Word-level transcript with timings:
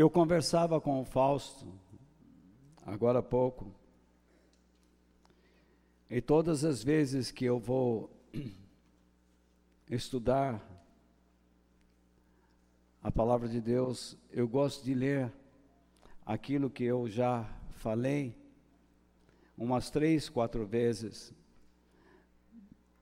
Eu 0.00 0.08
conversava 0.08 0.80
com 0.80 1.00
o 1.00 1.04
Fausto, 1.04 1.66
agora 2.86 3.18
há 3.18 3.22
pouco, 3.22 3.74
e 6.08 6.20
todas 6.20 6.64
as 6.64 6.84
vezes 6.84 7.32
que 7.32 7.44
eu 7.44 7.58
vou 7.58 8.08
estudar 9.90 10.64
a 13.02 13.10
palavra 13.10 13.48
de 13.48 13.60
Deus, 13.60 14.16
eu 14.30 14.46
gosto 14.46 14.84
de 14.84 14.94
ler 14.94 15.32
aquilo 16.24 16.70
que 16.70 16.84
eu 16.84 17.08
já 17.08 17.44
falei 17.70 18.36
umas 19.56 19.90
três, 19.90 20.28
quatro 20.28 20.64
vezes, 20.64 21.34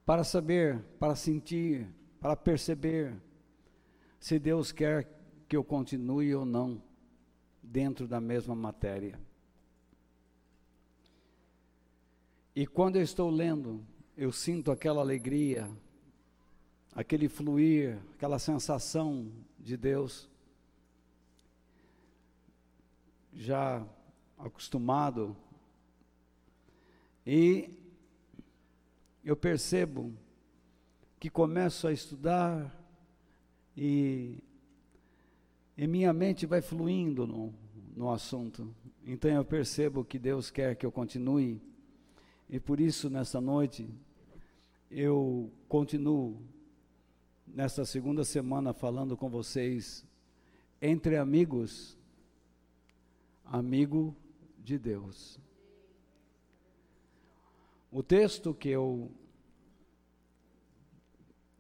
para 0.07 0.25
saber, 0.25 0.83
para 0.99 1.15
sentir, 1.15 1.87
para 2.19 2.35
perceber 2.35 3.15
se 4.19 4.39
Deus 4.39 4.73
quer 4.73 5.07
que 5.47 5.59
eu 5.59 5.63
continue 5.63 6.35
ou 6.35 6.47
não 6.47 6.86
dentro 7.67 8.07
da 8.07 8.21
mesma 8.21 8.55
matéria. 8.55 9.19
E 12.55 12.67
quando 12.67 12.97
eu 12.97 13.03
estou 13.03 13.29
lendo, 13.29 13.85
eu 14.17 14.33
sinto 14.33 14.71
aquela 14.71 15.03
alegria, 15.03 15.71
aquele 16.95 17.29
fluir, 17.29 17.99
aquela 18.15 18.39
sensação 18.39 19.31
de 19.59 19.77
Deus. 19.77 20.29
Já 23.35 23.87
acostumado. 24.39 25.37
E 27.27 27.69
eu 29.23 29.37
percebo 29.37 30.15
que 31.19 31.29
começo 31.29 31.87
a 31.87 31.93
estudar 31.93 32.75
e 33.77 34.43
e 35.77 35.87
minha 35.87 36.13
mente 36.13 36.47
vai 36.47 36.63
fluindo 36.63 37.27
no, 37.27 37.53
no 37.95 38.11
assunto. 38.11 38.75
Então 39.05 39.31
eu 39.31 39.45
percebo 39.45 40.05
que 40.05 40.19
Deus 40.19 40.51
quer 40.51 40.75
que 40.75 40.87
eu 40.87 40.91
continue. 40.91 41.61
E 42.49 42.59
por 42.59 42.81
isso, 42.81 43.11
nessa 43.11 43.41
noite, 43.41 43.89
eu 44.91 45.51
continuo, 45.69 46.41
nesta 47.47 47.85
segunda 47.85 48.25
semana, 48.25 48.73
falando 48.73 49.17
com 49.17 49.29
vocês, 49.29 50.05
entre 50.81 51.17
amigos, 51.17 51.99
amigo 53.45 54.17
de 54.59 54.79
Deus. 54.79 55.39
O 57.93 58.03
texto 58.03 58.55
que 58.55 58.69
eu 58.69 59.11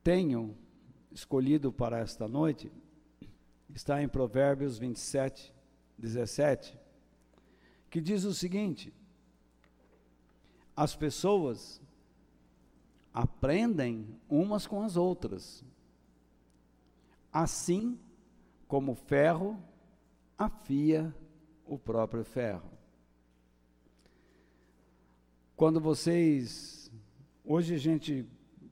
tenho 0.02 0.56
escolhido 1.10 1.72
para 1.72 1.98
esta 1.98 2.28
noite 2.28 2.70
está 3.76 4.02
em 4.02 4.08
Provérbios 4.08 4.78
27, 4.78 5.54
17, 5.98 6.78
que 7.90 8.00
diz 8.00 8.24
o 8.24 8.32
seguinte: 8.32 8.92
as 10.74 10.96
pessoas 10.96 11.80
aprendem 13.12 14.18
umas 14.30 14.66
com 14.66 14.82
as 14.82 14.96
outras, 14.96 15.62
assim 17.30 18.00
como 18.66 18.92
o 18.92 18.96
ferro 18.96 19.62
afia 20.38 21.14
o 21.66 21.78
próprio 21.78 22.24
ferro. 22.24 22.70
Quando 25.54 25.80
vocês. 25.80 26.90
Hoje 27.44 27.74
a 27.74 27.78
gente 27.78 28.26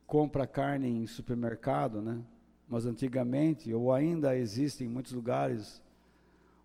compra 0.06 0.46
carne 0.46 0.88
em 0.88 1.06
supermercado, 1.06 2.02
né? 2.02 2.24
Mas 2.68 2.86
antigamente, 2.86 3.72
ou 3.72 3.92
ainda 3.92 4.36
existe 4.36 4.84
em 4.84 4.88
muitos 4.88 5.12
lugares, 5.12 5.82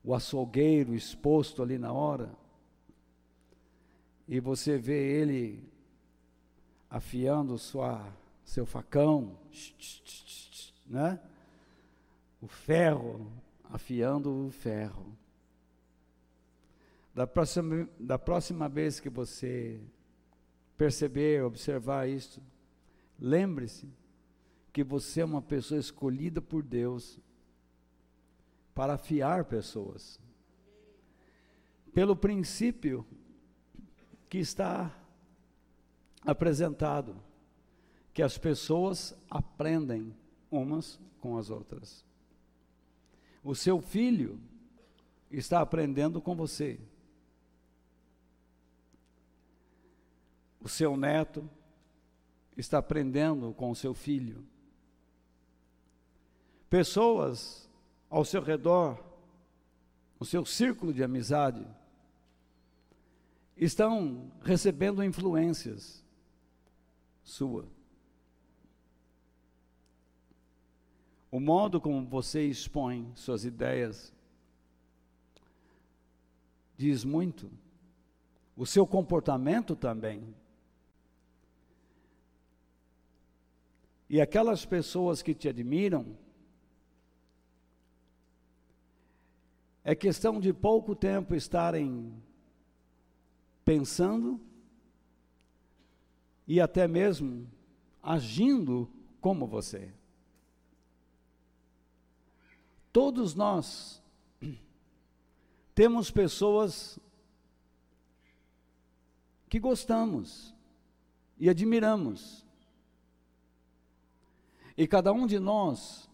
o 0.04 0.14
açougueiro 0.16 0.96
exposto 0.96 1.62
ali 1.62 1.78
na 1.78 1.92
hora, 1.92 2.32
e 4.28 4.40
você 4.40 4.78
vê 4.78 5.20
ele 5.20 5.64
afiando 6.90 7.58
sua, 7.58 8.12
seu 8.44 8.66
facão, 8.66 9.38
né? 10.86 11.20
O 12.42 12.48
ferro, 12.48 13.32
afiando 13.66 14.48
o 14.48 14.52
ferro. 14.52 15.18
Da 17.14 17.28
próxima, 17.28 17.90
da 18.00 18.18
próxima 18.18 18.70
vez 18.70 19.00
que 19.00 19.10
você 19.10 19.80
perceber, 20.78 21.44
observar 21.44 22.08
isso, 22.08 22.42
lembre-se 23.20 23.90
que 24.80 24.84
você 24.84 25.20
é 25.20 25.26
uma 25.26 25.42
pessoa 25.42 25.78
escolhida 25.78 26.42
por 26.42 26.64
Deus 26.64 27.20
para 28.74 28.94
afiar 28.94 29.44
pessoas. 29.44 30.18
Pelo 31.94 32.16
princípio 32.16 33.06
que 34.30 34.38
está 34.38 34.98
apresentado, 36.22 37.22
que 38.14 38.24
as 38.24 38.38
pessoas 38.38 39.14
aprendem 39.30 40.16
umas 40.50 40.98
com 41.20 41.38
as 41.38 41.50
outras. 41.50 42.06
O 43.44 43.54
seu 43.54 43.82
filho 43.82 44.40
está 45.30 45.60
aprendendo 45.60 46.22
com 46.22 46.38
você. 46.38 46.80
O 50.62 50.70
seu 50.70 50.96
neto 50.96 51.50
está 52.56 52.78
aprendendo 52.78 53.54
com 53.54 53.72
o 53.72 53.76
seu 53.76 53.94
filho. 53.94 54.48
Pessoas 56.70 57.68
ao 58.10 58.24
seu 58.24 58.42
redor, 58.42 59.04
o 60.20 60.26
seu 60.26 60.46
círculo 60.46 60.94
de 60.94 61.04
amizade, 61.04 61.66
estão 63.58 64.32
recebendo 64.42 65.04
influências 65.04 66.06
sua. 67.24 67.68
O 71.32 71.40
modo 71.40 71.80
como 71.80 72.06
você 72.06 72.44
expõe 72.48 73.12
suas 73.16 73.46
ideias 73.46 74.14
diz 76.80 77.04
muito. 77.04 77.52
O 78.56 78.66
seu 78.66 78.88
comportamento 78.88 79.76
também. 79.76 80.34
E 84.10 84.20
aquelas 84.20 84.66
pessoas 84.66 85.22
que 85.22 85.36
te 85.36 85.48
admiram, 85.48 86.18
É 89.84 89.96
questão 89.96 90.40
de 90.40 90.54
pouco 90.54 90.96
tempo 90.96 91.36
estarem 91.36 92.14
pensando 93.64 94.40
e 96.48 96.60
até 96.60 96.88
mesmo 96.88 97.48
agindo 98.02 98.92
como 99.22 99.46
você. 99.46 99.94
Todos 102.92 103.36
nós 103.36 104.02
temos 105.76 106.10
pessoas 106.10 107.00
que 109.48 109.60
gostamos 109.60 110.54
e 111.38 111.50
admiramos. 111.50 112.46
E 114.76 114.88
cada 114.88 115.14
um 115.14 115.28
de 115.28 115.40
nós 115.40 116.09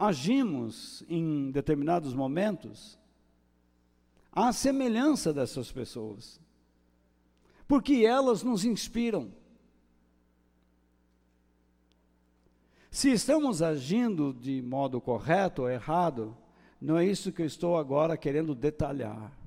agimos 0.00 1.04
em 1.10 1.50
determinados 1.50 2.14
momentos 2.14 2.98
à 4.32 4.50
semelhança 4.50 5.30
dessas 5.30 5.70
pessoas, 5.70 6.40
porque 7.68 8.06
elas 8.06 8.42
nos 8.42 8.64
inspiram. 8.64 9.30
Se 12.90 13.12
estamos 13.12 13.60
agindo 13.60 14.32
de 14.32 14.62
modo 14.62 15.02
correto 15.02 15.62
ou 15.62 15.70
errado, 15.70 16.34
não 16.80 16.96
é 16.96 17.04
isso 17.04 17.30
que 17.30 17.42
eu 17.42 17.46
estou 17.46 17.76
agora 17.76 18.16
querendo 18.16 18.54
detalhar. 18.54 19.38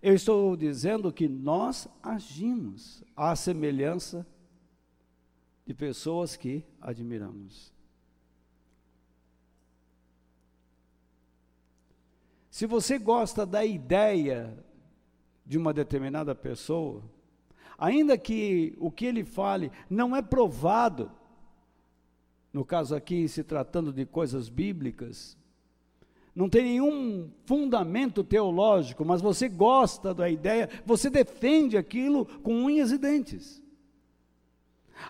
Eu 0.00 0.14
estou 0.14 0.56
dizendo 0.56 1.12
que 1.12 1.28
nós 1.28 1.86
agimos 2.02 3.04
à 3.14 3.36
semelhança 3.36 4.26
de 5.66 5.74
pessoas 5.74 6.36
que 6.36 6.64
admiramos. 6.80 7.76
Se 12.58 12.66
você 12.66 12.98
gosta 12.98 13.46
da 13.46 13.64
ideia 13.64 14.52
de 15.46 15.56
uma 15.56 15.72
determinada 15.72 16.34
pessoa, 16.34 17.04
ainda 17.78 18.18
que 18.18 18.74
o 18.80 18.90
que 18.90 19.06
ele 19.06 19.22
fale 19.22 19.70
não 19.88 20.16
é 20.16 20.20
provado, 20.20 21.08
no 22.52 22.64
caso 22.64 22.96
aqui 22.96 23.28
se 23.28 23.44
tratando 23.44 23.92
de 23.92 24.04
coisas 24.04 24.48
bíblicas, 24.48 25.38
não 26.34 26.48
tem 26.48 26.64
nenhum 26.64 27.30
fundamento 27.44 28.24
teológico, 28.24 29.04
mas 29.04 29.20
você 29.20 29.48
gosta 29.48 30.12
da 30.12 30.28
ideia, 30.28 30.68
você 30.84 31.08
defende 31.08 31.76
aquilo 31.76 32.26
com 32.42 32.64
unhas 32.64 32.90
e 32.90 32.98
dentes. 32.98 33.62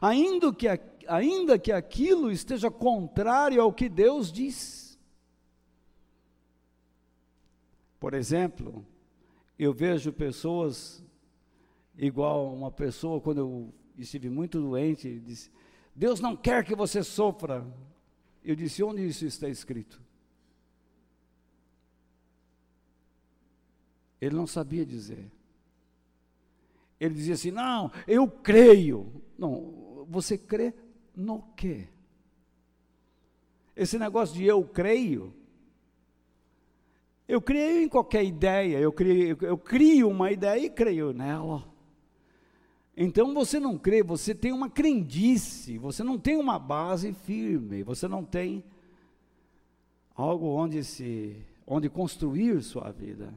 Ainda 0.02 0.52
que, 0.52 0.66
ainda 1.08 1.58
que 1.58 1.72
aquilo 1.72 2.30
esteja 2.30 2.70
contrário 2.70 3.62
ao 3.62 3.72
que 3.72 3.88
Deus 3.88 4.30
diz. 4.30 4.77
Por 7.98 8.14
exemplo, 8.14 8.86
eu 9.58 9.72
vejo 9.72 10.12
pessoas 10.12 11.02
igual 11.96 12.54
uma 12.54 12.70
pessoa 12.70 13.20
quando 13.20 13.38
eu 13.38 13.74
estive 13.96 14.30
muito 14.30 14.60
doente, 14.60 15.18
disse: 15.20 15.50
Deus 15.94 16.20
não 16.20 16.36
quer 16.36 16.64
que 16.64 16.74
você 16.74 17.02
sofra. 17.02 17.66
Eu 18.44 18.54
disse: 18.54 18.82
onde 18.82 19.06
isso 19.06 19.26
está 19.26 19.48
escrito? 19.48 20.00
Ele 24.20 24.34
não 24.34 24.46
sabia 24.46 24.84
dizer. 24.86 25.30
Ele 27.00 27.14
dizia 27.14 27.34
assim: 27.34 27.50
Não, 27.50 27.90
eu 28.06 28.28
creio. 28.28 29.22
Não, 29.36 30.06
você 30.08 30.36
crê 30.36 30.74
no 31.14 31.42
quê? 31.56 31.88
Esse 33.76 33.98
negócio 33.98 34.34
de 34.34 34.44
eu 34.44 34.64
creio. 34.64 35.34
Eu 37.28 37.42
creio 37.42 37.82
em 37.82 37.88
qualquer 37.88 38.24
ideia, 38.24 38.78
eu 38.78 38.90
crio, 38.90 39.36
eu 39.42 39.58
crio 39.58 40.08
uma 40.08 40.32
ideia 40.32 40.64
e 40.64 40.70
creio 40.70 41.12
nela. 41.12 41.62
Então 42.96 43.34
você 43.34 43.60
não 43.60 43.76
crê, 43.76 44.02
você 44.02 44.34
tem 44.34 44.50
uma 44.50 44.70
crendice, 44.70 45.76
você 45.76 46.02
não 46.02 46.18
tem 46.18 46.38
uma 46.38 46.58
base 46.58 47.12
firme, 47.12 47.82
você 47.82 48.08
não 48.08 48.24
tem 48.24 48.64
algo 50.16 50.46
onde 50.46 50.82
se 50.82 51.36
onde 51.66 51.90
construir 51.90 52.62
sua 52.62 52.90
vida. 52.90 53.32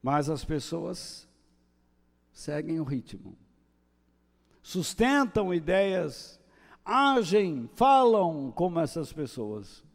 Mas 0.00 0.30
as 0.30 0.44
pessoas 0.44 1.28
seguem 2.32 2.78
o 2.78 2.84
ritmo. 2.84 3.36
Sustentam 4.62 5.52
ideias, 5.52 6.40
agem, 6.84 7.68
falam 7.74 8.52
como 8.52 8.78
essas 8.78 9.12
pessoas. 9.12 9.85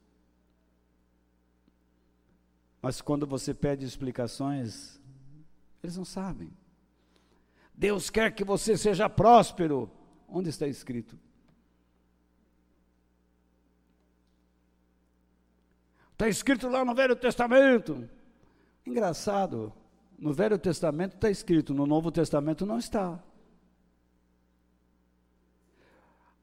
Mas 2.81 3.01
quando 3.01 3.27
você 3.27 3.53
pede 3.53 3.85
explicações, 3.85 4.99
eles 5.83 5.97
não 5.97 6.05
sabem. 6.05 6.51
Deus 7.73 8.09
quer 8.09 8.33
que 8.33 8.43
você 8.43 8.77
seja 8.77 9.09
próspero. 9.09 9.89
Onde 10.27 10.49
está 10.49 10.67
escrito? 10.67 11.19
Está 16.13 16.27
escrito 16.27 16.69
lá 16.69 16.85
no 16.85 16.95
Velho 16.95 17.15
Testamento. 17.15 18.07
Engraçado, 18.85 19.73
no 20.17 20.31
Velho 20.31 20.57
Testamento 20.57 21.15
está 21.15 21.29
escrito, 21.29 21.73
no 21.73 21.85
Novo 21.85 22.11
Testamento 22.11 22.65
não 22.65 22.77
está. 22.77 23.21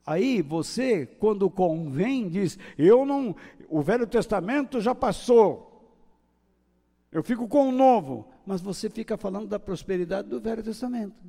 Aí 0.04 0.42
você, 0.42 1.04
quando 1.06 1.50
convém, 1.50 2.28
diz: 2.28 2.58
Eu 2.76 3.04
não. 3.04 3.36
O 3.68 3.82
Velho 3.82 4.06
Testamento 4.06 4.80
já 4.80 4.94
passou. 4.94 5.67
Eu 7.10 7.22
fico 7.22 7.48
com 7.48 7.68
o 7.68 7.72
Novo 7.72 8.28
mas 8.48 8.62
você 8.62 8.88
fica 8.88 9.18
falando 9.18 9.46
da 9.46 9.60
prosperidade 9.60 10.26
do 10.26 10.40
Velho 10.40 10.62
Testamento. 10.62 11.22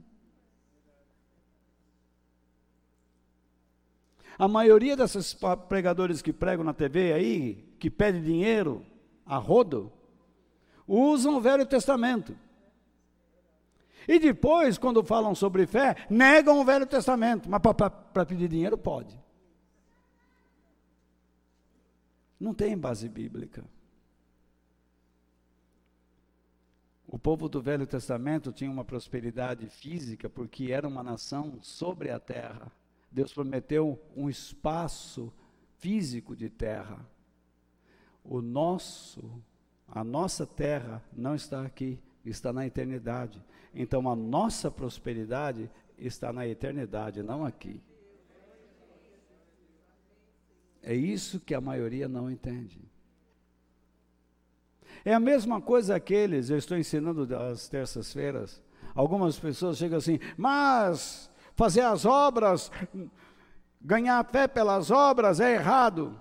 A 4.37 4.47
maioria 4.47 4.95
desses 4.95 5.37
pregadores 5.67 6.21
que 6.21 6.31
pregam 6.31 6.63
na 6.63 6.73
TV 6.73 7.11
aí, 7.11 7.75
que 7.77 7.89
pedem 7.89 8.23
dinheiro 8.23 8.85
a 9.25 9.35
rodo, 9.35 9.91
usam 10.87 11.35
o 11.35 11.41
Velho 11.41 11.65
Testamento. 11.65 12.37
E 14.07 14.17
depois, 14.17 14.77
quando 14.77 15.03
falam 15.03 15.35
sobre 15.35 15.67
fé, 15.67 15.97
negam 16.09 16.61
o 16.61 16.63
Velho 16.63 16.85
Testamento, 16.85 17.49
mas 17.49 17.61
para 17.61 18.25
pedir 18.25 18.47
dinheiro 18.47 18.77
pode. 18.77 19.19
Não 22.39 22.53
tem 22.53 22.77
base 22.77 23.09
bíblica. 23.09 23.65
O 27.11 27.17
povo 27.17 27.49
do 27.49 27.59
Velho 27.59 27.87
Testamento 27.87 28.51
tinha 28.51 28.69
uma 28.69 28.85
prosperidade 28.85 29.67
física 29.67 30.29
porque 30.29 30.71
era 30.71 30.87
uma 30.87 31.01
nação 31.01 31.57
sobre 31.59 32.11
a 32.11 32.19
terra. 32.19 32.71
Deus 33.11 33.33
prometeu 33.33 33.99
um 34.15 34.29
espaço 34.29 35.33
físico 35.79 36.35
de 36.35 36.51
terra. 36.51 37.03
O 38.23 38.43
nosso, 38.43 39.41
a 39.87 40.03
nossa 40.03 40.45
terra 40.45 41.03
não 41.11 41.33
está 41.33 41.65
aqui, 41.65 41.97
está 42.23 42.53
na 42.53 42.67
eternidade. 42.67 43.43
Então 43.73 44.07
a 44.07 44.15
nossa 44.15 44.69
prosperidade 44.69 45.67
está 45.97 46.31
na 46.31 46.47
eternidade, 46.47 47.23
não 47.23 47.43
aqui. 47.43 47.81
É 50.83 50.93
isso 50.93 51.39
que 51.39 51.55
a 51.55 51.61
maioria 51.61 52.07
não 52.07 52.29
entende. 52.29 52.79
É 55.05 55.13
a 55.13 55.19
mesma 55.19 55.61
coisa 55.61 55.95
aqueles, 55.95 56.49
eu 56.49 56.57
estou 56.57 56.77
ensinando 56.77 57.27
às 57.35 57.67
terças-feiras. 57.67 58.61
Algumas 58.93 59.39
pessoas 59.39 59.77
chegam 59.77 59.97
assim, 59.97 60.19
mas 60.37 61.31
fazer 61.55 61.81
as 61.81 62.05
obras, 62.05 62.71
ganhar 63.81 64.23
fé 64.25 64.47
pelas 64.47 64.91
obras 64.91 65.39
é 65.39 65.53
errado. 65.53 66.19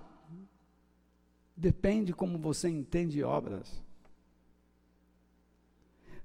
Depende 1.55 2.13
como 2.13 2.37
você 2.37 2.69
entende 2.69 3.23
obras. 3.23 3.83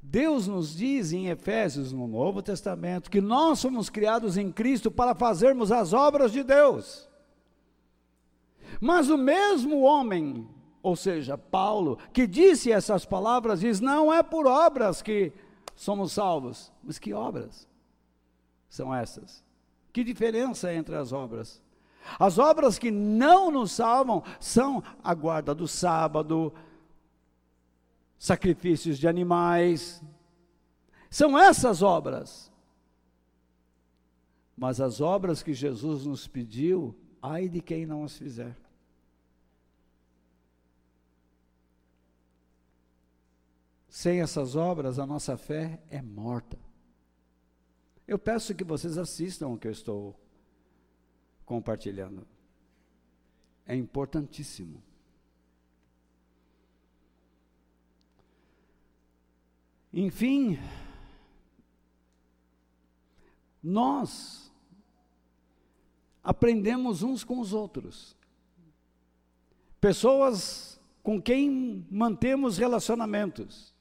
Deus 0.00 0.46
nos 0.46 0.76
diz 0.76 1.12
em 1.12 1.28
Efésios, 1.28 1.90
no 1.90 2.06
Novo 2.06 2.42
Testamento, 2.42 3.10
que 3.10 3.20
nós 3.20 3.58
somos 3.58 3.88
criados 3.88 4.36
em 4.36 4.52
Cristo 4.52 4.90
para 4.90 5.14
fazermos 5.14 5.72
as 5.72 5.92
obras 5.92 6.30
de 6.30 6.44
Deus. 6.44 7.08
Mas 8.80 9.08
o 9.08 9.16
mesmo 9.16 9.80
homem 9.80 10.46
ou 10.84 10.94
seja, 10.94 11.38
Paulo, 11.38 11.98
que 12.12 12.26
disse 12.26 12.70
essas 12.70 13.06
palavras, 13.06 13.60
diz: 13.60 13.80
não 13.80 14.12
é 14.12 14.22
por 14.22 14.46
obras 14.46 15.00
que 15.00 15.32
somos 15.74 16.12
salvos. 16.12 16.70
Mas 16.82 16.98
que 16.98 17.14
obras 17.14 17.66
são 18.68 18.94
essas? 18.94 19.42
Que 19.94 20.04
diferença 20.04 20.74
entre 20.74 20.94
as 20.94 21.10
obras? 21.10 21.62
As 22.18 22.36
obras 22.38 22.78
que 22.78 22.90
não 22.90 23.50
nos 23.50 23.72
salvam 23.72 24.22
são 24.38 24.84
a 25.02 25.14
guarda 25.14 25.54
do 25.54 25.66
sábado, 25.66 26.52
sacrifícios 28.18 28.98
de 28.98 29.08
animais. 29.08 30.02
São 31.08 31.38
essas 31.38 31.80
obras. 31.80 32.52
Mas 34.54 34.82
as 34.82 35.00
obras 35.00 35.42
que 35.42 35.54
Jesus 35.54 36.04
nos 36.04 36.28
pediu, 36.28 36.94
ai 37.22 37.48
de 37.48 37.62
quem 37.62 37.86
não 37.86 38.04
as 38.04 38.18
fizer. 38.18 38.54
Sem 43.94 44.20
essas 44.20 44.56
obras, 44.56 44.98
a 44.98 45.06
nossa 45.06 45.36
fé 45.36 45.80
é 45.88 46.02
morta. 46.02 46.58
Eu 48.08 48.18
peço 48.18 48.52
que 48.52 48.64
vocês 48.64 48.98
assistam 48.98 49.46
o 49.46 49.56
que 49.56 49.68
eu 49.68 49.70
estou 49.70 50.20
compartilhando. 51.46 52.26
É 53.64 53.76
importantíssimo. 53.76 54.82
Enfim, 59.92 60.58
nós 63.62 64.52
aprendemos 66.20 67.04
uns 67.04 67.22
com 67.22 67.38
os 67.38 67.52
outros. 67.52 68.16
Pessoas 69.80 70.80
com 71.00 71.22
quem 71.22 71.86
mantemos 71.88 72.58
relacionamentos 72.58 73.72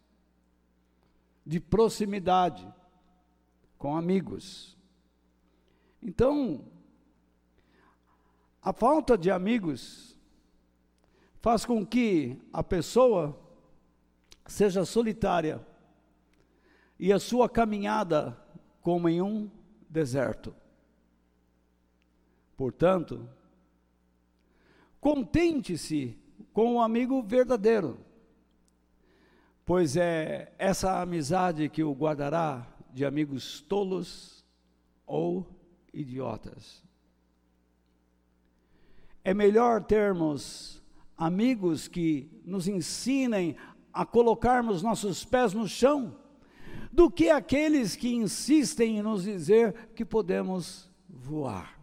de 1.46 1.60
proximidade 1.60 2.68
com 3.78 3.96
amigos. 3.96 4.78
Então, 6.02 6.66
a 8.62 8.72
falta 8.72 9.18
de 9.18 9.30
amigos 9.30 10.18
faz 11.42 11.66
com 11.66 11.86
que 11.86 12.42
a 12.52 12.64
pessoa 12.64 13.38
seja 14.48 14.86
solitária 14.86 15.66
e 16.98 17.12
a 17.12 17.20
sua 17.20 17.50
caminhada 17.50 18.38
como 18.82 19.10
em 19.10 19.22
um 19.22 19.50
deserto. 19.90 20.56
Portanto, 22.56 23.30
contente-se 25.02 26.18
com 26.54 26.76
o 26.76 26.82
amigo 26.82 27.22
verdadeiro 27.22 28.00
pois 29.66 29.96
é 29.96 30.54
essa 30.58 31.02
amizade 31.02 31.70
que 31.70 31.84
o 31.84 31.94
guardará 31.94 32.68
de 32.94 33.06
amigos 33.06 33.62
tolos 33.62 34.46
ou 35.06 35.48
idiotas. 35.94 36.84
É 39.24 39.34
melhor 39.34 39.84
termos 39.84 40.84
amigos 41.18 41.88
que 41.88 42.30
nos 42.44 42.68
ensinem 42.68 43.56
a 43.94 44.06
colocarmos 44.06 44.82
nossos 44.82 45.24
pés 45.24 45.54
no 45.54 45.68
chão, 45.68 46.20
do 46.92 47.10
que 47.10 47.30
aqueles 47.30 47.96
que 47.96 48.14
insistem 48.14 48.98
em 48.98 49.02
nos 49.02 49.24
dizer 49.24 49.92
que 49.96 50.04
podemos 50.04 50.90
voar. 51.08 51.80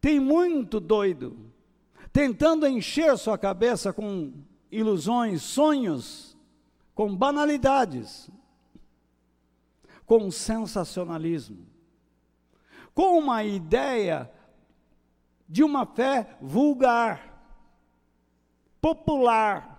Tem 0.00 0.18
muito 0.18 0.80
doido 0.80 1.51
tentando 2.12 2.66
encher 2.66 3.16
sua 3.16 3.38
cabeça 3.38 3.92
com 3.92 4.32
ilusões, 4.70 5.42
sonhos, 5.42 6.36
com 6.94 7.14
banalidades, 7.16 8.30
com 10.04 10.30
sensacionalismo, 10.30 11.66
com 12.94 13.18
uma 13.18 13.42
ideia 13.42 14.30
de 15.48 15.64
uma 15.64 15.86
fé 15.86 16.36
vulgar, 16.40 17.32
popular, 18.80 19.72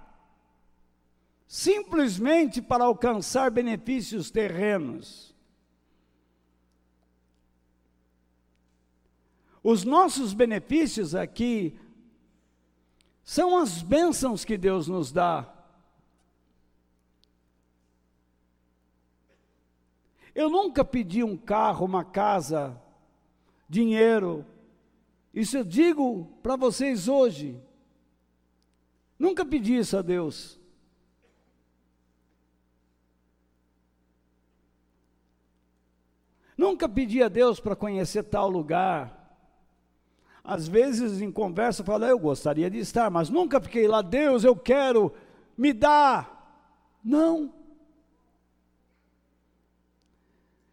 simplesmente 1.48 2.62
para 2.62 2.86
alcançar 2.86 3.52
benefícios 3.52 4.32
terrenos. 4.32 5.36
Os 9.64 9.84
nossos 9.84 10.34
benefícios 10.34 11.14
aqui 11.16 11.80
são 13.24 13.58
as 13.58 13.82
bênçãos 13.82 14.44
que 14.44 14.58
Deus 14.58 14.88
nos 14.88 15.12
dá. 15.12 15.50
Eu 20.36 20.50
nunca 20.50 20.84
pedi 20.84 21.24
um 21.24 21.38
carro, 21.38 21.86
uma 21.86 22.04
casa, 22.04 22.80
dinheiro. 23.70 24.46
Isso 25.34 25.58
eu 25.58 25.64
digo 25.64 26.26
para 26.42 26.56
vocês 26.56 27.08
hoje. 27.08 27.62
Nunca 29.18 29.46
pedi 29.46 29.78
isso 29.78 29.96
a 29.96 30.02
Deus. 30.02 30.60
Nunca 36.58 36.90
pedi 36.90 37.22
a 37.22 37.30
Deus 37.30 37.60
para 37.60 37.76
conhecer 37.76 38.24
tal 38.24 38.50
lugar. 38.50 39.23
Às 40.44 40.68
vezes 40.68 41.22
em 41.22 41.32
conversa 41.32 41.82
eu 41.82 41.86
falo, 41.86 42.06
eu 42.06 42.20
gostaria 42.20 42.70
de 42.70 42.78
estar, 42.78 43.10
mas 43.10 43.30
nunca 43.30 43.62
fiquei 43.62 43.88
lá, 43.88 44.02
Deus, 44.02 44.44
eu 44.44 44.56
quero, 44.56 45.14
me 45.58 45.72
dá. 45.72 46.30
Não. 47.02 47.54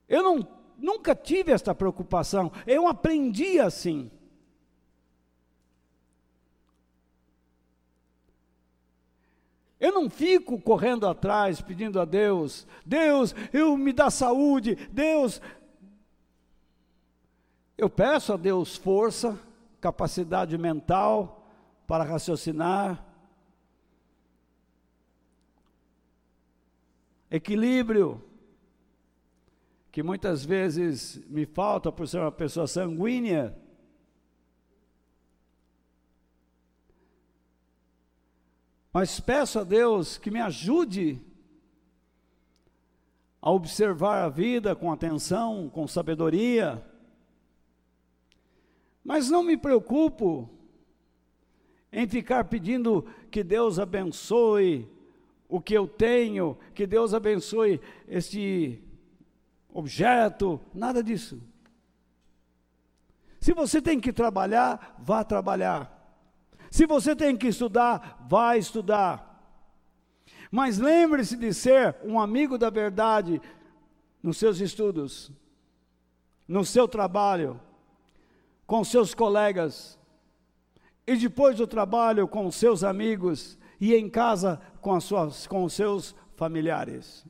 Eu 0.08 0.24
não, 0.24 0.48
nunca 0.76 1.14
tive 1.14 1.52
esta 1.52 1.72
preocupação, 1.72 2.50
eu 2.66 2.88
aprendi 2.88 3.60
assim. 3.60 4.10
Eu 9.78 9.92
não 9.92 10.10
fico 10.10 10.60
correndo 10.60 11.06
atrás 11.06 11.60
pedindo 11.60 12.00
a 12.00 12.04
Deus, 12.04 12.66
Deus, 12.84 13.34
eu 13.52 13.76
me 13.76 13.92
dá 13.92 14.10
saúde, 14.10 14.74
Deus. 14.90 15.40
Eu 17.78 17.88
peço 17.88 18.32
a 18.32 18.36
Deus 18.36 18.76
força, 18.76 19.38
capacidade 19.80 20.56
mental 20.58 21.46
para 21.86 22.04
raciocinar, 22.04 23.04
equilíbrio, 27.30 28.22
que 29.90 30.02
muitas 30.02 30.44
vezes 30.44 31.16
me 31.28 31.46
falta 31.46 31.90
por 31.90 32.06
ser 32.06 32.20
uma 32.20 32.30
pessoa 32.30 32.66
sanguínea. 32.66 33.56
Mas 38.92 39.20
peço 39.20 39.60
a 39.60 39.64
Deus 39.64 40.18
que 40.18 40.30
me 40.30 40.40
ajude 40.40 41.20
a 43.40 43.50
observar 43.50 44.24
a 44.24 44.28
vida 44.28 44.76
com 44.76 44.92
atenção, 44.92 45.70
com 45.70 45.86
sabedoria. 45.86 46.84
Mas 49.04 49.30
não 49.30 49.42
me 49.42 49.56
preocupo 49.56 50.48
em 51.92 52.06
ficar 52.06 52.44
pedindo 52.44 53.06
que 53.30 53.42
Deus 53.42 53.78
abençoe 53.78 54.88
o 55.48 55.60
que 55.60 55.74
eu 55.74 55.88
tenho, 55.88 56.56
que 56.74 56.86
Deus 56.86 57.12
abençoe 57.12 57.80
este 58.06 58.82
objeto, 59.72 60.60
nada 60.72 61.02
disso. 61.02 61.42
Se 63.40 63.52
você 63.52 63.80
tem 63.80 63.98
que 63.98 64.12
trabalhar, 64.12 64.96
vá 64.98 65.24
trabalhar. 65.24 65.96
Se 66.70 66.86
você 66.86 67.16
tem 67.16 67.36
que 67.36 67.48
estudar, 67.48 68.24
vá 68.28 68.56
estudar. 68.56 69.26
Mas 70.50 70.78
lembre-se 70.78 71.36
de 71.36 71.52
ser 71.54 71.96
um 72.04 72.20
amigo 72.20 72.58
da 72.58 72.70
verdade 72.70 73.40
nos 74.22 74.36
seus 74.36 74.60
estudos, 74.60 75.32
no 76.46 76.64
seu 76.64 76.86
trabalho, 76.86 77.60
com 78.70 78.84
seus 78.84 79.16
colegas, 79.16 79.98
e 81.04 81.16
depois 81.16 81.56
do 81.56 81.66
trabalho 81.66 82.28
com 82.28 82.48
seus 82.52 82.84
amigos, 82.84 83.58
e 83.80 83.96
em 83.96 84.08
casa 84.08 84.60
com, 84.80 84.94
as 84.94 85.02
suas, 85.02 85.44
com 85.48 85.64
os 85.64 85.72
seus 85.72 86.14
familiares. 86.36 87.26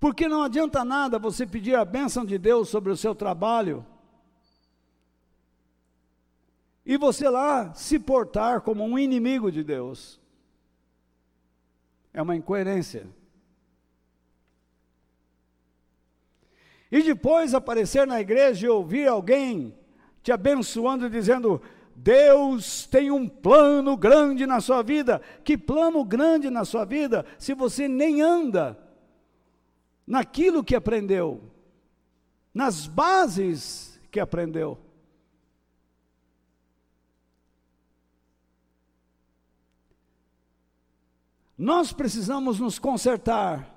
Porque 0.00 0.26
não 0.26 0.42
adianta 0.42 0.84
nada 0.84 1.16
você 1.16 1.46
pedir 1.46 1.76
a 1.76 1.84
bênção 1.84 2.24
de 2.24 2.36
Deus 2.38 2.68
sobre 2.68 2.90
o 2.90 2.96
seu 2.96 3.14
trabalho 3.14 3.86
e 6.84 6.96
você 6.96 7.28
lá 7.28 7.72
se 7.72 8.00
portar 8.00 8.62
como 8.62 8.82
um 8.82 8.98
inimigo 8.98 9.52
de 9.52 9.62
Deus. 9.62 10.20
É 12.12 12.20
uma 12.20 12.34
incoerência. 12.34 13.06
E 16.92 17.02
depois 17.02 17.54
aparecer 17.54 18.06
na 18.06 18.20
igreja 18.20 18.66
e 18.66 18.68
ouvir 18.68 19.08
alguém 19.08 19.74
te 20.22 20.30
abençoando, 20.30 21.08
dizendo: 21.08 21.62
Deus 21.96 22.86
tem 22.86 23.10
um 23.10 23.26
plano 23.26 23.96
grande 23.96 24.44
na 24.44 24.60
sua 24.60 24.82
vida. 24.82 25.22
Que 25.42 25.56
plano 25.56 26.04
grande 26.04 26.50
na 26.50 26.66
sua 26.66 26.84
vida 26.84 27.24
se 27.38 27.54
você 27.54 27.88
nem 27.88 28.20
anda 28.20 28.78
naquilo 30.06 30.62
que 30.62 30.74
aprendeu, 30.74 31.40
nas 32.52 32.86
bases 32.86 33.98
que 34.10 34.20
aprendeu. 34.20 34.78
Nós 41.56 41.90
precisamos 41.90 42.60
nos 42.60 42.78
consertar. 42.78 43.71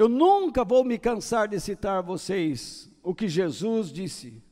Eu 0.00 0.08
nunca 0.08 0.64
vou 0.64 0.82
me 0.82 0.98
cansar 0.98 1.46
de 1.46 1.60
citar 1.60 1.98
a 1.98 2.00
vocês 2.00 2.90
o 3.02 3.14
que 3.14 3.28
Jesus 3.28 3.92
disse. 3.92 4.42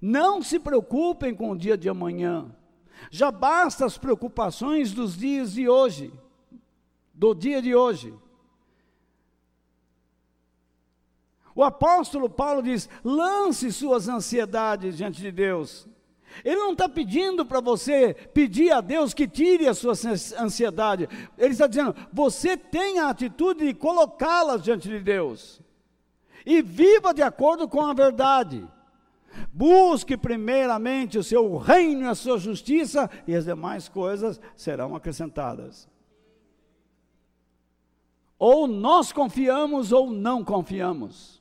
Não 0.00 0.40
se 0.40 0.60
preocupem 0.60 1.34
com 1.34 1.50
o 1.50 1.58
dia 1.58 1.76
de 1.76 1.88
amanhã. 1.88 2.54
Já 3.10 3.32
basta 3.32 3.84
as 3.84 3.98
preocupações 3.98 4.92
dos 4.92 5.16
dias 5.16 5.54
de 5.54 5.68
hoje, 5.68 6.12
do 7.12 7.34
dia 7.34 7.60
de 7.60 7.74
hoje. 7.74 8.14
O 11.52 11.64
apóstolo 11.64 12.30
Paulo 12.30 12.62
diz: 12.62 12.88
lance 13.02 13.72
suas 13.72 14.06
ansiedades 14.06 14.96
diante 14.96 15.20
de 15.20 15.32
Deus. 15.32 15.88
Ele 16.44 16.56
não 16.56 16.72
está 16.72 16.88
pedindo 16.88 17.44
para 17.44 17.60
você 17.60 18.14
pedir 18.32 18.70
a 18.72 18.80
Deus 18.80 19.14
que 19.14 19.26
tire 19.26 19.66
a 19.66 19.74
sua 19.74 19.92
ansiedade. 20.38 21.08
Ele 21.38 21.52
está 21.52 21.66
dizendo: 21.66 21.94
você 22.12 22.56
tem 22.56 22.98
a 22.98 23.08
atitude 23.08 23.66
de 23.66 23.74
colocá-las 23.74 24.62
diante 24.62 24.88
de 24.88 25.00
Deus. 25.00 25.60
E 26.44 26.62
viva 26.62 27.12
de 27.12 27.22
acordo 27.22 27.68
com 27.68 27.80
a 27.80 27.92
verdade. 27.92 28.66
Busque 29.52 30.16
primeiramente 30.16 31.18
o 31.18 31.24
seu 31.24 31.56
reino 31.56 32.02
e 32.02 32.08
a 32.08 32.14
sua 32.14 32.38
justiça, 32.38 33.10
e 33.26 33.34
as 33.34 33.44
demais 33.44 33.88
coisas 33.88 34.40
serão 34.56 34.94
acrescentadas. 34.94 35.88
Ou 38.38 38.66
nós 38.66 39.12
confiamos 39.12 39.92
ou 39.92 40.10
não 40.10 40.44
confiamos. 40.44 41.35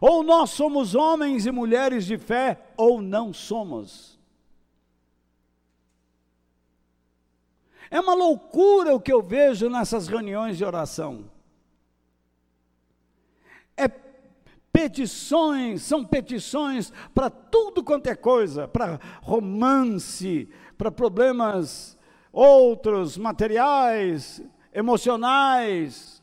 Ou 0.00 0.22
nós 0.22 0.50
somos 0.50 0.94
homens 0.94 1.46
e 1.46 1.50
mulheres 1.50 2.04
de 2.04 2.18
fé 2.18 2.60
ou 2.76 3.00
não 3.00 3.32
somos. 3.32 4.20
É 7.90 7.98
uma 7.98 8.14
loucura 8.14 8.94
o 8.94 9.00
que 9.00 9.12
eu 9.12 9.20
vejo 9.20 9.68
nessas 9.68 10.06
reuniões 10.06 10.56
de 10.56 10.64
oração. 10.64 11.24
É 13.76 13.88
petições, 14.72 15.82
são 15.82 16.04
petições 16.04 16.92
para 17.12 17.28
tudo 17.28 17.82
quanto 17.82 18.06
é 18.06 18.14
coisa, 18.14 18.68
para 18.68 19.00
romance, 19.20 20.48
para 20.78 20.92
problemas 20.92 21.98
outros, 22.32 23.18
materiais, 23.18 24.40
emocionais. 24.72 26.19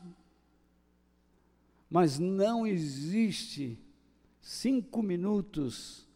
Mas 1.88 2.18
não 2.18 2.66
existe 2.66 3.78
cinco 4.40 5.02
minutos 5.02 6.06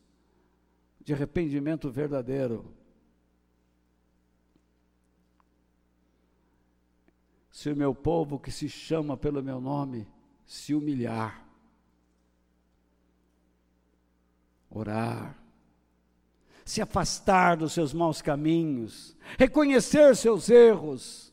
de 1.01 1.13
arrependimento 1.13 1.91
verdadeiro. 1.91 2.75
se 7.63 7.71
o 7.71 7.77
meu 7.77 7.95
povo 7.95 8.41
que 8.41 8.51
se 8.51 8.69
chama 8.69 9.17
pelo 9.17 9.41
meu 9.41 9.61
nome 9.61 10.09
se 10.45 10.75
humilhar, 10.75 11.47
orar, 14.69 15.39
se 16.65 16.83
afastar 16.83 17.57
dos 17.57 17.73
seus 17.73 17.93
maus 17.93 18.21
caminhos, 18.21 19.17
reconhecer 19.39 20.17
seus 20.17 20.49
erros, 20.49 21.33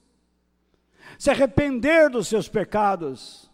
se 1.17 1.31
arrepender 1.31 2.11
dos 2.11 2.27
seus 2.27 2.47
pecados 2.47 3.48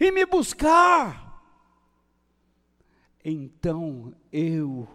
e 0.00 0.10
me 0.10 0.24
buscar, 0.24 1.24
então 3.24 4.14
eu 4.32 4.88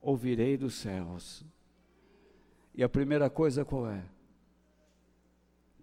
ouvirei 0.00 0.56
dos 0.56 0.74
céus. 0.74 1.44
E 2.74 2.82
a 2.82 2.88
primeira 2.88 3.28
coisa 3.28 3.64
qual 3.64 3.90
é? 3.90 4.04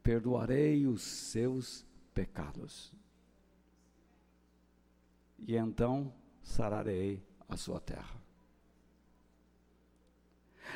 Perdoarei 0.01 0.87
os 0.87 1.01
seus 1.01 1.85
pecados. 2.13 2.93
E 5.39 5.55
então 5.55 6.13
sararei 6.41 7.21
a 7.49 7.57
sua 7.57 7.79
terra. 7.79 8.15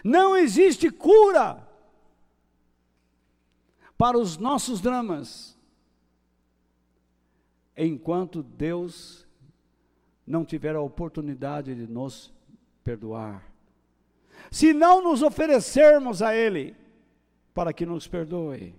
Não 0.04 0.36
existe 0.36 0.90
cura 0.92 1.68
para 3.98 4.18
os 4.18 4.38
nossos 4.38 4.82
dramas 4.82 5.59
enquanto 7.88 8.44
Deus 8.44 9.28
não 10.26 10.46
tiver 10.46 10.76
a 10.76 10.82
oportunidade 10.82 11.74
de 11.74 11.88
nos 11.88 12.34
perdoar. 12.84 13.52
Se 14.52 14.74
não 14.74 15.02
nos 15.02 15.22
oferecermos 15.22 16.22
a 16.22 16.36
Ele 16.36 16.76
para 17.54 17.74
que 17.74 17.86
nos 17.86 18.08
perdoe. 18.08 18.76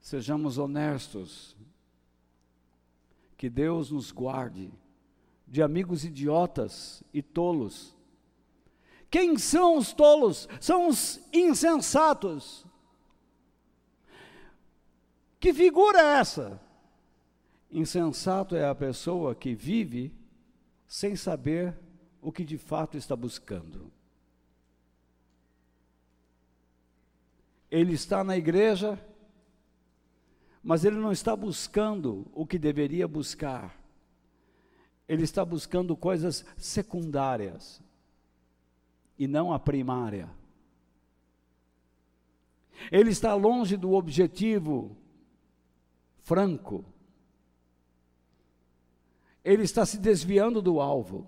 Sejamos 0.00 0.58
honestos. 0.58 1.56
Que 3.36 3.48
Deus 3.48 3.90
nos 3.90 4.10
guarde 4.10 4.72
de 5.46 5.62
amigos 5.62 6.04
idiotas 6.04 7.02
e 7.12 7.22
tolos. 7.22 7.94
Quem 9.10 9.38
são 9.38 9.76
os 9.76 9.92
tolos? 9.92 10.48
São 10.60 10.88
os 10.88 11.20
insensatos. 11.32 12.66
Que 15.40 15.54
figura 15.54 16.00
é 16.00 16.18
essa? 16.18 16.60
Insensato 17.70 18.56
é 18.56 18.66
a 18.66 18.74
pessoa 18.74 19.34
que 19.34 19.54
vive 19.54 20.12
sem 20.86 21.14
saber 21.14 21.76
o 22.20 22.32
que 22.32 22.44
de 22.44 22.58
fato 22.58 22.96
está 22.96 23.14
buscando. 23.14 23.92
Ele 27.70 27.92
está 27.92 28.24
na 28.24 28.36
igreja, 28.36 28.98
mas 30.62 30.84
ele 30.84 30.96
não 30.96 31.12
está 31.12 31.36
buscando 31.36 32.26
o 32.32 32.46
que 32.46 32.58
deveria 32.58 33.06
buscar. 33.06 33.78
Ele 35.06 35.22
está 35.22 35.44
buscando 35.44 35.94
coisas 35.94 36.44
secundárias 36.56 37.82
e 39.18 39.26
não 39.26 39.52
a 39.52 39.58
primária. 39.58 40.28
Ele 42.90 43.10
está 43.10 43.34
longe 43.34 43.76
do 43.76 43.92
objetivo 43.92 44.96
franco. 46.28 46.84
Ele 49.42 49.62
está 49.62 49.86
se 49.86 49.98
desviando 49.98 50.60
do 50.60 50.78
alvo. 50.78 51.26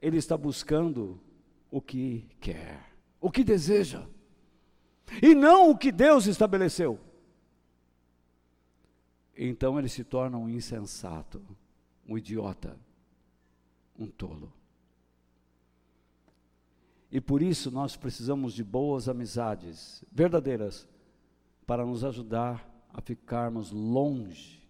Ele 0.00 0.16
está 0.16 0.38
buscando 0.38 1.20
o 1.70 1.82
que 1.82 2.26
quer, 2.40 2.96
o 3.20 3.30
que 3.30 3.44
deseja, 3.44 4.06
e 5.22 5.34
não 5.34 5.70
o 5.70 5.76
que 5.76 5.92
Deus 5.92 6.26
estabeleceu. 6.26 6.98
Então 9.36 9.78
ele 9.78 9.88
se 9.88 10.02
torna 10.02 10.38
um 10.38 10.48
insensato, 10.48 11.42
um 12.08 12.16
idiota, 12.16 12.78
um 13.98 14.06
tolo. 14.06 14.52
E 17.10 17.20
por 17.20 17.42
isso 17.42 17.70
nós 17.70 17.96
precisamos 17.96 18.54
de 18.54 18.64
boas 18.64 19.08
amizades, 19.08 20.02
verdadeiras, 20.10 20.88
para 21.66 21.84
nos 21.84 22.04
ajudar 22.04 22.75
a 22.96 23.00
ficarmos 23.02 23.70
longe 23.72 24.66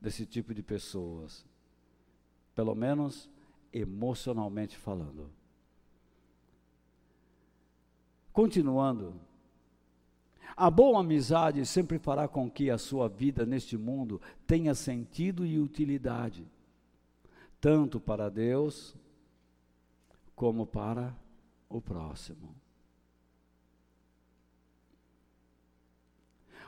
desse 0.00 0.26
tipo 0.26 0.52
de 0.52 0.64
pessoas, 0.64 1.46
pelo 2.52 2.74
menos 2.74 3.30
emocionalmente 3.72 4.76
falando. 4.76 5.30
Continuando, 8.32 9.14
a 10.56 10.68
boa 10.68 10.98
amizade 10.98 11.64
sempre 11.64 12.00
fará 12.00 12.26
com 12.26 12.50
que 12.50 12.68
a 12.68 12.78
sua 12.78 13.08
vida 13.08 13.46
neste 13.46 13.76
mundo 13.76 14.20
tenha 14.44 14.74
sentido 14.74 15.46
e 15.46 15.60
utilidade, 15.60 16.44
tanto 17.60 18.00
para 18.00 18.28
Deus 18.28 18.96
como 20.34 20.66
para 20.66 21.16
o 21.68 21.80
próximo. 21.80 22.52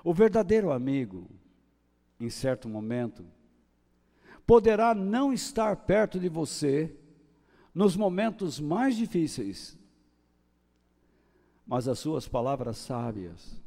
O 0.03 0.15
verdadeiro 0.15 0.71
amigo, 0.73 1.29
em 2.19 2.31
certo 2.31 2.69
momento, 2.69 3.25
poderá 4.47 4.95
não 4.95 5.33
estar 5.33 5.77
perto 5.77 6.19
de 6.19 6.29
você 6.29 6.97
nos 7.75 7.97
momentos 7.97 8.59
mais 8.59 8.97
difíceis, 8.97 9.79
mas 11.67 11.87
as 11.87 11.99
suas 11.99 12.27
palavras 12.27 12.79
sábias 12.79 13.61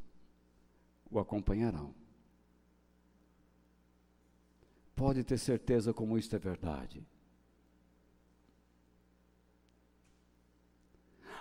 o 1.10 1.18
acompanharão. 1.18 1.94
Pode 4.96 5.24
ter 5.24 5.38
certeza 5.38 5.94
como 5.94 6.18
isto 6.18 6.36
é 6.36 6.38
verdade. 6.38 7.04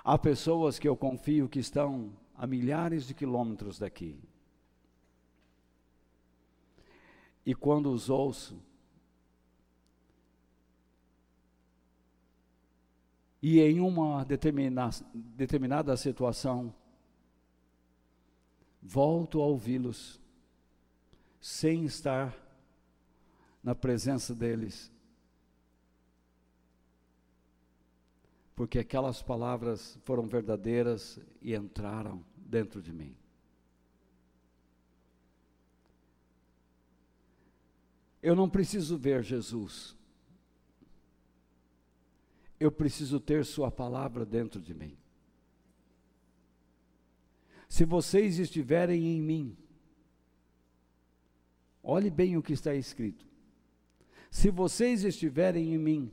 Há 0.03 0.17
pessoas 0.17 0.77
que 0.77 0.87
eu 0.87 0.97
confio 0.97 1.47
que 1.49 1.59
estão 1.59 2.11
a 2.35 2.45
milhares 2.45 3.07
de 3.07 3.13
quilômetros 3.13 3.79
daqui. 3.79 4.19
E 7.45 7.53
quando 7.53 7.91
os 7.91 8.09
ouço, 8.09 8.61
e 13.41 13.59
em 13.59 13.81
uma 13.81 14.23
determina, 14.23 14.89
determinada 15.13 15.97
situação, 15.97 16.73
volto 18.81 19.41
a 19.41 19.45
ouvi-los, 19.45 20.17
sem 21.41 21.83
estar 21.83 22.33
na 23.61 23.75
presença 23.75 24.33
deles. 24.33 24.89
Porque 28.55 28.79
aquelas 28.79 29.21
palavras 29.21 29.99
foram 30.05 30.25
verdadeiras 30.25 31.19
e 31.41 31.53
entraram 31.53 32.23
dentro 32.37 32.81
de 32.81 32.93
mim. 32.93 33.13
Eu 38.23 38.37
não 38.37 38.49
preciso 38.49 38.97
ver 38.97 39.21
Jesus. 39.21 39.95
Eu 42.57 42.71
preciso 42.71 43.19
ter 43.19 43.43
Sua 43.43 43.69
palavra 43.69 44.25
dentro 44.25 44.61
de 44.61 44.73
mim. 44.73 44.97
Se 47.67 47.83
vocês 47.83 48.39
estiverem 48.39 49.17
em 49.17 49.21
mim, 49.21 49.57
olhe 51.83 52.09
bem 52.09 52.37
o 52.37 52.41
que 52.41 52.53
está 52.53 52.73
escrito. 52.73 53.27
Se 54.31 54.49
vocês 54.49 55.03
estiverem 55.03 55.73
em 55.73 55.77
mim, 55.77 56.11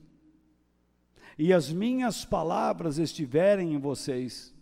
e 1.38 1.52
as 1.52 1.72
minhas 1.72 2.24
palavras 2.24 2.98
estiverem 2.98 3.74
em 3.74 3.78
vocês, 3.78 4.52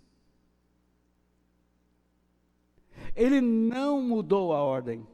ele 3.16 3.40
não 3.40 4.02
mudou 4.02 4.52
a 4.52 4.62
ordem. 4.62 5.06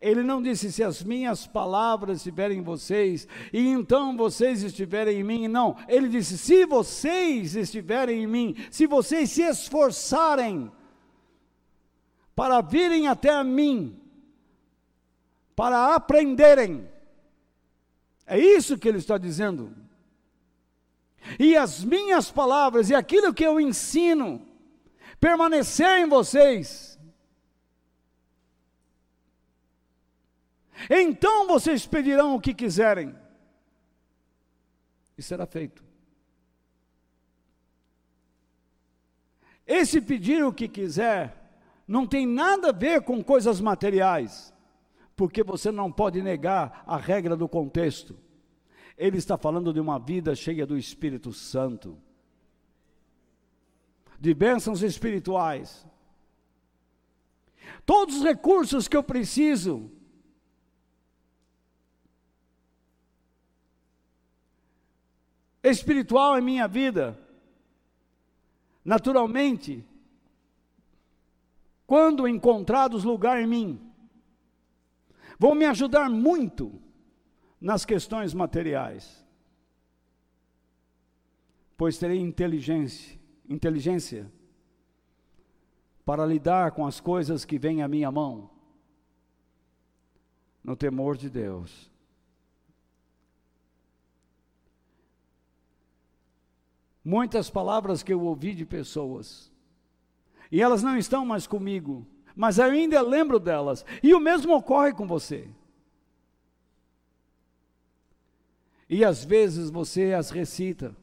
Ele 0.00 0.22
não 0.22 0.40
disse 0.40 0.72
se 0.72 0.82
as 0.82 1.02
minhas 1.02 1.46
palavras 1.46 2.18
estiverem 2.18 2.58
em 2.58 2.62
vocês 2.62 3.28
e 3.52 3.68
então 3.68 4.16
vocês 4.16 4.62
estiverem 4.62 5.20
em 5.20 5.24
mim. 5.24 5.46
Não, 5.46 5.76
ele 5.86 6.08
disse: 6.08 6.38
se 6.38 6.64
vocês 6.64 7.54
estiverem 7.54 8.22
em 8.22 8.26
mim, 8.26 8.56
se 8.70 8.86
vocês 8.86 9.30
se 9.30 9.42
esforçarem 9.42 10.72
para 12.34 12.62
virem 12.62 13.08
até 13.08 13.28
a 13.28 13.44
mim, 13.44 14.00
para 15.54 15.94
aprenderem. 15.94 16.88
É 18.26 18.38
isso 18.38 18.78
que 18.78 18.88
ele 18.88 18.96
está 18.96 19.18
dizendo. 19.18 19.76
E 21.38 21.54
as 21.54 21.84
minhas 21.84 22.30
palavras 22.30 22.88
e 22.88 22.94
aquilo 22.94 23.34
que 23.34 23.44
eu 23.44 23.60
ensino 23.60 24.40
permanecer 25.20 25.98
em 25.98 26.08
vocês 26.08 26.89
Então 30.88 31.46
vocês 31.46 31.86
pedirão 31.86 32.34
o 32.34 32.40
que 32.40 32.54
quiserem, 32.54 33.14
e 35.18 35.22
será 35.22 35.44
feito. 35.46 35.84
Esse 39.66 40.00
pedir 40.00 40.44
o 40.44 40.52
que 40.52 40.66
quiser 40.66 41.36
não 41.86 42.06
tem 42.06 42.26
nada 42.26 42.70
a 42.70 42.72
ver 42.72 43.02
com 43.02 43.22
coisas 43.22 43.60
materiais, 43.60 44.54
porque 45.14 45.42
você 45.42 45.70
não 45.70 45.92
pode 45.92 46.22
negar 46.22 46.82
a 46.86 46.96
regra 46.96 47.36
do 47.36 47.48
contexto. 47.48 48.18
Ele 48.96 49.18
está 49.18 49.36
falando 49.36 49.72
de 49.72 49.80
uma 49.80 49.98
vida 49.98 50.34
cheia 50.34 50.66
do 50.66 50.76
Espírito 50.76 51.32
Santo, 51.32 51.98
de 54.18 54.34
bênçãos 54.34 54.82
espirituais. 54.82 55.86
Todos 57.86 58.16
os 58.16 58.24
recursos 58.24 58.88
que 58.88 58.96
eu 58.96 59.02
preciso, 59.02 59.90
espiritual 65.62 66.38
em 66.38 66.42
minha 66.42 66.66
vida, 66.66 67.18
naturalmente, 68.84 69.84
quando 71.86 72.28
encontrados 72.28 73.04
lugar 73.04 73.40
em 73.40 73.46
mim, 73.46 73.92
vão 75.38 75.54
me 75.54 75.64
ajudar 75.66 76.08
muito 76.08 76.80
nas 77.60 77.84
questões 77.84 78.32
materiais, 78.32 79.26
pois 81.76 81.98
terei 81.98 82.18
inteligência, 82.18 83.18
inteligência 83.48 84.30
para 86.04 86.24
lidar 86.24 86.72
com 86.72 86.86
as 86.86 87.00
coisas 87.00 87.44
que 87.44 87.58
vêm 87.58 87.82
à 87.82 87.88
minha 87.88 88.10
mão, 88.10 88.50
no 90.62 90.76
temor 90.76 91.16
de 91.16 91.28
Deus. 91.28 91.89
Muitas 97.04 97.48
palavras 97.48 98.02
que 98.02 98.12
eu 98.12 98.20
ouvi 98.22 98.54
de 98.54 98.66
pessoas, 98.66 99.50
e 100.52 100.60
elas 100.60 100.82
não 100.82 100.96
estão 100.96 101.24
mais 101.24 101.46
comigo, 101.46 102.06
mas 102.34 102.58
eu 102.58 102.64
ainda 102.66 103.00
lembro 103.00 103.38
delas, 103.38 103.84
e 104.02 104.12
o 104.14 104.20
mesmo 104.20 104.54
ocorre 104.54 104.92
com 104.92 105.06
você. 105.06 105.48
E 108.88 109.04
às 109.04 109.24
vezes 109.24 109.70
você 109.70 110.12
as 110.12 110.30
recita. 110.30 110.96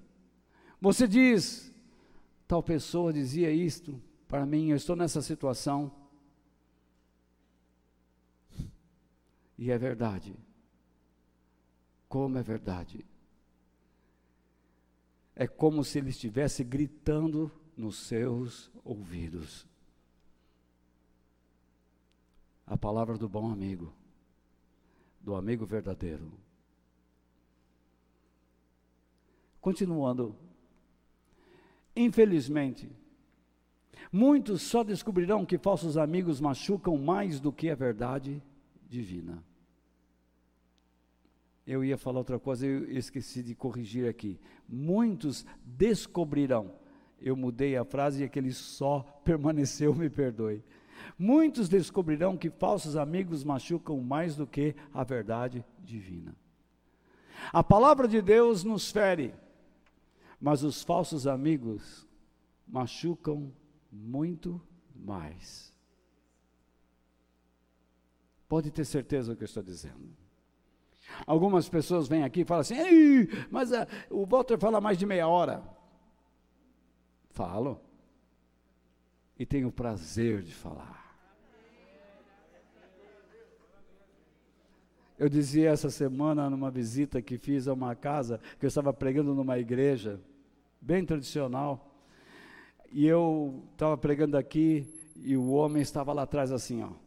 Você 0.81 1.07
diz, 1.07 1.73
tal 2.45 2.61
pessoa 2.61 3.13
dizia 3.13 3.49
isto 3.49 4.01
para 4.27 4.45
mim, 4.45 4.71
eu 4.71 4.75
estou 4.75 4.95
nessa 4.95 5.21
situação. 5.21 5.89
E 9.57 9.71
é 9.71 9.77
verdade. 9.77 10.35
Como 12.09 12.37
é 12.37 12.43
verdade. 12.43 13.05
É 15.39 15.45
como 15.45 15.83
se 15.83 15.99
ele 15.99 16.09
estivesse 16.09 16.63
gritando 16.63 17.51
nos 17.77 17.97
seus 17.97 18.71
ouvidos. 18.83 19.67
A 22.65 22.75
palavra 22.75 23.19
do 23.19 23.29
bom 23.29 23.51
amigo, 23.51 23.93
do 25.21 25.35
amigo 25.35 25.63
verdadeiro. 25.63 26.33
Continuando. 29.61 30.35
Infelizmente, 31.95 32.89
muitos 34.11 34.63
só 34.63 34.83
descobrirão 34.83 35.45
que 35.45 35.59
falsos 35.59 35.97
amigos 35.97 36.41
machucam 36.41 36.97
mais 36.97 37.39
do 37.39 37.53
que 37.53 37.69
a 37.69 37.75
verdade 37.75 38.41
divina. 38.89 39.43
Eu 41.67 41.83
ia 41.83 41.97
falar 41.97 42.19
outra 42.19 42.39
coisa, 42.39 42.65
eu 42.65 42.89
esqueci 42.89 43.43
de 43.43 43.53
corrigir 43.53 44.09
aqui. 44.09 44.39
Muitos 44.67 45.45
descobrirão. 45.63 46.73
Eu 47.21 47.35
mudei 47.35 47.75
a 47.75 47.83
frase 47.83 48.21
e 48.21 48.25
aquele 48.25 48.53
só 48.53 49.01
permaneceu, 49.25 49.93
me 49.93 50.09
perdoe. 50.09 50.63
Muitos 51.19 51.67
descobrirão 51.67 52.37
que 52.37 52.49
falsos 52.49 52.95
amigos 52.95 53.43
machucam 53.43 53.99
mais 53.99 54.35
do 54.35 54.47
que 54.47 54.75
a 54.93 55.03
verdade 55.03 55.63
divina. 55.83 56.33
A 57.51 57.63
palavra 57.63 58.07
de 58.07 58.21
Deus 58.21 58.63
nos 58.63 58.89
fere 58.89 59.33
mas 60.39 60.63
os 60.63 60.83
falsos 60.83 61.25
amigos 61.25 62.07
machucam 62.67 63.51
muito 63.91 64.61
mais. 64.95 65.73
Pode 68.47 68.71
ter 68.71 68.85
certeza 68.85 69.31
do 69.31 69.37
que 69.37 69.43
eu 69.43 69.47
estou 69.47 69.63
dizendo. 69.63 70.15
Algumas 71.25 71.67
pessoas 71.67 72.07
vêm 72.07 72.23
aqui 72.23 72.41
e 72.41 72.45
falam 72.45 72.61
assim, 72.61 72.75
mas 73.49 73.71
uh, 73.71 73.87
o 74.09 74.25
Walter 74.25 74.57
fala 74.57 74.81
mais 74.81 74.97
de 74.97 75.05
meia 75.05 75.27
hora. 75.27 75.63
Falo. 77.31 77.79
E 79.37 79.45
tenho 79.45 79.67
o 79.67 79.71
prazer 79.71 80.41
de 80.41 80.53
falar. 80.53 80.97
Eu 85.17 85.27
dizia 85.27 85.71
essa 85.71 85.89
semana 85.89 86.47
numa 86.49 86.69
visita 86.69 87.21
que 87.21 87.39
fiz 87.39 87.67
a 87.67 87.73
uma 87.73 87.95
casa, 87.95 88.39
que 88.59 88.65
eu 88.65 88.67
estava 88.67 88.93
pregando 88.93 89.33
numa 89.33 89.57
igreja, 89.57 90.21
bem 90.79 91.03
tradicional, 91.03 91.91
e 92.91 93.05
eu 93.07 93.63
estava 93.71 93.97
pregando 93.97 94.37
aqui, 94.37 94.87
e 95.15 95.35
o 95.35 95.49
homem 95.49 95.81
estava 95.81 96.13
lá 96.13 96.21
atrás 96.21 96.51
assim, 96.51 96.83
ó. 96.83 97.06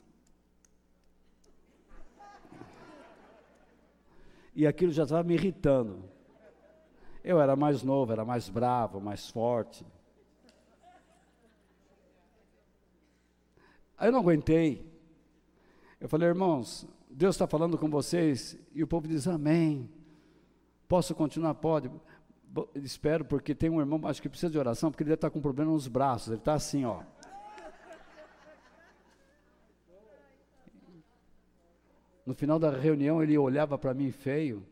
E 4.54 4.66
aquilo 4.66 4.92
já 4.92 5.04
estava 5.04 5.22
me 5.22 5.34
irritando. 5.34 6.02
Eu 7.22 7.40
era 7.40 7.54
mais 7.54 7.82
novo, 7.82 8.12
era 8.12 8.24
mais 8.24 8.48
bravo, 8.48 9.00
mais 9.00 9.28
forte. 9.28 9.86
Aí 13.96 14.08
eu 14.08 14.12
não 14.12 14.20
aguentei. 14.20 14.90
Eu 16.00 16.08
falei, 16.08 16.28
irmãos, 16.28 16.88
Deus 17.10 17.34
está 17.34 17.46
falando 17.46 17.76
com 17.76 17.90
vocês 17.90 18.58
e 18.72 18.82
o 18.82 18.86
povo 18.86 19.06
diz 19.06 19.28
amém. 19.28 19.90
Posso 20.88 21.14
continuar? 21.14 21.54
Pode. 21.54 21.90
Espero, 22.76 23.24
porque 23.24 23.54
tem 23.54 23.68
um 23.68 23.78
irmão, 23.78 24.00
acho 24.04 24.20
que 24.22 24.28
precisa 24.28 24.50
de 24.50 24.58
oração, 24.58 24.90
porque 24.90 25.02
ele 25.02 25.10
deve 25.10 25.18
estar 25.18 25.30
com 25.30 25.40
problema 25.40 25.70
nos 25.70 25.86
braços. 25.86 26.28
Ele 26.28 26.38
está 26.38 26.54
assim, 26.54 26.84
ó. 26.84 27.02
No 32.24 32.34
final 32.34 32.58
da 32.58 32.70
reunião, 32.70 33.22
ele 33.22 33.36
olhava 33.36 33.78
para 33.78 33.94
mim 33.94 34.10
feio. 34.10 34.66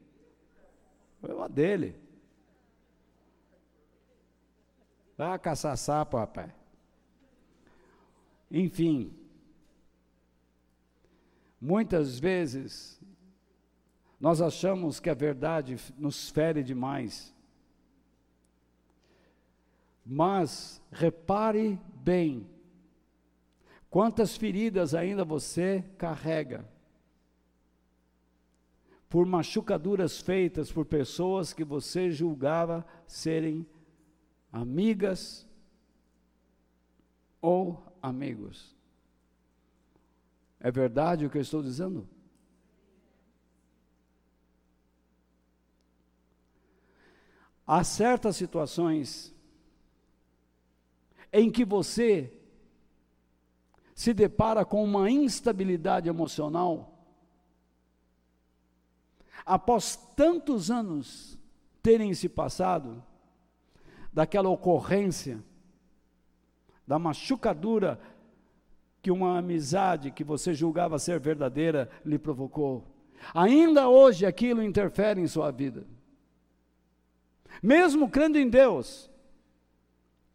Problema 1.21 1.49
dele. 1.49 1.97
Vai 5.17 5.39
caçar 5.39 5.77
sapo, 5.77 6.17
rapaz. 6.17 6.53
Enfim, 8.51 9.13
Muitas 11.61 12.21
vezes, 12.21 13.01
nós 14.21 14.41
achamos 14.41 15.01
que 15.01 15.11
a 15.11 15.15
verdade 15.15 15.77
nos 15.99 16.31
fere 16.31 16.63
demais. 16.63 17.35
Mas, 20.07 20.81
repare 20.91 21.79
bem, 21.97 22.49
quantas 23.91 24.37
feridas 24.37 24.95
ainda 24.95 25.25
você 25.25 25.85
carrega 25.99 26.65
por 29.09 29.25
machucaduras 29.25 30.21
feitas 30.21 30.71
por 30.71 30.85
pessoas 30.85 31.53
que 31.53 31.65
você 31.65 32.11
julgava 32.11 32.87
serem 33.07 33.67
amigas 34.53 35.47
ou 37.41 37.83
amigos. 38.03 38.77
É 40.61 40.71
verdade 40.71 41.25
o 41.25 41.31
que 41.31 41.39
eu 41.39 41.43
estou 41.43 41.63
dizendo? 41.63 42.09
Há 47.67 47.85
certas 47.85 48.37
situações 48.37 49.35
em 51.33 51.51
que 51.51 51.65
você 51.65 52.33
se 53.95 54.15
depara 54.15 54.65
com 54.65 54.83
uma 54.83 55.11
instabilidade 55.11 56.09
emocional 56.09 56.98
após 59.49 59.97
tantos 60.15 60.71
anos 60.71 61.39
terem 61.83 62.13
se 62.13 62.29
passado 62.29 63.03
daquela 64.13 64.51
ocorrência, 64.51 65.43
da 66.87 66.99
machucadura 66.99 67.99
que 69.01 69.11
uma 69.11 69.39
amizade 69.39 70.11
que 70.11 70.23
você 70.23 70.53
julgava 70.53 70.99
ser 70.99 71.19
verdadeira 71.19 71.89
lhe 72.05 72.19
provocou. 72.19 72.85
Ainda 73.35 73.89
hoje 73.89 74.27
aquilo 74.27 74.63
interfere 74.63 75.21
em 75.21 75.27
sua 75.27 75.51
vida. 75.51 75.87
Mesmo 77.63 78.09
crendo 78.09 78.39
em 78.39 78.49
Deus, 78.49 79.11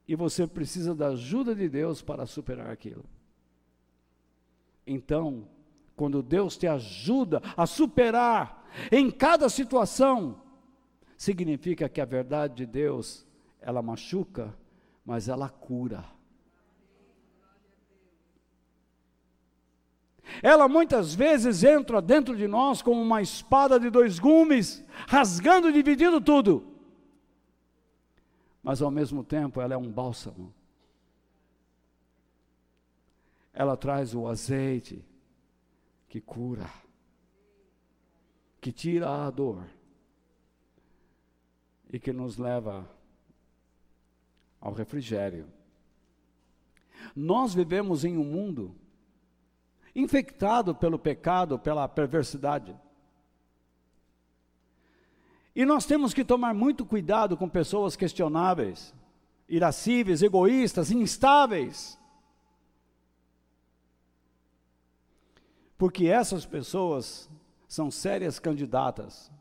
e 0.08 0.16
você 0.16 0.48
precisa 0.48 0.96
da 0.96 1.10
ajuda 1.10 1.56
de 1.56 1.70
Deus 1.70 2.02
para 2.02 2.26
superar 2.26 2.70
aquilo. 2.70 3.06
Então, 4.86 5.48
quando 5.96 6.22
Deus 6.24 6.58
te 6.58 6.68
ajuda 6.68 7.42
a 7.56 7.66
superar 7.66 8.63
em 8.92 9.10
cada 9.12 9.50
situação, 9.50 10.42
significa 11.18 11.88
que 11.88 12.02
a 12.02 12.06
verdade 12.06 12.56
de 12.56 12.66
Deus, 12.66 13.26
ela 13.62 13.82
machuca, 13.82 14.58
mas 15.06 15.28
ela 15.28 15.50
cura. 15.50 16.06
Ela 20.42 20.68
muitas 20.68 21.14
vezes 21.14 21.64
entra 21.64 22.02
dentro 22.02 22.36
de 22.36 22.48
nós 22.48 22.82
como 22.82 23.02
uma 23.02 23.22
espada 23.22 23.80
de 23.80 23.90
dois 23.90 24.20
gumes, 24.20 24.84
rasgando 25.08 25.70
e 25.70 25.74
dividindo 25.74 26.20
tudo. 26.20 26.74
Mas 28.62 28.82
ao 28.82 28.90
mesmo 28.90 29.24
tempo, 29.24 29.60
ela 29.60 29.74
é 29.74 29.78
um 29.78 29.92
bálsamo. 29.92 30.54
Ela 33.54 33.78
traz 33.78 34.16
o 34.16 34.28
azeite 34.28 35.06
que 36.08 36.20
cura 36.20 36.70
que 38.64 38.72
tira 38.72 39.28
a 39.28 39.30
dor 39.30 39.66
e 41.92 42.00
que 42.00 42.14
nos 42.14 42.38
leva 42.38 42.90
ao 44.58 44.72
refrigério. 44.72 45.52
Nós 47.14 47.54
vivemos 47.54 48.06
em 48.06 48.18
um 48.18 48.24
mundo 48.24 48.74
infectado 49.94 50.74
pelo 50.74 50.98
pecado, 50.98 51.60
pela 51.60 51.90
perversidade. 51.90 52.74
E 55.54 55.66
nós 55.66 55.86
temos 55.86 56.14
que 56.14 56.24
tomar 56.24 56.54
muito 56.54 56.86
cuidado 56.86 57.36
com 57.36 57.50
pessoas 57.50 57.98
questionáveis, 57.98 58.96
irascíveis, 59.50 60.24
egoístas, 60.24 60.90
instáveis. 60.90 62.00
Porque 65.78 66.08
essas 66.08 66.46
pessoas 66.46 67.30
são 67.74 67.90
sérias 67.90 68.38
candidatas 68.38 69.32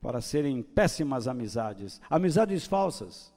para 0.00 0.18
serem 0.18 0.62
péssimas 0.62 1.28
amizades, 1.28 2.00
amizades 2.08 2.66
falsas. 2.66 3.34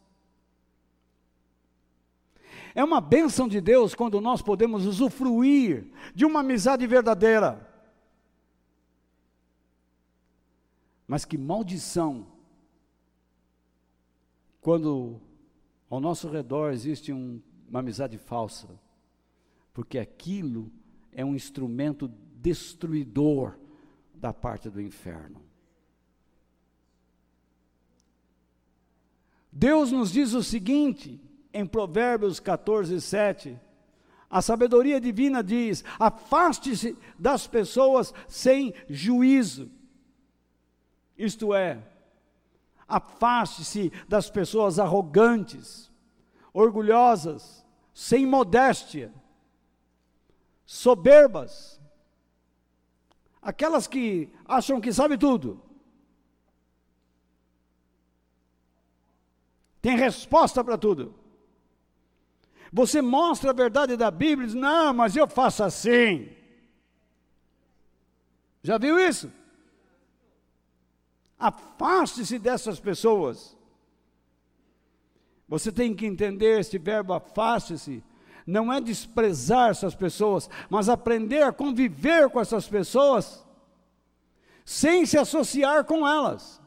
É 2.73 2.81
uma 2.81 3.01
bênção 3.01 3.49
de 3.49 3.59
Deus 3.59 3.93
quando 3.93 4.21
nós 4.21 4.41
podemos 4.41 4.85
usufruir 4.85 5.91
de 6.15 6.23
uma 6.23 6.39
amizade 6.39 6.87
verdadeira. 6.87 7.69
Mas 11.05 11.25
que 11.25 11.37
maldição 11.37 12.27
quando 14.61 15.19
ao 15.89 15.99
nosso 15.99 16.29
redor 16.29 16.71
existe 16.71 17.11
um, 17.11 17.41
uma 17.67 17.81
amizade 17.81 18.17
falsa, 18.17 18.69
porque 19.73 19.99
aquilo 19.99 20.71
é 21.11 21.25
um 21.25 21.35
instrumento 21.35 22.07
destruidor 22.37 23.59
da 24.21 24.31
parte 24.31 24.69
do 24.69 24.79
inferno. 24.79 25.41
Deus 29.51 29.91
nos 29.91 30.11
diz 30.11 30.33
o 30.33 30.43
seguinte, 30.43 31.19
em 31.51 31.65
Provérbios 31.65 32.39
14, 32.39 33.01
7. 33.01 33.59
A 34.29 34.41
sabedoria 34.41 35.01
divina 35.01 35.43
diz: 35.43 35.83
afaste-se 35.99 36.95
das 37.17 37.47
pessoas 37.47 38.13
sem 38.27 38.73
juízo. 38.87 39.69
Isto 41.17 41.53
é, 41.53 41.83
afaste-se 42.87 43.91
das 44.07 44.29
pessoas 44.29 44.77
arrogantes, 44.79 45.91
orgulhosas, 46.53 47.65
sem 47.93 48.25
modéstia, 48.25 49.11
soberbas, 50.65 51.80
aquelas 53.41 53.87
que 53.87 54.29
acham 54.45 54.79
que 54.79 54.93
sabe 54.93 55.17
tudo. 55.17 55.61
Tem 59.81 59.97
resposta 59.97 60.63
para 60.63 60.77
tudo. 60.77 61.15
Você 62.71 63.01
mostra 63.01 63.49
a 63.49 63.53
verdade 63.53 63.97
da 63.97 64.11
Bíblia 64.11 64.45
e 64.45 64.47
diz: 64.47 64.55
Não, 64.55 64.93
mas 64.93 65.15
eu 65.15 65.27
faço 65.27 65.63
assim. 65.63 66.29
Já 68.63 68.77
viu 68.77 68.99
isso? 68.99 69.31
Afaste-se 71.37 72.37
dessas 72.37 72.79
pessoas. 72.79 73.57
Você 75.47 75.71
tem 75.71 75.93
que 75.93 76.05
entender 76.05 76.59
este 76.59 76.77
verbo 76.77 77.13
afaste-se. 77.13 78.03
Não 78.45 78.71
é 78.71 78.81
desprezar 78.81 79.69
essas 79.69 79.93
pessoas, 79.95 80.49
mas 80.69 80.89
aprender 80.89 81.43
a 81.43 81.51
conviver 81.51 82.29
com 82.29 82.39
essas 82.39 82.67
pessoas 82.67 83.45
sem 84.65 85.05
se 85.05 85.17
associar 85.17 85.85
com 85.85 86.07
elas. 86.07 86.61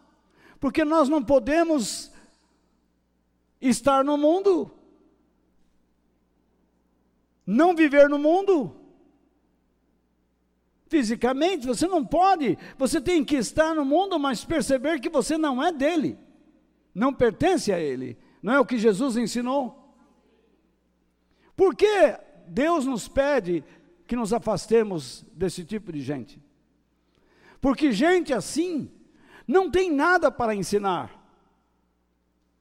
Porque 0.61 0.85
nós 0.85 1.09
não 1.09 1.23
podemos 1.23 2.13
estar 3.61 4.05
no 4.05 4.17
mundo 4.17 4.71
não 7.47 7.75
viver 7.75 8.09
no 8.09 8.19
mundo. 8.19 8.75
Fisicamente, 10.87 11.67
você 11.67 11.87
não 11.87 12.05
pode, 12.05 12.57
você 12.79 13.01
tem 13.01 13.25
que 13.25 13.37
estar 13.37 13.75
no 13.75 13.85
mundo, 13.85 14.19
mas 14.19 14.45
perceber 14.45 15.01
que 15.01 15.09
você 15.09 15.37
não 15.37 15.63
é 15.63 15.73
dele, 15.73 16.19
não 16.95 17.13
pertence 17.13 17.73
a 17.73 17.81
ele, 17.81 18.17
não 18.43 18.55
é 18.55 18.61
o 18.61 18.67
que 18.67 18.79
Jesus 18.79 19.17
ensinou. 19.17 19.84
Por 21.57 21.75
que 21.75 22.19
Deus 22.47 22.85
nos 22.85 23.09
pede 23.09 23.64
que 24.07 24.17
nos 24.17 24.33
afastemos 24.33 25.25
desse 25.33 25.64
tipo 25.64 25.93
de 25.93 26.01
gente? 26.01 26.43
Porque 27.61 27.93
gente 27.93 28.33
assim 28.33 28.90
não 29.47 29.71
tem 29.71 29.90
nada 29.90 30.31
para 30.31 30.55
ensinar. 30.55 31.11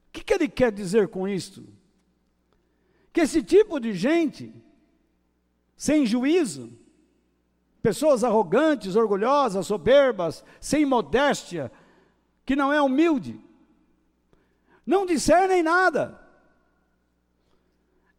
O 0.07 0.11
que, 0.13 0.23
que 0.23 0.33
ele 0.33 0.47
quer 0.47 0.71
dizer 0.71 1.07
com 1.07 1.27
isto? 1.27 1.65
Que 3.11 3.21
esse 3.21 3.41
tipo 3.43 3.79
de 3.79 3.93
gente 3.93 4.53
sem 5.75 6.05
juízo, 6.05 6.71
pessoas 7.81 8.23
arrogantes, 8.23 8.95
orgulhosas, 8.95 9.67
soberbas, 9.67 10.43
sem 10.61 10.85
modéstia, 10.85 11.69
que 12.45 12.55
não 12.55 12.71
é 12.71 12.81
humilde, 12.81 13.37
não 14.85 15.05
discernem 15.05 15.61
nada. 15.61 16.22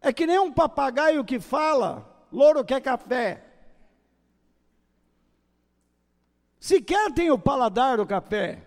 É 0.04 0.12
que 0.12 0.26
nem 0.26 0.38
um 0.38 0.52
papagaio 0.52 1.24
que 1.24 1.40
fala, 1.40 2.06
louro 2.30 2.64
quer 2.64 2.80
café. 2.80 3.42
Sequer 6.60 7.12
tem 7.12 7.30
o 7.30 7.38
paladar 7.38 7.96
do 7.96 8.06
café. 8.06 8.62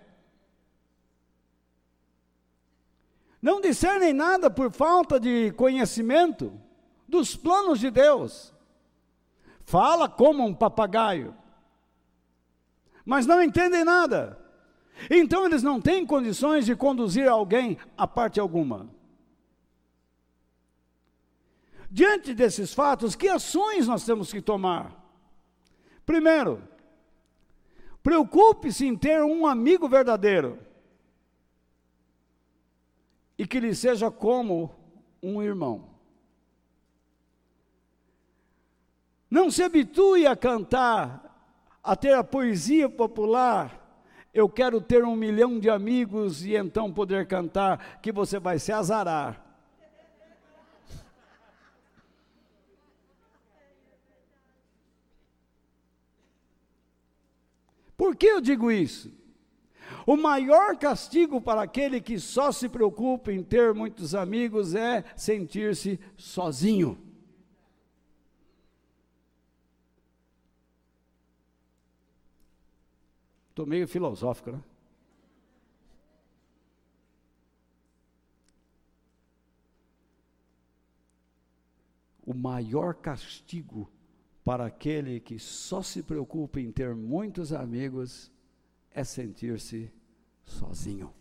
Não 3.42 3.62
discernem 3.62 4.14
nada 4.14 4.50
por 4.50 4.72
falta 4.72 5.20
de 5.20 5.52
conhecimento 5.52 6.52
dos 7.08 7.36
planos 7.36 7.80
de 7.80 7.92
Deus 7.92 8.54
fala 9.68 10.08
como 10.08 10.46
um 10.46 10.54
papagaio, 10.54 11.36
mas 13.06 13.28
não 13.28 13.44
entendem 13.44 13.84
nada. 13.84 14.40
Então 15.12 15.46
eles 15.46 15.62
não 15.62 15.80
têm 15.80 16.06
condições 16.06 16.66
de 16.66 16.76
conduzir 16.76 17.28
alguém 17.28 17.78
a 17.98 18.08
parte 18.08 18.40
alguma. 18.40 18.90
Diante 21.90 22.34
desses 22.34 22.74
fatos, 22.74 23.16
que 23.16 23.30
ações 23.30 23.88
nós 23.88 24.06
temos 24.06 24.32
que 24.32 24.42
tomar? 24.42 25.06
Primeiro, 26.06 26.62
preocupe-se 28.04 28.86
em 28.86 28.96
ter 28.96 29.24
um 29.24 29.46
amigo 29.46 29.88
verdadeiro 29.88 30.60
e 33.38 33.46
que 33.46 33.60
lhe 33.60 33.74
seja 33.74 34.12
como 34.12 34.74
um 35.22 35.42
irmão. 35.42 35.90
Não 39.30 39.52
se 39.52 39.62
habitue 39.62 40.26
a 40.26 40.36
cantar, 40.36 41.24
a 41.84 41.96
ter 41.96 42.14
a 42.14 42.24
poesia 42.24 42.90
popular. 42.90 43.84
Eu 44.34 44.50
quero 44.50 44.80
ter 44.80 45.04
um 45.04 45.16
milhão 45.16 45.60
de 45.60 45.70
amigos 45.70 46.46
e 46.46 46.56
então 46.56 46.92
poder 46.92 47.28
cantar, 47.28 48.00
que 48.02 48.12
você 48.12 48.40
vai 48.40 48.60
se 48.60 48.72
azarar. 48.72 49.47
Por 57.98 58.16
que 58.16 58.28
eu 58.28 58.40
digo 58.40 58.72
isso? 58.72 59.12
O 60.06 60.16
maior 60.16 60.78
castigo 60.78 61.42
para 61.42 61.64
aquele 61.64 62.00
que 62.00 62.20
só 62.20 62.52
se 62.52 62.70
preocupa 62.70 63.32
em 63.34 63.44
ter 63.44 63.74
muitos 63.74 64.14
amigos 64.14 64.76
é 64.76 65.04
sentir-se 65.18 66.00
sozinho. 66.16 66.98
Estou 73.50 73.66
meio 73.66 73.88
filosófico, 73.88 74.52
né? 74.52 74.62
O 82.24 82.34
maior 82.34 82.94
castigo 82.94 83.90
para 84.48 84.66
aquele 84.66 85.20
que 85.20 85.38
só 85.38 85.82
se 85.82 86.02
preocupa 86.02 86.58
em 86.62 86.72
ter 86.72 86.96
muitos 86.96 87.52
amigos 87.52 88.32
é 88.92 89.04
sentir-se 89.04 89.92
sozinho. 90.46 91.14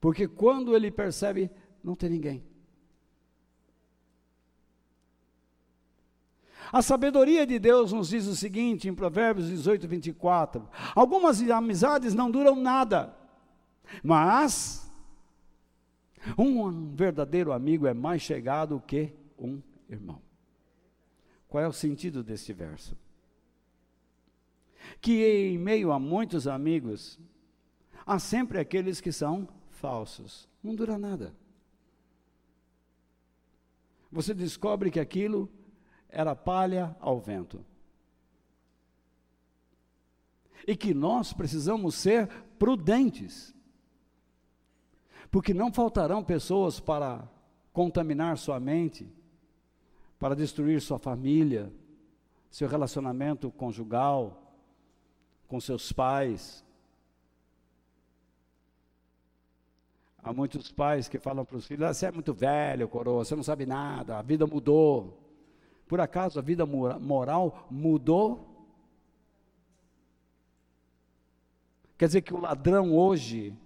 Porque 0.00 0.28
quando 0.28 0.76
ele 0.76 0.92
percebe, 0.92 1.50
não 1.82 1.96
tem 1.96 2.08
ninguém. 2.08 2.44
A 6.70 6.80
sabedoria 6.82 7.44
de 7.44 7.58
Deus 7.58 7.92
nos 7.92 8.10
diz 8.10 8.28
o 8.28 8.36
seguinte 8.36 8.88
em 8.88 8.94
Provérbios 8.94 9.48
18, 9.48 9.88
24: 9.88 10.68
algumas 10.94 11.42
amizades 11.50 12.14
não 12.14 12.30
duram 12.30 12.54
nada, 12.54 13.12
mas 14.04 14.88
um 16.38 16.94
verdadeiro 16.94 17.50
amigo 17.50 17.88
é 17.88 17.92
mais 17.92 18.22
chegado 18.22 18.80
que 18.86 19.12
um 19.36 19.60
irmão. 19.88 20.27
Qual 21.48 21.64
é 21.64 21.66
o 21.66 21.72
sentido 21.72 22.22
deste 22.22 22.52
verso? 22.52 22.96
Que 25.00 25.24
em 25.24 25.58
meio 25.58 25.90
a 25.90 25.98
muitos 25.98 26.46
amigos, 26.46 27.18
há 28.06 28.18
sempre 28.18 28.58
aqueles 28.58 29.00
que 29.00 29.10
são 29.10 29.48
falsos. 29.70 30.48
Não 30.62 30.74
dura 30.74 30.98
nada. 30.98 31.34
Você 34.10 34.34
descobre 34.34 34.90
que 34.90 35.00
aquilo 35.00 35.50
era 36.08 36.34
palha 36.34 36.96
ao 37.00 37.20
vento. 37.20 37.64
E 40.66 40.76
que 40.76 40.92
nós 40.92 41.32
precisamos 41.32 41.94
ser 41.94 42.28
prudentes. 42.58 43.54
Porque 45.30 45.54
não 45.54 45.72
faltarão 45.72 46.22
pessoas 46.24 46.80
para 46.80 47.28
contaminar 47.72 48.36
sua 48.36 48.58
mente, 48.58 49.10
para 50.18 50.34
destruir 50.34 50.80
sua 50.80 50.98
família, 50.98 51.72
seu 52.50 52.68
relacionamento 52.68 53.50
conjugal, 53.50 54.48
com 55.46 55.60
seus 55.60 55.92
pais. 55.92 56.64
Há 60.22 60.32
muitos 60.32 60.70
pais 60.70 61.08
que 61.08 61.18
falam 61.18 61.44
para 61.44 61.56
os 61.56 61.66
filhos: 61.66 61.84
ah, 61.84 61.94
você 61.94 62.06
é 62.06 62.12
muito 62.12 62.34
velho, 62.34 62.88
coroa, 62.88 63.24
você 63.24 63.36
não 63.36 63.42
sabe 63.42 63.64
nada, 63.64 64.18
a 64.18 64.22
vida 64.22 64.46
mudou. 64.46 65.18
Por 65.86 66.00
acaso 66.00 66.38
a 66.38 66.42
vida 66.42 66.66
moral 66.66 67.66
mudou? 67.70 68.46
Quer 71.96 72.06
dizer 72.06 72.20
que 72.20 72.34
o 72.34 72.40
ladrão 72.40 72.94
hoje 72.94 73.56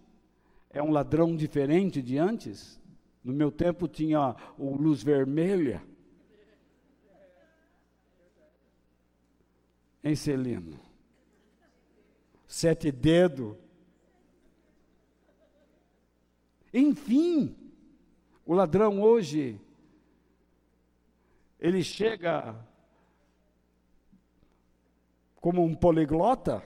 é 0.70 0.82
um 0.82 0.90
ladrão 0.90 1.34
diferente 1.34 2.00
de 2.00 2.16
antes? 2.16 2.80
No 3.24 3.32
meu 3.32 3.50
tempo 3.50 3.88
tinha 3.88 4.36
o 4.56 4.74
luz 4.76 5.02
vermelha. 5.02 5.82
Em 10.02 10.14
Celino? 10.14 10.80
Sete 12.46 12.90
dedos. 12.90 13.56
Enfim, 16.74 17.56
o 18.44 18.54
ladrão 18.54 19.00
hoje 19.00 19.60
ele 21.60 21.84
chega 21.84 22.56
como 25.36 25.62
um 25.64 25.74
poliglota. 25.74 26.60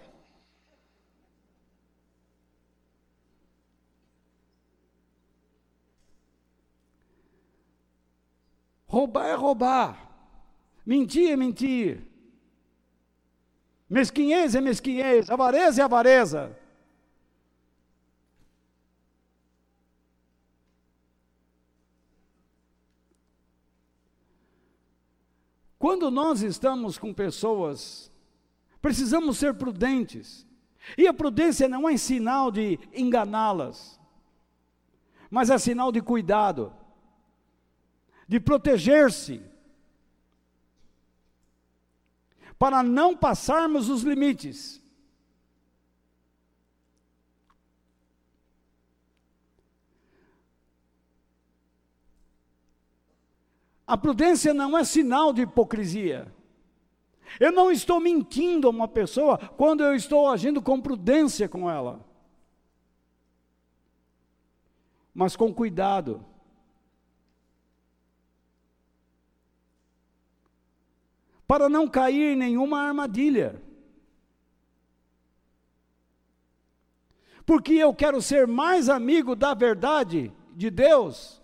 Roubar 8.87 9.27
é 9.27 9.35
roubar. 9.35 10.07
Mentir 10.87 11.31
é 11.31 11.37
mentir. 11.37 12.06
Mesquinhez 13.89 14.55
é 14.55 14.61
mesquinhez. 14.61 15.31
Avareza 15.31 15.81
é 15.81 15.85
avareza. 15.85 16.57
Quando 25.79 26.11
nós 26.11 26.43
estamos 26.43 26.99
com 26.99 27.15
pessoas, 27.15 28.11
precisamos 28.83 29.39
ser 29.39 29.55
prudentes. 29.55 30.45
E 30.97 31.07
a 31.07 31.15
prudência 31.15 31.69
não 31.69 31.89
é 31.89 31.97
sinal 31.97 32.51
de 32.51 32.79
enganá-las, 32.93 34.01
mas 35.31 35.51
é 35.51 35.59
sinal 35.59 35.91
de 35.91 36.01
cuidado, 36.01 36.73
de 38.29 38.39
proteger-se, 38.39 39.43
para 42.59 42.83
não 42.83 43.17
passarmos 43.17 43.89
os 43.89 44.03
limites. 44.03 44.83
A 53.87 53.97
prudência 53.97 54.53
não 54.53 54.77
é 54.77 54.83
sinal 54.83 55.33
de 55.33 55.43
hipocrisia. 55.43 56.35
Eu 57.39 57.53
não 57.53 57.71
estou 57.71 58.01
mentindo 58.01 58.67
a 58.67 58.71
uma 58.71 58.89
pessoa 58.89 59.39
quando 59.39 59.85
eu 59.85 59.95
estou 59.95 60.29
agindo 60.29 60.61
com 60.61 60.81
prudência 60.81 61.49
com 61.49 61.71
ela. 61.71 62.05
Mas 65.15 65.37
com 65.37 65.53
cuidado. 65.55 66.25
Para 71.47 71.69
não 71.69 71.89
cair 71.89 72.33
em 72.33 72.37
nenhuma 72.37 72.81
armadilha. 72.81 73.63
Porque 77.45 77.75
eu 77.75 77.95
quero 77.95 78.21
ser 78.21 78.47
mais 78.47 78.89
amigo 78.89 79.37
da 79.37 79.55
verdade 79.55 80.33
de 80.55 80.71
Deus 80.71 81.41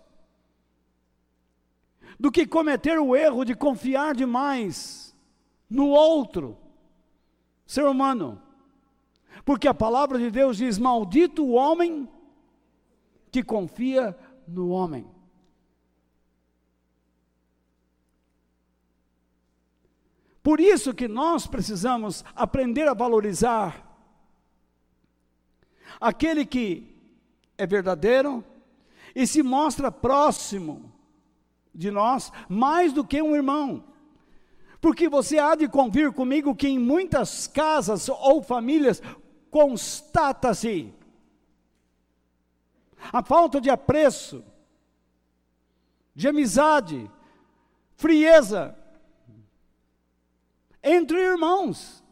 do 2.19 2.31
que 2.31 2.45
cometer 2.45 2.99
o 2.99 3.15
erro 3.15 3.43
de 3.43 3.55
confiar 3.55 4.15
demais 4.15 5.15
no 5.69 5.87
outro 5.87 6.57
ser 7.65 7.85
humano. 7.85 8.41
Porque 9.43 9.67
a 9.67 9.73
palavra 9.73 10.19
de 10.19 10.29
Deus 10.29 10.57
diz: 10.57 10.77
Maldito 10.77 11.43
o 11.43 11.51
homem 11.51 12.07
que 13.31 13.43
confia 13.43 14.17
no 14.47 14.69
homem. 14.69 15.05
Por 20.43 20.59
isso 20.59 20.93
que 20.93 21.07
nós 21.07 21.47
precisamos 21.47 22.23
aprender 22.35 22.85
a 22.89 22.93
valorizar 22.93 23.89
aquele 26.01 26.45
que 26.45 26.93
é 27.57 27.65
verdadeiro 27.65 28.43
e 29.15 29.25
se 29.25 29.41
mostra 29.41 29.89
próximo 29.89 30.91
de 31.73 31.89
nós 31.89 32.29
mais 32.49 32.91
do 32.91 33.05
que 33.05 33.21
um 33.21 33.33
irmão. 33.33 33.85
Porque 34.81 35.07
você 35.07 35.39
há 35.39 35.55
de 35.55 35.69
convir 35.69 36.11
comigo 36.11 36.53
que 36.53 36.67
em 36.67 36.77
muitas 36.77 37.47
casas 37.47 38.09
ou 38.09 38.43
famílias 38.43 39.01
constata-se 39.49 40.93
a 43.13 43.23
falta 43.23 43.61
de 43.61 43.69
apreço, 43.69 44.43
de 46.13 46.27
amizade, 46.27 47.09
frieza 47.95 48.77
entre 50.83 51.17
irmãos. 51.17 52.03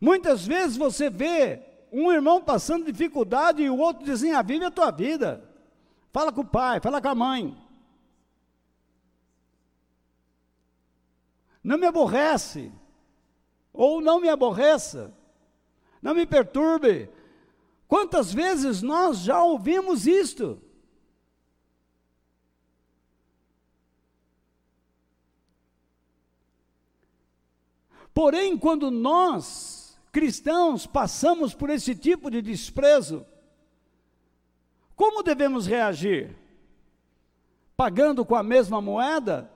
Muitas 0.00 0.46
vezes 0.46 0.76
você 0.76 1.10
vê 1.10 1.62
um 1.90 2.12
irmão 2.12 2.42
passando 2.42 2.84
dificuldade 2.84 3.62
e 3.62 3.70
o 3.70 3.78
outro 3.78 4.04
dizendo: 4.04 4.30
assim, 4.30 4.38
a 4.38 4.42
vida 4.42 4.64
é 4.66 4.68
a 4.68 4.70
tua 4.70 4.90
vida. 4.90 5.48
Fala 6.12 6.32
com 6.32 6.42
o 6.42 6.46
pai, 6.46 6.80
fala 6.80 7.00
com 7.00 7.08
a 7.08 7.14
mãe. 7.14 7.56
Não 11.62 11.78
me 11.78 11.86
aborrece, 11.86 12.72
ou 13.72 14.00
não 14.00 14.20
me 14.20 14.28
aborreça, 14.28 15.12
não 16.00 16.14
me 16.14 16.24
perturbe. 16.24 17.10
Quantas 17.88 18.32
vezes 18.32 18.82
nós 18.82 19.18
já 19.18 19.42
ouvimos 19.42 20.06
isto? 20.06 20.62
Porém, 28.16 28.56
quando 28.56 28.90
nós 28.90 30.00
cristãos 30.10 30.86
passamos 30.86 31.52
por 31.52 31.68
esse 31.68 31.94
tipo 31.94 32.30
de 32.30 32.40
desprezo, 32.40 33.26
como 34.94 35.22
devemos 35.22 35.66
reagir? 35.66 36.34
Pagando 37.76 38.24
com 38.24 38.34
a 38.34 38.42
mesma 38.42 38.80
moeda? 38.80 39.52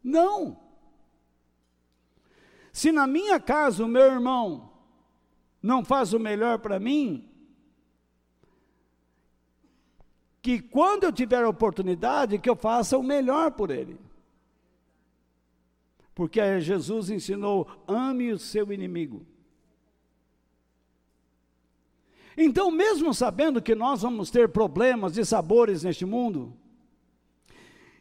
Não. 0.00 0.60
Se 2.72 2.92
na 2.92 3.04
minha 3.04 3.40
casa 3.40 3.84
o 3.84 3.88
meu 3.88 4.04
irmão 4.04 4.70
não 5.60 5.84
faz 5.84 6.12
o 6.12 6.20
melhor 6.20 6.60
para 6.60 6.78
mim, 6.78 7.28
que 10.40 10.62
quando 10.62 11.02
eu 11.02 11.12
tiver 11.12 11.42
a 11.42 11.48
oportunidade, 11.48 12.38
que 12.38 12.48
eu 12.48 12.54
faça 12.54 12.96
o 12.96 13.02
melhor 13.02 13.50
por 13.50 13.72
ele. 13.72 13.98
Porque 16.14 16.60
Jesus 16.60 17.10
ensinou: 17.10 17.66
ame 17.86 18.32
o 18.32 18.38
seu 18.38 18.72
inimigo. 18.72 19.26
Então, 22.36 22.70
mesmo 22.70 23.12
sabendo 23.12 23.60
que 23.60 23.74
nós 23.74 24.02
vamos 24.02 24.30
ter 24.30 24.48
problemas 24.48 25.18
e 25.18 25.24
sabores 25.24 25.82
neste 25.82 26.06
mundo, 26.06 26.56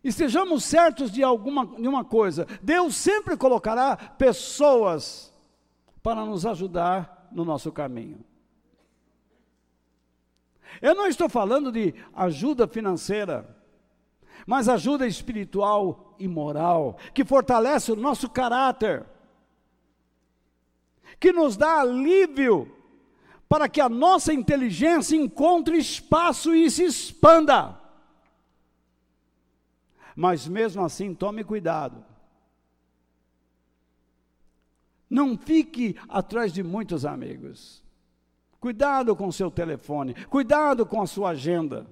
Estejamos 0.04 0.64
certos 0.64 1.12
de 1.12 1.22
alguma 1.22 1.66
de 1.66 1.88
uma 1.88 2.04
coisa: 2.04 2.48
Deus 2.62 2.96
sempre 2.96 3.38
colocará 3.38 3.96
pessoas 3.96 5.32
para 6.02 6.26
nos 6.26 6.46
ajudar 6.46 7.30
no 7.32 7.46
nosso 7.46 7.72
caminho. 7.72 8.26
Eu 10.82 10.96
não 10.96 11.06
estou 11.06 11.30
falando 11.30 11.72
de 11.72 11.94
ajuda 12.14 12.68
financeira, 12.68 13.61
mas 14.46 14.68
ajuda 14.68 15.08
espiritual 15.08 16.16
e 16.20 16.28
moral, 16.28 16.98
que 17.14 17.26
fortalece 17.26 17.92
o 17.92 17.96
nosso 17.96 18.30
caráter, 18.30 19.06
que 21.20 21.32
nos 21.32 21.56
dá 21.58 21.82
alívio 21.82 22.72
para 23.48 23.68
que 23.68 23.82
a 23.82 23.90
nossa 23.90 24.34
inteligência 24.34 25.16
encontre 25.16 25.78
espaço 25.78 26.56
e 26.56 26.72
se 26.72 26.86
expanda. 26.86 27.78
Mas 30.16 30.48
mesmo 30.48 30.84
assim, 30.84 31.14
tome 31.14 31.44
cuidado. 31.44 32.04
Não 35.10 35.38
fique 35.38 35.98
atrás 36.08 36.54
de 36.54 36.64
muitos 36.64 37.06
amigos. 37.06 37.84
Cuidado 38.60 39.16
com 39.16 39.28
o 39.28 39.34
seu 39.34 39.52
telefone, 39.52 40.14
cuidado 40.28 40.86
com 40.86 41.02
a 41.02 41.08
sua 41.08 41.32
agenda. 41.32 41.86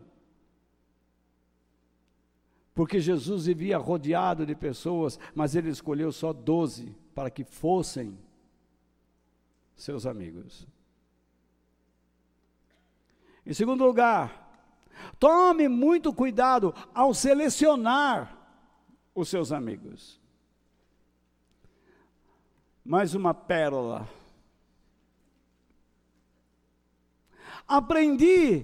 Porque 2.79 3.01
Jesus 3.01 3.45
vivia 3.47 3.77
rodeado 3.77 4.45
de 4.45 4.55
pessoas, 4.55 5.19
mas 5.35 5.53
ele 5.53 5.69
escolheu 5.69 6.13
só 6.13 6.31
doze 6.31 6.95
para 7.13 7.29
que 7.29 7.43
fossem 7.43 8.17
seus 9.75 10.05
amigos. 10.05 10.65
Em 13.45 13.53
segundo 13.53 13.83
lugar, 13.83 14.63
tome 15.19 15.67
muito 15.67 16.13
cuidado 16.13 16.73
ao 16.95 17.13
selecionar 17.13 18.33
os 19.13 19.27
seus 19.27 19.51
amigos. 19.51 20.17
Mais 22.85 23.13
uma 23.13 23.33
pérola. 23.33 24.07
Aprendi 27.67 28.63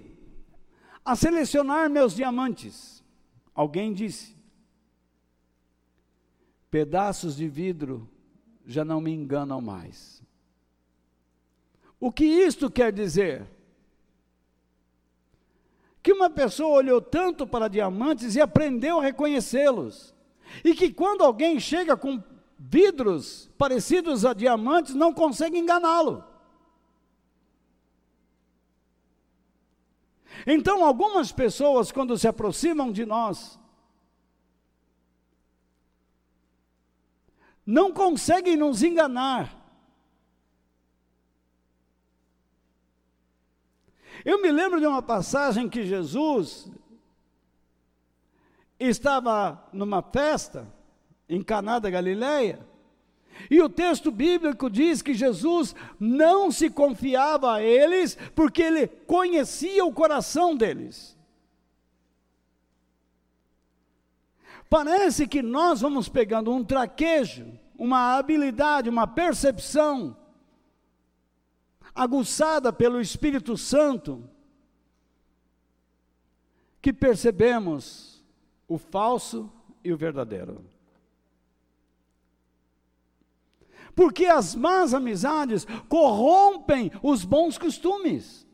a 1.04 1.18
selecionar 1.18 1.90
meus 1.90 2.16
diamantes. 2.16 2.95
Alguém 3.56 3.94
disse: 3.94 4.36
pedaços 6.70 7.36
de 7.36 7.48
vidro 7.48 8.08
já 8.66 8.86
não 8.86 9.02
me 9.02 9.12
enganam 9.12 9.60
mais. 9.62 10.22
O 12.00 12.12
que 12.12 12.26
isto 12.26 12.70
quer 12.70 12.92
dizer? 12.92 13.48
que 16.06 16.14
uma 16.14 16.30
pessoa 16.30 16.78
olhou 16.78 17.02
tanto 17.02 17.48
para 17.48 17.68
diamantes 17.68 18.36
e 18.36 18.40
aprendeu 18.40 19.00
a 19.00 19.02
reconhecê-los. 19.02 20.14
E 20.64 20.76
que 20.76 20.94
quando 20.94 21.24
alguém 21.24 21.60
chega 21.60 21.98
com 21.98 22.22
vidros 22.60 23.50
parecidos 23.58 24.24
a 24.24 24.32
diamantes, 24.32 24.94
não 24.94 25.12
consegue 25.12 25.58
enganá-lo. 25.58 26.24
Então, 30.46 30.84
algumas 30.84 31.32
pessoas, 31.32 31.92
quando 31.92 32.18
se 32.18 32.28
aproximam 32.28 32.92
de 32.92 33.06
nós, 33.06 33.60
não 37.66 37.92
conseguem 37.92 38.56
nos 38.56 38.84
enganar. 38.84 39.64
Eu 44.24 44.42
me 44.42 44.52
lembro 44.52 44.80
de 44.80 44.88
uma 44.88 45.02
passagem 45.02 45.70
que 45.70 45.86
Jesus 45.86 46.72
estava 48.80 49.68
numa 49.72 50.02
festa 50.02 50.68
em 51.28 51.44
Caná 51.44 51.80
da 51.80 51.90
Galileia, 51.90 52.66
e 53.50 53.62
o 53.62 53.70
texto 53.70 54.12
bíblico 54.12 54.70
diz 54.70 55.02
que 55.02 55.14
Jesus 55.14 55.76
não 56.00 56.52
se 56.52 56.70
confiava 56.70 57.56
a 57.56 57.62
eles, 57.62 58.18
porque 58.34 58.62
ele 58.62 58.88
conhecia 58.88 59.86
o 59.86 59.94
coração 59.94 60.56
deles. 60.56 61.16
Parece 64.70 65.28
que 65.28 65.42
nós 65.42 65.82
vamos 65.82 66.10
pegando 66.10 66.52
um 66.52 66.64
traquejo, 66.64 67.48
uma 67.78 68.18
habilidade, 68.18 68.90
uma 68.90 69.08
percepção, 69.08 70.18
aguçada 71.94 72.74
pelo 72.74 73.00
Espírito 73.00 73.56
Santo, 73.58 74.28
que 76.82 76.92
percebemos 76.92 78.24
o 78.68 78.78
falso 78.78 79.52
e 79.84 79.94
o 79.94 79.98
verdadeiro. 79.98 80.75
Porque 83.96 84.26
as 84.26 84.56
más 84.56 84.94
amizades 84.94 85.66
corrompem 85.88 86.92
os 87.02 87.24
bons 87.24 87.58
costumes. 87.58 88.46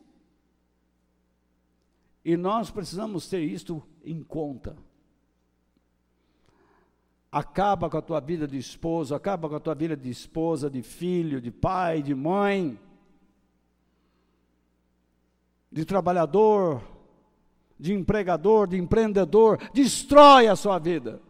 E 2.24 2.38
nós 2.38 2.70
precisamos 2.70 3.28
ter 3.28 3.42
isto 3.42 3.82
em 4.06 4.22
conta. 4.24 4.78
Acaba 7.32 7.90
com 7.90 7.98
a 7.98 8.02
tua 8.02 8.20
vida 8.20 8.48
de 8.48 8.58
esposo, 8.58 9.16
acaba 9.16 9.50
com 9.50 9.56
a 9.56 9.60
tua 9.60 9.74
vida 9.74 9.98
de 9.98 10.10
esposa, 10.10 10.70
de 10.70 10.84
filho, 10.84 11.42
de 11.42 11.50
pai, 11.50 12.02
de 12.02 12.14
mãe 12.14 12.80
de 15.72 15.86
trabalhador, 15.86 16.84
de 17.80 17.94
empregador, 17.94 18.68
de 18.68 18.78
empreendedor, 18.78 19.58
destrói 19.74 20.48
a 20.48 20.56
sua 20.56 20.78
vida. 20.78 21.22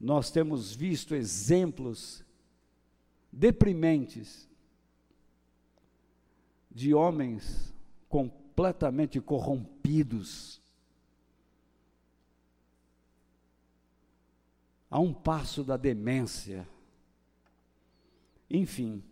Nós 0.00 0.30
temos 0.30 0.74
visto 0.74 1.14
exemplos 1.14 2.24
deprimentes 3.30 4.48
de 6.70 6.94
homens 6.94 7.74
completamente 8.08 9.20
corrompidos. 9.20 10.58
A 14.90 14.98
um 14.98 15.12
passo 15.12 15.62
da 15.62 15.76
demência. 15.76 16.66
Enfim, 18.48 19.04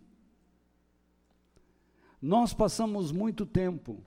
nós 2.21 2.53
passamos 2.53 3.11
muito 3.11 3.45
tempo 3.45 4.03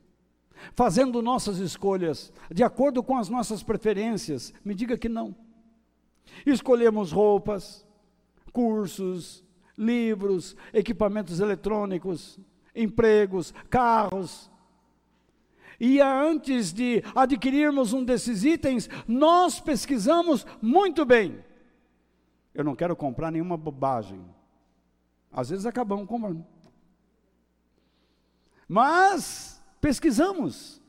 fazendo 0.74 1.22
nossas 1.22 1.58
escolhas 1.58 2.32
de 2.50 2.62
acordo 2.62 3.02
com 3.02 3.16
as 3.16 3.28
nossas 3.28 3.62
preferências. 3.62 4.52
Me 4.64 4.74
diga 4.74 4.98
que 4.98 5.08
não. 5.08 5.34
Escolhemos 6.44 7.12
roupas, 7.12 7.86
cursos, 8.52 9.44
livros, 9.76 10.56
equipamentos 10.72 11.40
eletrônicos, 11.40 12.38
empregos, 12.74 13.54
carros. 13.70 14.50
E 15.80 16.00
antes 16.00 16.72
de 16.72 17.02
adquirirmos 17.14 17.92
um 17.92 18.04
desses 18.04 18.44
itens, 18.44 18.88
nós 19.08 19.60
pesquisamos 19.60 20.46
muito 20.60 21.04
bem. 21.04 21.44
Eu 22.54 22.62
não 22.64 22.76
quero 22.76 22.94
comprar 22.94 23.30
nenhuma 23.30 23.56
bobagem. 23.56 24.24
Às 25.32 25.48
vezes 25.48 25.64
acabamos 25.64 26.06
comprando. 26.06 26.44
Mas 28.68 29.62
pesquisamos. 29.80 30.81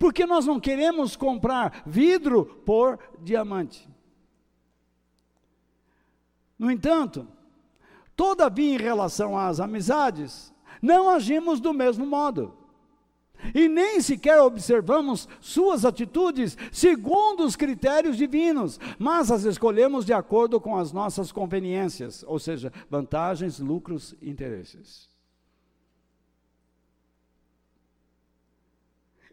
Porque 0.00 0.24
nós 0.24 0.46
não 0.46 0.58
queremos 0.58 1.14
comprar 1.14 1.82
vidro 1.84 2.46
por 2.64 2.98
diamante. 3.20 3.86
No 6.58 6.70
entanto, 6.70 7.28
todavia 8.16 8.74
em 8.74 8.78
relação 8.78 9.36
às 9.36 9.60
amizades, 9.60 10.54
não 10.80 11.10
agimos 11.10 11.60
do 11.60 11.74
mesmo 11.74 12.06
modo 12.06 12.56
e 13.54 13.68
nem 13.68 14.00
sequer 14.00 14.40
observamos 14.40 15.28
suas 15.38 15.84
atitudes 15.84 16.56
segundo 16.72 17.44
os 17.44 17.54
critérios 17.54 18.16
divinos, 18.16 18.80
mas 18.98 19.30
as 19.30 19.44
escolhemos 19.44 20.06
de 20.06 20.14
acordo 20.14 20.58
com 20.58 20.78
as 20.78 20.92
nossas 20.92 21.30
conveniências, 21.30 22.24
ou 22.26 22.38
seja, 22.38 22.72
vantagens, 22.88 23.58
lucros 23.58 24.14
interesses. 24.22 25.10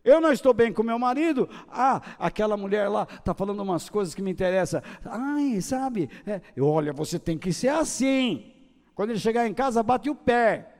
Eu 0.08 0.22
não 0.22 0.32
estou 0.32 0.54
bem 0.54 0.72
com 0.72 0.84
meu 0.84 0.98
marido. 0.98 1.50
Ah, 1.68 2.02
aquela 2.18 2.56
mulher 2.56 2.88
lá 2.88 3.06
está 3.12 3.34
falando 3.34 3.62
umas 3.62 3.90
coisas 3.90 4.16
que 4.16 4.22
me 4.22 4.32
interessam. 4.32 4.82
Ai, 5.04 5.60
sabe? 5.60 6.10
É, 6.26 6.40
olha, 6.62 6.94
você 6.94 7.20
tem 7.20 7.38
que 7.38 7.52
ser 7.52 7.68
assim. 7.68 8.54
Quando 8.96 9.10
ele 9.10 9.20
chegar 9.20 9.46
em 9.46 9.54
casa, 9.54 9.84
bate 9.84 10.10
o 10.10 10.16
pé. 10.16 10.74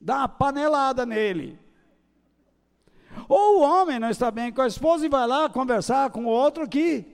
Dá 0.00 0.16
uma 0.16 0.28
panelada 0.28 1.06
nele. 1.06 1.56
Ou 3.28 3.60
o 3.60 3.62
homem 3.62 4.00
não 4.00 4.10
está 4.10 4.28
bem 4.28 4.52
com 4.52 4.60
a 4.60 4.66
esposa 4.66 5.06
e 5.06 5.08
vai 5.08 5.24
lá 5.24 5.48
conversar 5.48 6.10
com 6.10 6.24
o 6.24 6.28
outro 6.28 6.64
aqui. 6.64 7.06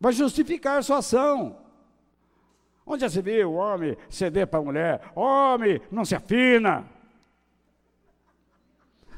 Vai 0.00 0.14
justificar 0.14 0.82
sua 0.82 0.98
ação. 0.98 1.57
Onde 2.90 3.02
já 3.02 3.10
se 3.10 3.20
viu 3.20 3.50
o 3.50 3.54
homem 3.56 3.98
ceder 4.08 4.46
para 4.46 4.60
a 4.60 4.62
mulher? 4.62 5.12
Homem, 5.14 5.78
não 5.90 6.06
se 6.06 6.14
afina. 6.14 6.88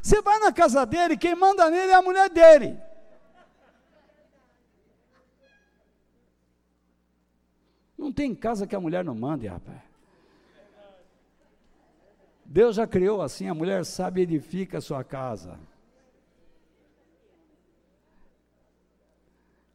Você 0.03 0.21
vai 0.21 0.41
na 0.41 0.53
casa 0.53 0.85
dele, 0.85 1.17
quem 1.17 1.37
manda 1.37 1.71
nele 1.71 1.93
é 1.93 1.95
a 1.95 2.03
mulher 2.03 2.29
dele. 2.29 2.77
Não 7.97 8.13
tem 8.13 8.35
casa 8.35 8.67
que 8.67 8.75
a 8.75 8.81
mulher 8.81 9.05
não 9.05 9.15
mande, 9.15 9.47
rapaz. 9.47 9.83
Deus 12.45 12.75
já 12.75 12.89
criou 12.89 13.23
assim, 13.23 13.49
a 13.49 13.55
mulher 13.55 13.85
sabe 13.85 14.23
edifica 14.23 14.79
a 14.79 14.81
sua 14.81 15.05
casa. 15.05 15.61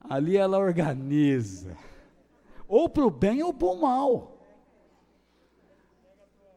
Ali 0.01 0.35
ela 0.35 0.59
organiza 0.59 1.77
ou 2.67 2.89
para 2.89 3.05
o 3.05 3.11
bem 3.11 3.43
ou 3.43 3.53
para 3.53 3.67
o 3.67 3.81
mal. 3.81 4.37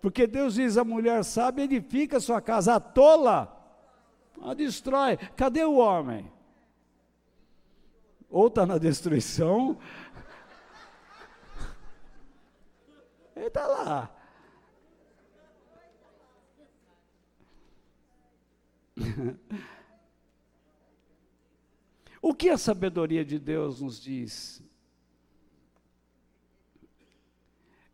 Porque 0.01 0.27
Deus 0.27 0.55
diz: 0.55 0.77
a 0.77 0.85
mulher 0.85 1.25
sábia 1.25 1.65
edifica 1.65 2.21
sua 2.21 2.41
casa, 2.41 2.75
a 2.75 2.81
tola 2.81 3.59
a 4.43 4.55
destrói. 4.55 5.17
Cadê 5.37 5.65
o 5.65 5.77
homem? 5.77 6.29
Ou 8.31 8.49
está 8.49 8.67
na 8.67 8.77
destruição, 8.77 9.79
ele 13.35 13.47
está 13.47 13.67
lá. 13.67 14.15
o 22.21 22.35
que 22.35 22.51
a 22.51 22.59
sabedoria 22.59 23.25
de 23.25 23.39
Deus 23.39 23.81
nos 23.81 23.99
diz? 23.99 24.63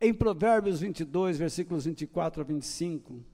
Em 0.04 0.12
Provérbios 0.12 0.80
22, 0.80 1.38
versículos 1.38 1.84
24 1.84 2.42
a 2.42 2.44
25. 2.44 3.24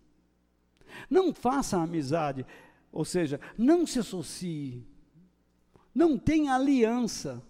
Não 1.08 1.32
faça 1.32 1.80
amizade, 1.80 2.46
ou 2.92 3.04
seja, 3.04 3.40
não 3.56 3.86
se 3.86 3.98
associe, 3.98 4.84
não 5.94 6.18
tenha 6.18 6.54
aliança 6.54 7.42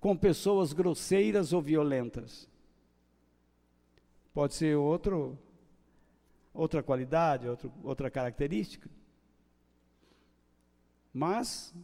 com 0.00 0.16
pessoas 0.16 0.72
grosseiras 0.72 1.52
ou 1.52 1.60
violentas. 1.60 2.48
Pode 4.32 4.54
ser 4.54 4.76
outro, 4.76 5.38
outra 6.52 6.82
qualidade, 6.82 7.48
outro, 7.48 7.72
outra 7.82 8.10
característica. 8.10 8.88
Mas 11.12 11.74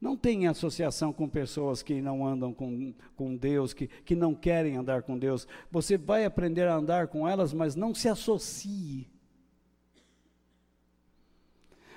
não 0.00 0.16
tenha 0.16 0.50
associação 0.50 1.12
com 1.12 1.28
pessoas 1.28 1.82
que 1.82 2.00
não 2.00 2.26
andam 2.26 2.54
com, 2.54 2.94
com 3.14 3.36
Deus, 3.36 3.74
que, 3.74 3.86
que 3.86 4.16
não 4.16 4.34
querem 4.34 4.76
andar 4.76 5.02
com 5.02 5.18
Deus. 5.18 5.46
Você 5.70 5.98
vai 5.98 6.24
aprender 6.24 6.66
a 6.66 6.74
andar 6.74 7.08
com 7.08 7.28
elas, 7.28 7.52
mas 7.52 7.76
não 7.76 7.94
se 7.94 8.08
associe. 8.08 9.06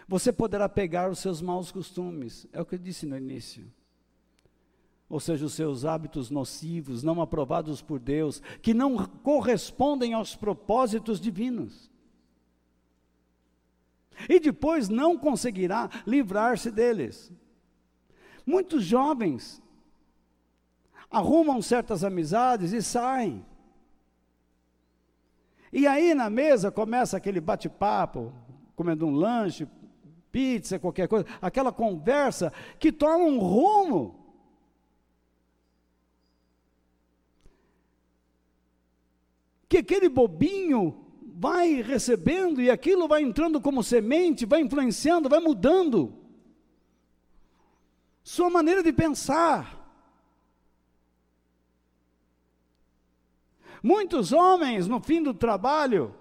Você 0.06 0.34
poderá 0.34 0.68
pegar 0.68 1.10
os 1.10 1.20
seus 1.20 1.42
maus 1.42 1.72
costumes, 1.72 2.46
é 2.52 2.62
o 2.62 2.66
que 2.66 2.76
eu 2.76 2.80
disse 2.80 3.06
no 3.06 3.18
início. 3.18 3.72
Ou 5.08 5.20
seja, 5.20 5.46
os 5.46 5.54
seus 5.54 5.86
hábitos 5.86 6.30
nocivos, 6.30 7.04
não 7.04 7.22
aprovados 7.22 7.82
por 7.82 8.00
Deus, 8.00 8.42
que 8.62 8.74
não 8.74 9.06
correspondem 9.06 10.14
aos 10.14 10.36
propósitos 10.36 11.22
divinos. 11.22 11.90
E 14.28 14.40
depois 14.42 14.90
não 14.90 15.18
conseguirá 15.18 15.90
livrar-se 16.06 16.70
deles. 16.70 17.32
Muitos 18.46 18.84
jovens 18.84 19.62
arrumam 21.10 21.62
certas 21.62 22.04
amizades 22.04 22.74
e 22.74 22.82
saem. 22.82 23.46
E 25.72 25.88
aí 25.88 26.14
na 26.14 26.30
mesa 26.30 26.72
começa 26.72 27.18
aquele 27.18 27.40
bate-papo, 27.40 28.34
comendo 28.76 29.06
um 29.06 29.12
lanche, 29.12 29.68
pizza, 30.32 30.80
qualquer 30.80 31.08
coisa, 31.08 31.26
aquela 31.42 31.72
conversa 31.72 32.52
que 32.80 32.92
toma 32.92 33.24
um 33.24 33.40
rumo. 33.40 34.20
Que 39.70 39.78
aquele 39.78 40.10
bobinho 40.10 41.06
vai 41.36 41.82
recebendo 41.82 42.62
e 42.62 42.70
aquilo 42.70 43.08
vai 43.08 43.22
entrando 43.22 43.62
como 43.62 43.84
semente, 43.84 44.46
vai 44.46 44.62
influenciando, 44.62 45.30
vai 45.30 45.40
mudando 45.40 46.23
sua 48.24 48.50
maneira 48.50 48.82
de 48.82 48.94
pensar. 48.94 49.80
Muitos 53.82 54.32
homens, 54.32 54.88
no 54.88 55.02
fim 55.02 55.22
do 55.22 55.34
trabalho, 55.34 56.16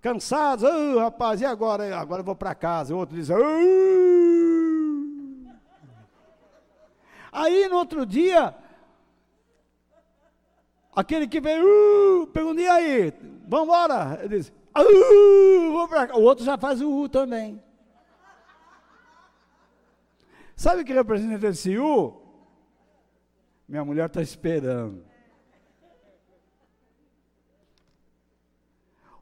cansados, 0.00 0.62
oh, 0.62 1.00
rapaz, 1.00 1.40
e 1.40 1.44
agora? 1.44 1.98
Agora 1.98 2.20
eu 2.20 2.24
vou 2.24 2.36
para 2.36 2.54
casa. 2.54 2.94
O 2.94 2.98
outro 2.98 3.16
diz, 3.16 3.28
oh. 3.28 3.34
aí 7.32 7.68
no 7.68 7.76
outro 7.76 8.06
dia, 8.06 8.54
aquele 10.94 11.26
que 11.26 11.40
veio, 11.40 12.22
uh, 12.22 12.26
pergunta, 12.28 12.60
e 12.60 12.68
aí, 12.68 13.12
vamos 13.48 13.66
embora? 13.66 14.20
Ele 14.22 14.38
diz, 14.38 14.52
vou 15.72 15.88
para. 15.88 16.16
O 16.16 16.22
outro 16.22 16.44
já 16.44 16.56
faz 16.56 16.80
o 16.80 16.88
U 16.88 17.08
também. 17.08 17.60
Sabe 20.58 20.82
o 20.82 20.84
que 20.84 20.92
representa 20.92 21.46
esse 21.46 21.78
U? 21.78 22.20
Minha 23.68 23.84
mulher 23.84 24.06
está 24.06 24.20
esperando. 24.20 25.06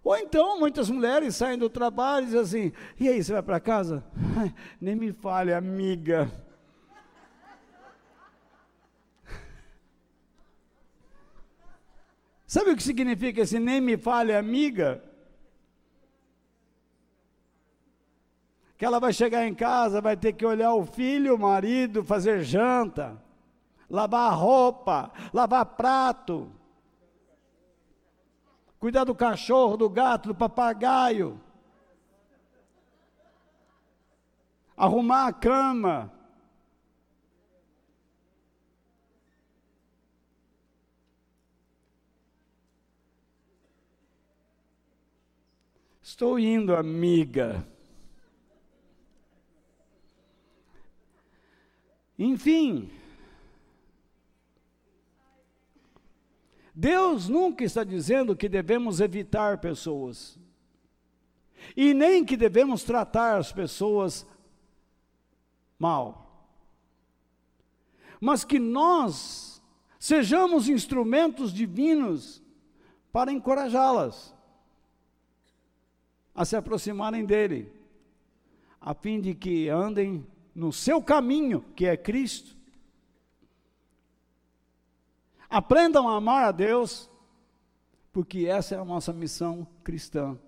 Ou 0.03 0.17
então, 0.17 0.59
muitas 0.59 0.89
mulheres 0.89 1.37
saem 1.37 1.59
do 1.59 1.69
trabalho 1.69 2.25
e 2.25 2.31
dizem 2.31 2.41
assim: 2.41 2.73
e 2.99 3.07
aí, 3.07 3.23
você 3.23 3.35
vai 3.35 3.43
para 3.43 3.61
casa? 3.61 4.03
Nem 4.81 4.97
me 4.97 5.13
fale, 5.13 5.53
amiga. 5.53 6.33
Sabe 12.47 12.71
o 12.71 12.77
que 12.77 12.83
significa 12.83 13.43
esse 13.43 13.59
nem 13.59 13.79
me 13.79 13.99
fale, 13.99 14.35
amiga? 14.35 15.05
Que 18.77 18.85
ela 18.85 19.01
vai 19.01 19.13
chegar 19.13 19.47
em 19.47 19.55
casa, 19.55 20.01
vai 20.01 20.17
ter 20.17 20.35
que 20.35 20.45
olhar 20.45 20.75
o 20.75 20.85
filho, 20.85 21.35
o 21.35 21.39
marido, 21.39 22.05
fazer 22.05 22.43
janta, 22.43 23.21
lavar 23.89 24.35
roupa, 24.35 25.11
lavar 25.33 25.65
prato, 25.65 26.53
cuidar 28.79 29.05
do 29.05 29.15
cachorro, 29.15 29.77
do 29.77 29.89
gato, 29.89 30.29
do 30.29 30.35
papagaio, 30.35 31.41
arrumar 34.77 35.29
a 35.29 35.33
cama. 35.33 36.13
Estou 46.03 46.39
indo, 46.39 46.77
amiga. 46.77 47.67
Enfim, 52.19 52.91
Deus 56.75 57.29
nunca 57.29 57.65
está 57.65 57.83
dizendo 57.85 58.37
que 58.37 58.49
devemos 58.49 59.01
evitar 59.01 59.59
pessoas, 59.59 60.39
e 61.77 61.95
nem 61.95 62.25
que 62.25 62.37
devemos 62.37 62.85
tratar 62.85 63.39
as 63.39 63.53
pessoas 63.53 64.27
mal, 65.79 66.49
mas 68.21 68.45
que 68.45 68.59
nós 68.59 69.63
sejamos 69.99 70.69
instrumentos 70.69 71.53
divinos 71.53 72.43
para 73.11 73.33
encorajá-las 73.33 74.35
a 76.35 76.45
se 76.45 76.57
aproximarem 76.57 77.25
dele, 77.25 77.73
a 78.79 78.93
fim 78.93 79.21
de 79.21 79.35
que 79.35 79.69
andem 79.71 80.27
no 80.57 80.73
seu 80.73 81.03
caminho, 81.03 81.61
que 81.77 81.85
é 81.85 81.99
Cristo. 81.99 82.57
Aprendam 85.51 86.09
a 86.09 86.17
amar 86.17 86.47
a 86.47 86.51
Deus, 86.51 87.11
porque 88.11 88.47
essa 88.47 88.75
é 88.75 88.79
a 88.79 88.85
nossa 88.85 89.13
missão 89.13 89.67
cristã. 89.85 90.39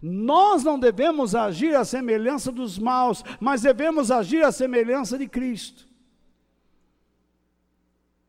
Nós 0.00 0.64
não 0.64 0.78
devemos 0.78 1.34
agir 1.34 1.76
à 1.76 1.84
semelhança 1.84 2.50
dos 2.50 2.78
maus, 2.78 3.22
mas 3.38 3.60
devemos 3.60 4.10
agir 4.10 4.42
à 4.42 4.50
semelhança 4.50 5.18
de 5.18 5.28
Cristo. 5.28 5.86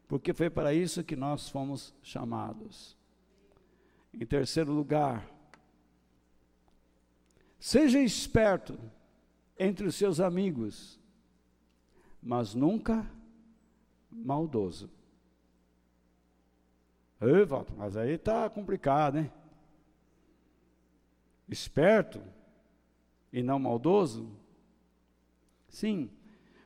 Porque 0.10 0.34
foi 0.34 0.50
para 0.50 0.74
isso 0.74 1.06
que 1.06 1.16
nós 1.16 1.48
fomos 1.48 1.96
chamados. 2.04 2.98
Em 4.14 4.26
terceiro 4.26 4.74
lugar, 4.74 5.26
seja 7.58 8.00
esperto 8.00 8.78
entre 9.58 9.88
os 9.88 9.96
seus 9.96 10.20
amigos, 10.20 11.00
mas 12.22 12.54
nunca 12.54 13.06
maldoso. 14.12 14.90
Ei, 17.22 17.46
Walter, 17.46 17.74
mas 17.78 17.96
aí 17.96 18.14
está 18.14 18.50
complicado, 18.50 19.18
hein? 19.18 19.32
Esperto 21.48 22.22
e 23.32 23.42
não 23.42 23.60
maldoso? 23.60 24.30
Sim, 25.68 26.10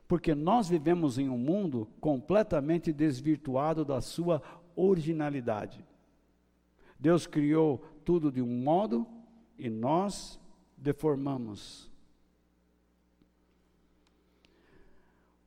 porque 0.08 0.34
nós 0.34 0.68
vivemos 0.68 1.18
em 1.18 1.30
um 1.30 1.38
mundo 1.38 1.88
completamente 2.00 2.92
desvirtuado 2.92 3.86
da 3.86 4.02
sua 4.02 4.42
originalidade. 4.76 5.86
Deus 7.00 7.28
criou 7.28 7.78
tudo 8.04 8.32
de 8.32 8.42
um 8.42 8.64
modo 8.64 9.08
e 9.58 9.70
nós 9.70 10.40
deformamos. 10.76 11.89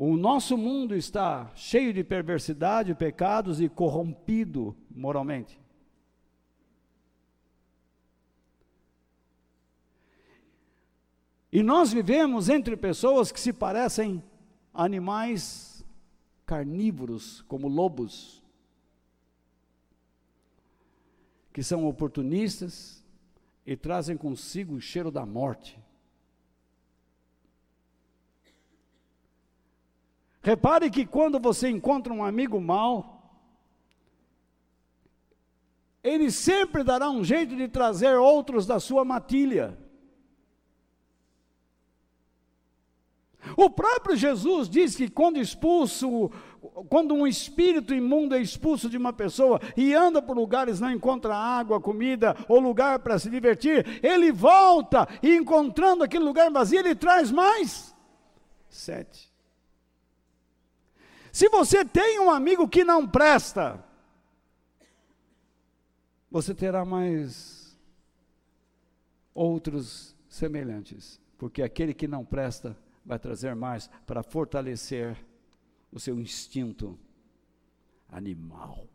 O 0.05 0.17
nosso 0.17 0.59
mundo 0.59 0.97
está 0.97 1.53
cheio 1.55 1.93
de 1.93 2.03
perversidade, 2.03 2.93
pecados 2.93 3.61
e 3.61 3.69
corrompido 3.69 4.77
moralmente. 4.91 5.61
E 11.53 11.63
nós 11.63 11.93
vivemos 11.93 12.49
entre 12.49 12.77
pessoas 12.77 13.31
que 13.31 13.39
se 13.39 13.53
parecem 13.53 14.21
animais 14.75 15.85
carnívoros, 16.45 17.43
como 17.43 17.69
lobos, 17.69 18.43
que 21.53 21.63
são 21.63 21.87
oportunistas 21.87 23.07
e 23.65 23.77
trazem 23.77 24.17
consigo 24.17 24.75
o 24.75 24.81
cheiro 24.81 25.13
da 25.13 25.25
morte. 25.25 25.81
Repare 30.43 30.91
que 30.91 31.07
quando 31.07 31.39
você 31.39 31.69
encontra 31.69 32.13
um 32.13 32.25
amigo 32.25 32.61
mau, 32.61 33.13
ele 36.03 36.33
sempre 36.33 36.83
dará 36.83 37.09
um 37.09 37.23
jeito 37.23 37.55
de 37.55 37.69
trazer 37.69 38.17
outros 38.17 38.67
da 38.67 38.81
sua 38.81 39.05
matilha. 39.05 39.79
O 43.57 43.71
próprio 43.71 44.17
Jesus 44.17 44.69
diz 44.69 44.97
que 44.97 45.09
quando 45.09 45.39
expulso, 45.39 46.31
quando 46.89 47.15
um 47.15 47.27
espírito 47.27 47.95
imundo 47.95 48.35
é 48.35 48.41
expulso 48.41 48.89
de 48.89 48.97
uma 48.97 49.13
pessoa 49.13 49.61
e 49.77 49.95
anda 49.95 50.21
por 50.21 50.37
lugares, 50.37 50.81
não 50.81 50.91
encontra 50.91 51.37
água, 51.37 51.81
comida 51.81 52.37
ou 52.49 52.59
lugar 52.59 52.99
para 53.01 53.19
se 53.19 53.31
divertir, 53.31 54.01
ele 54.03 54.33
volta 54.33 55.09
e 55.23 55.37
encontrando 55.37 56.03
aquele 56.03 56.25
lugar 56.25 56.51
vazio, 56.51 56.81
ele 56.81 56.95
traz 56.95 57.31
mais 57.31 57.95
sete. 58.69 59.32
Se 61.33 61.49
você 61.49 61.83
tem 61.83 62.21
um 62.21 62.31
amigo 62.31 62.69
que 62.69 62.85
não 62.85 63.09
presta, 63.09 63.83
você 66.31 66.55
terá 66.55 66.85
mais 66.85 67.75
outros 69.35 70.15
semelhantes, 70.29 71.19
porque 71.39 71.63
aquele 71.63 71.95
que 71.95 72.07
não 72.07 72.23
presta 72.23 72.79
vai 73.05 73.19
trazer 73.19 73.57
mais 73.57 73.89
para 74.07 74.23
fortalecer 74.23 75.17
o 75.91 75.99
seu 75.99 76.21
instinto 76.21 76.99
animal. 78.11 78.87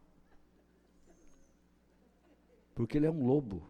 Porque 2.75 2.97
ele 2.97 3.07
é 3.07 3.11
um 3.11 3.25
lobo. 3.25 3.67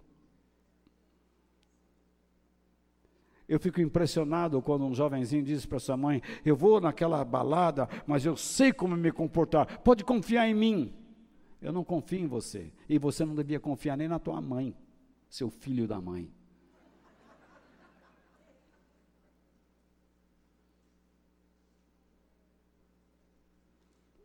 Eu 3.47 3.59
fico 3.59 3.79
impressionado 3.79 4.61
quando 4.61 4.85
um 4.85 4.93
jovenzinho 4.93 5.41
diz 5.41 5.65
para 5.65 5.79
sua 5.79 5.95
mãe: 5.95 6.21
Eu 6.45 6.55
vou 6.55 6.81
naquela 6.81 7.23
balada, 7.23 7.87
mas 8.05 8.25
eu 8.25 8.35
sei 8.35 8.73
como 8.73 8.97
me 8.97 9.11
comportar. 9.11 9.79
Pode 9.79 10.03
confiar 10.03 10.47
em 10.49 10.53
mim. 10.53 10.93
Eu 11.61 11.71
não 11.71 11.83
confio 11.83 12.19
em 12.19 12.27
você. 12.27 12.73
E 12.89 12.99
você 12.99 13.23
não 13.23 13.33
devia 13.33 13.59
confiar 13.59 13.95
nem 13.97 14.07
na 14.07 14.19
tua 14.19 14.41
mãe, 14.41 14.75
seu 15.29 15.49
filho 15.49 15.87
da 15.87 16.01
mãe. 16.01 16.29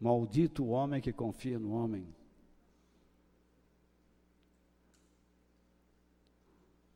Maldito 0.00 0.64
o 0.64 0.70
homem 0.70 1.00
que 1.00 1.12
confia 1.12 1.60
no 1.60 1.70
homem. 1.70 2.12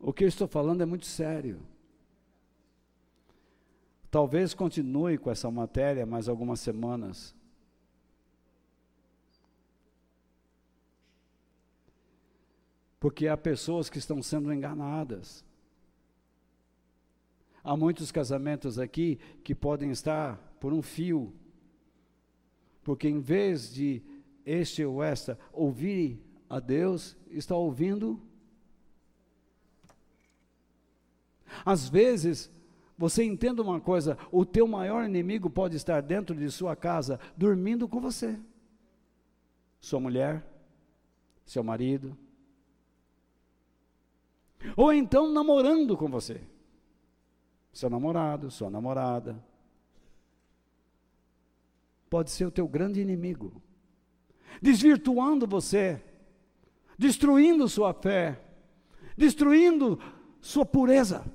O 0.00 0.12
que 0.12 0.24
eu 0.24 0.28
estou 0.28 0.48
falando 0.48 0.82
é 0.82 0.86
muito 0.86 1.06
sério. 1.06 1.64
Talvez 4.16 4.54
continue 4.54 5.18
com 5.18 5.30
essa 5.30 5.50
matéria 5.50 6.06
mais 6.06 6.26
algumas 6.26 6.58
semanas. 6.60 7.34
Porque 12.98 13.28
há 13.28 13.36
pessoas 13.36 13.90
que 13.90 13.98
estão 13.98 14.22
sendo 14.22 14.50
enganadas. 14.50 15.44
Há 17.62 17.76
muitos 17.76 18.10
casamentos 18.10 18.78
aqui 18.78 19.20
que 19.44 19.54
podem 19.54 19.90
estar 19.90 20.38
por 20.58 20.72
um 20.72 20.80
fio 20.80 21.34
porque 22.82 23.10
em 23.10 23.20
vez 23.20 23.70
de 23.70 24.00
este 24.46 24.82
ou 24.82 25.02
esta 25.02 25.38
ouvir 25.52 26.18
a 26.48 26.58
Deus, 26.58 27.14
está 27.28 27.54
ouvindo. 27.54 28.18
Às 31.66 31.86
vezes, 31.86 32.50
você 32.96 33.24
entenda 33.24 33.62
uma 33.62 33.80
coisa: 33.80 34.16
o 34.30 34.44
teu 34.44 34.66
maior 34.66 35.04
inimigo 35.04 35.50
pode 35.50 35.76
estar 35.76 36.00
dentro 36.00 36.34
de 36.34 36.50
sua 36.50 36.74
casa, 36.74 37.20
dormindo 37.36 37.88
com 37.88 38.00
você. 38.00 38.38
Sua 39.80 40.00
mulher, 40.00 40.44
seu 41.44 41.62
marido. 41.62 42.16
Ou 44.76 44.92
então 44.92 45.32
namorando 45.32 45.96
com 45.96 46.08
você. 46.08 46.40
Seu 47.72 47.90
namorado, 47.90 48.50
sua 48.50 48.70
namorada 48.70 49.44
pode 52.08 52.30
ser 52.30 52.46
o 52.46 52.50
teu 52.50 52.66
grande 52.66 53.00
inimigo, 53.00 53.60
desvirtuando 54.62 55.46
você, 55.46 56.02
destruindo 56.98 57.68
sua 57.68 57.92
fé, 57.92 58.40
destruindo 59.16 60.00
sua 60.40 60.64
pureza. 60.64 61.30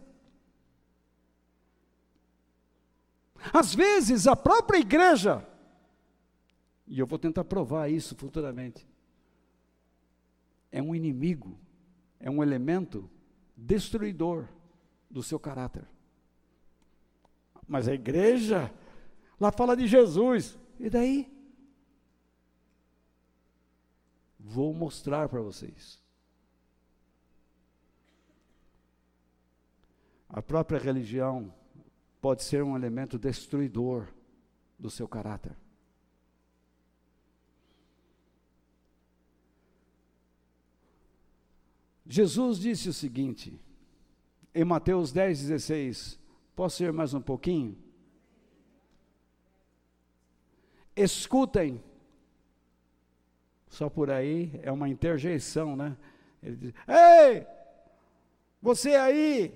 Às 3.53 3.73
vezes, 3.73 4.27
a 4.27 4.35
própria 4.35 4.79
igreja, 4.79 5.47
e 6.87 6.99
eu 6.99 7.07
vou 7.07 7.17
tentar 7.17 7.43
provar 7.43 7.89
isso 7.89 8.15
futuramente, 8.15 8.87
é 10.71 10.81
um 10.81 10.93
inimigo, 10.95 11.57
é 12.19 12.29
um 12.29 12.43
elemento 12.43 13.09
destruidor 13.55 14.47
do 15.09 15.23
seu 15.23 15.39
caráter. 15.39 15.85
Mas 17.67 17.87
a 17.87 17.93
igreja, 17.93 18.73
lá 19.39 19.51
fala 19.51 19.75
de 19.75 19.87
Jesus, 19.87 20.57
e 20.79 20.89
daí? 20.89 21.31
Vou 24.39 24.73
mostrar 24.73 25.29
para 25.29 25.41
vocês. 25.41 26.01
A 30.27 30.41
própria 30.41 30.79
religião 30.79 31.53
pode 32.21 32.43
ser 32.43 32.63
um 32.63 32.75
elemento 32.75 33.17
destruidor 33.17 34.07
do 34.79 34.89
seu 34.89 35.07
caráter. 35.07 35.55
Jesus 42.05 42.59
disse 42.59 42.87
o 42.87 42.93
seguinte, 42.93 43.59
em 44.53 44.63
Mateus 44.63 45.11
10, 45.11 45.47
16: 45.47 46.19
Posso 46.55 46.83
ir 46.83 46.93
mais 46.93 47.13
um 47.13 47.21
pouquinho? 47.21 47.77
escutem. 50.95 51.83
Só 53.69 53.89
por 53.89 54.11
aí 54.11 54.59
é 54.63 54.71
uma 54.71 54.89
interjeição, 54.89 55.75
né? 55.75 55.95
Ele 56.43 56.55
diz: 56.57 56.73
Ei, 56.87 57.47
você 58.61 58.95
aí, 58.95 59.53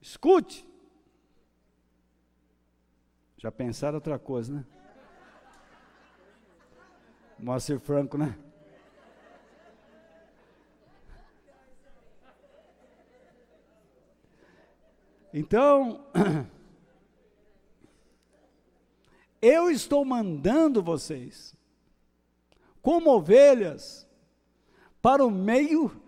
escute. 0.00 0.66
Já 3.36 3.52
pensaram 3.52 3.96
outra 3.96 4.18
coisa, 4.18 4.52
né? 4.52 4.64
Moacir 7.38 7.78
Franco, 7.78 8.18
né? 8.18 8.36
Então, 15.32 16.04
Eu 19.40 19.70
estou 19.70 20.04
mandando 20.04 20.82
vocês, 20.82 21.56
como 22.82 23.10
ovelhas, 23.10 24.06
para 25.00 25.24
o 25.24 25.30
meio 25.30 26.02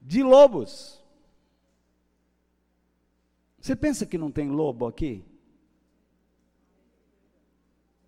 de 0.00 0.22
lobos. 0.22 1.04
Você 3.66 3.74
pensa 3.74 4.06
que 4.06 4.16
não 4.16 4.30
tem 4.30 4.48
lobo 4.48 4.86
aqui? 4.86 5.24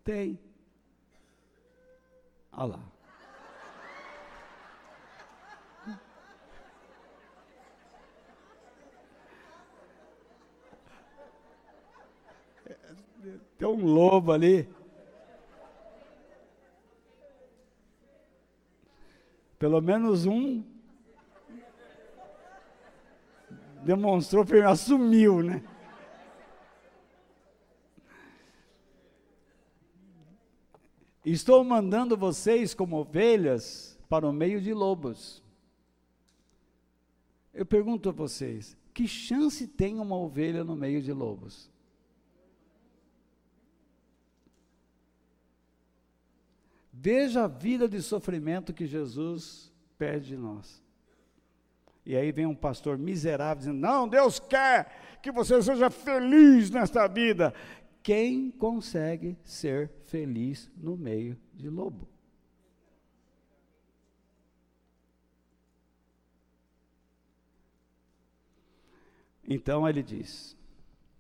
Tem. 0.05 0.39
Olha 2.53 2.77
lá. 2.77 2.93
Tem 13.59 13.67
um 13.67 13.85
lobo 13.85 14.31
ali. 14.31 14.69
Pelo 19.59 19.81
menos 19.81 20.25
um 20.25 20.63
demonstrou, 23.85 24.45
assumiu, 24.67 25.43
né? 25.43 25.63
Estou 31.25 31.63
mandando 31.63 32.17
vocês 32.17 32.73
como 32.73 32.99
ovelhas 32.99 33.99
para 34.09 34.27
o 34.27 34.33
meio 34.33 34.61
de 34.61 34.73
lobos. 34.73 35.43
Eu 37.53 37.67
pergunto 37.67 38.09
a 38.09 38.13
vocês: 38.13 38.77
que 38.95 39.07
chance 39.07 39.67
tem 39.67 39.99
uma 39.99 40.17
ovelha 40.17 40.65
no 40.65 40.75
meio 40.75 41.03
de 41.03 41.13
lobos? 41.13 41.71
Veja 46.93 47.45
a 47.45 47.49
vida 47.49 47.89
de 47.89 48.03
sofrimento 48.03 48.73
que 48.73 48.87
Jesus 48.87 49.73
pede 49.97 50.29
de 50.29 50.37
nós. 50.37 50.83
E 52.09 52.17
aí 52.17 52.33
vem 52.33 52.47
um 52.47 52.55
pastor 52.55 52.97
miserável 52.97 53.59
dizendo: 53.59 53.79
Não, 53.79 54.09
Deus 54.09 54.41
quer 54.41 55.19
que 55.21 55.31
você 55.31 55.61
seja 55.61 55.91
feliz 55.91 56.71
nesta 56.71 57.07
vida. 57.07 57.53
Quem 58.03 58.51
consegue 58.51 59.37
ser 59.45 59.91
feliz 60.05 60.73
no 60.75 60.97
meio 60.97 61.39
de 61.53 61.69
lobo? 61.69 62.09
Então 69.47 69.87
ele 69.87 70.03
diz: 70.03 70.57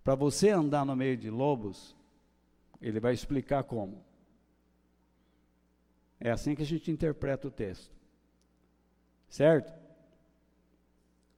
para 0.03 0.15
você 0.15 0.49
andar 0.49 0.87
no 0.87 0.97
meio 0.97 1.19
de 1.19 1.29
lobos, 1.29 1.95
ele 2.81 2.99
vai 2.99 3.13
explicar 3.13 3.63
como. 3.63 4.03
É 6.19 6.31
assim 6.31 6.55
que 6.55 6.63
a 6.63 6.67
gente 6.67 6.91
interpreta 6.91 7.47
o 7.47 7.51
texto. 7.51 7.95
Certo? 9.29 9.88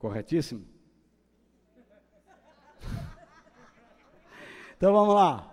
Corretíssimo? 0.00 0.66
Então 4.74 4.94
vamos 4.94 5.14
lá. 5.14 5.46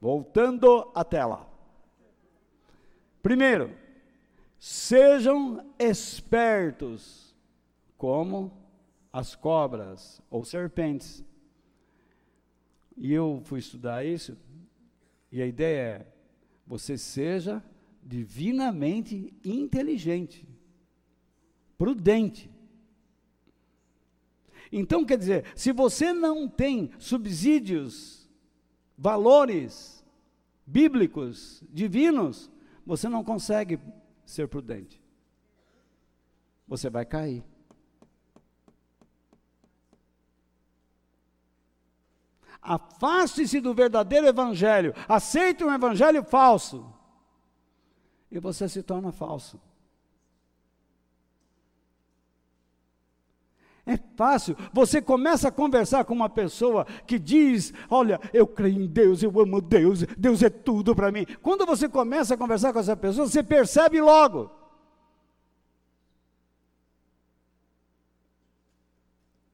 Voltando 0.00 0.90
à 0.94 1.04
tela. 1.04 1.46
Primeiro, 3.22 3.76
sejam 4.58 5.70
espertos 5.78 7.36
como 7.98 8.50
as 9.12 9.34
cobras 9.34 10.22
ou 10.30 10.42
serpentes. 10.42 11.22
E 12.96 13.12
eu 13.12 13.42
fui 13.44 13.58
estudar 13.58 14.02
isso, 14.02 14.34
e 15.30 15.42
a 15.42 15.46
ideia 15.46 15.80
é: 15.80 16.06
você 16.66 16.96
seja 16.96 17.62
divinamente 18.02 19.34
inteligente, 19.44 20.48
prudente. 21.76 22.53
Então, 24.72 25.04
quer 25.04 25.18
dizer, 25.18 25.44
se 25.54 25.72
você 25.72 26.12
não 26.12 26.48
tem 26.48 26.90
subsídios, 26.98 28.28
valores 28.96 30.04
bíblicos, 30.66 31.62
divinos, 31.70 32.50
você 32.86 33.08
não 33.08 33.24
consegue 33.24 33.78
ser 34.24 34.48
prudente. 34.48 35.02
Você 36.66 36.88
vai 36.88 37.04
cair. 37.04 37.44
Afaste-se 42.60 43.60
do 43.60 43.74
verdadeiro 43.74 44.26
evangelho, 44.26 44.94
aceite 45.06 45.62
um 45.62 45.72
evangelho 45.72 46.24
falso, 46.24 46.90
e 48.30 48.38
você 48.38 48.66
se 48.68 48.82
torna 48.82 49.12
falso. 49.12 49.60
É 53.86 53.98
fácil. 54.16 54.56
Você 54.72 55.02
começa 55.02 55.48
a 55.48 55.52
conversar 55.52 56.04
com 56.04 56.14
uma 56.14 56.28
pessoa 56.28 56.86
que 57.06 57.18
diz: 57.18 57.72
Olha, 57.90 58.18
eu 58.32 58.46
creio 58.46 58.80
em 58.80 58.86
Deus, 58.86 59.22
eu 59.22 59.38
amo 59.38 59.60
Deus, 59.60 60.02
Deus 60.16 60.42
é 60.42 60.48
tudo 60.48 60.94
para 60.94 61.12
mim. 61.12 61.26
Quando 61.42 61.66
você 61.66 61.88
começa 61.88 62.34
a 62.34 62.38
conversar 62.38 62.72
com 62.72 62.78
essa 62.78 62.96
pessoa, 62.96 63.26
você 63.26 63.42
percebe 63.42 64.00
logo. 64.00 64.50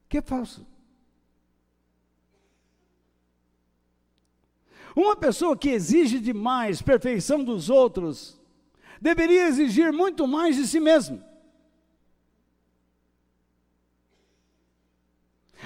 Que 0.07 0.19
é 0.19 0.21
falso. 0.21 0.65
Uma 4.95 5.15
pessoa 5.15 5.57
que 5.57 5.69
exige 5.69 6.19
demais 6.19 6.81
perfeição 6.81 7.43
dos 7.43 7.69
outros, 7.69 8.39
deveria 9.01 9.47
exigir 9.47 9.91
muito 9.91 10.27
mais 10.27 10.55
de 10.55 10.67
si 10.67 10.79
mesmo. 10.79 11.30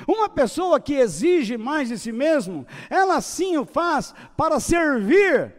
Uma 0.08 0.30
pessoa 0.30 0.80
que 0.80 0.94
exige 0.94 1.58
mais 1.58 1.90
de 1.90 1.98
si 1.98 2.12
mesmo, 2.12 2.66
ela 2.90 3.20
sim 3.22 3.58
o 3.58 3.66
faz 3.66 4.14
para 4.38 4.60
servir 4.60 5.56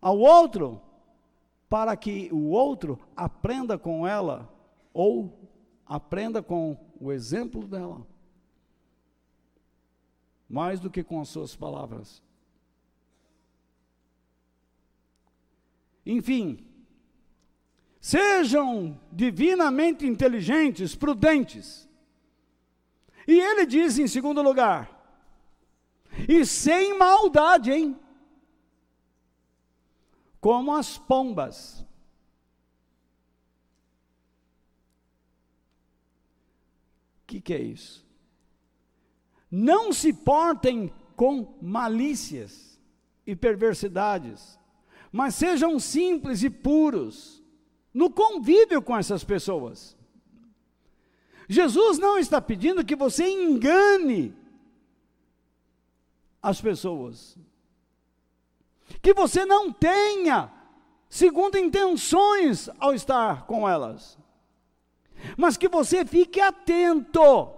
ao 0.00 0.18
outro, 0.18 0.80
para 1.68 1.96
que 1.96 2.28
o 2.32 2.50
outro 2.50 2.98
aprenda 3.16 3.78
com 3.78 4.06
ela 4.06 4.52
ou 4.92 5.50
aprenda 5.86 6.42
com 6.42 6.76
o 7.00 7.10
exemplo 7.10 7.66
dela, 7.66 8.06
mais 10.48 10.78
do 10.78 10.90
que 10.90 11.02
com 11.02 11.20
as 11.20 11.28
suas 11.28 11.56
palavras. 11.56 12.22
Enfim, 16.06 16.64
sejam 17.98 19.00
divinamente 19.10 20.06
inteligentes, 20.06 20.94
prudentes, 20.94 21.88
e 23.26 23.40
ele 23.40 23.66
diz 23.66 23.98
em 23.98 24.06
segundo 24.06 24.42
lugar, 24.42 24.90
e 26.28 26.44
sem 26.44 26.96
maldade, 26.98 27.72
hein? 27.72 27.98
Como 30.40 30.74
as 30.74 30.98
pombas. 30.98 31.80
O 37.22 37.26
que, 37.26 37.40
que 37.40 37.54
é 37.54 37.60
isso? 37.60 38.06
Não 39.50 39.92
se 39.92 40.12
portem 40.12 40.92
com 41.16 41.56
malícias 41.62 42.78
e 43.26 43.34
perversidades, 43.34 44.58
mas 45.10 45.34
sejam 45.34 45.78
simples 45.78 46.42
e 46.42 46.50
puros 46.50 47.42
no 47.92 48.10
convívio 48.10 48.82
com 48.82 48.96
essas 48.96 49.24
pessoas. 49.24 49.96
Jesus 51.48 51.98
não 51.98 52.18
está 52.18 52.40
pedindo 52.40 52.84
que 52.84 52.96
você 52.96 53.28
engane 53.28 54.34
as 56.42 56.60
pessoas, 56.60 57.38
que 59.02 59.14
você 59.14 59.44
não 59.44 59.72
tenha 59.72 60.52
segundo 61.08 61.56
intenções 61.56 62.68
ao 62.78 62.94
estar 62.94 63.46
com 63.46 63.68
elas, 63.68 64.18
mas 65.36 65.56
que 65.56 65.68
você 65.68 66.04
fique 66.04 66.40
atento. 66.40 67.50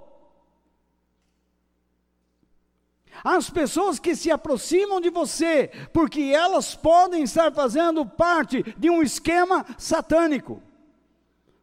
Às 3.25 3.49
pessoas 3.49 3.99
que 3.99 4.15
se 4.15 4.31
aproximam 4.31 5.01
de 5.01 5.09
você, 5.09 5.69
porque 5.93 6.21
elas 6.21 6.77
podem 6.77 7.23
estar 7.23 7.51
fazendo 7.53 8.05
parte 8.05 8.63
de 8.77 8.91
um 8.91 9.03
esquema 9.03 9.65
satânico, 9.79 10.63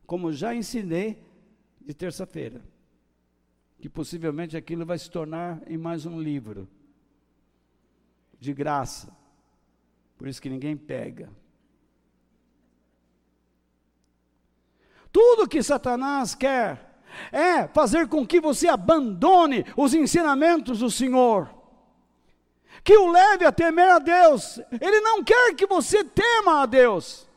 como 0.05 0.33
já 0.33 0.53
ensinei 0.53 1.22
de 1.85 1.93
terça-feira. 1.93 2.61
Que 3.79 3.89
possivelmente 3.89 4.55
aquilo 4.55 4.85
vai 4.85 4.97
se 4.97 5.09
tornar 5.09 5.61
em 5.67 5.77
mais 5.77 6.05
um 6.05 6.19
livro. 6.19 6.67
De 8.39 8.53
graça. 8.53 9.15
Por 10.17 10.27
isso 10.27 10.41
que 10.41 10.49
ninguém 10.49 10.77
pega. 10.77 11.29
Tudo 15.11 15.47
que 15.47 15.61
Satanás 15.61 16.33
quer 16.33 16.93
é 17.31 17.67
fazer 17.67 18.07
com 18.07 18.25
que 18.25 18.41
você 18.41 18.67
abandone 18.67 19.63
os 19.77 19.93
ensinamentos 19.93 20.79
do 20.79 20.89
Senhor, 20.89 21.53
que 22.83 22.97
o 22.97 23.11
leve 23.11 23.45
a 23.45 23.51
temer 23.51 23.89
a 23.89 23.99
Deus. 23.99 24.59
Ele 24.81 24.99
não 25.01 25.23
quer 25.23 25.53
que 25.53 25.67
você 25.67 26.03
tema 26.03 26.63
a 26.63 26.65
Deus. 26.65 27.29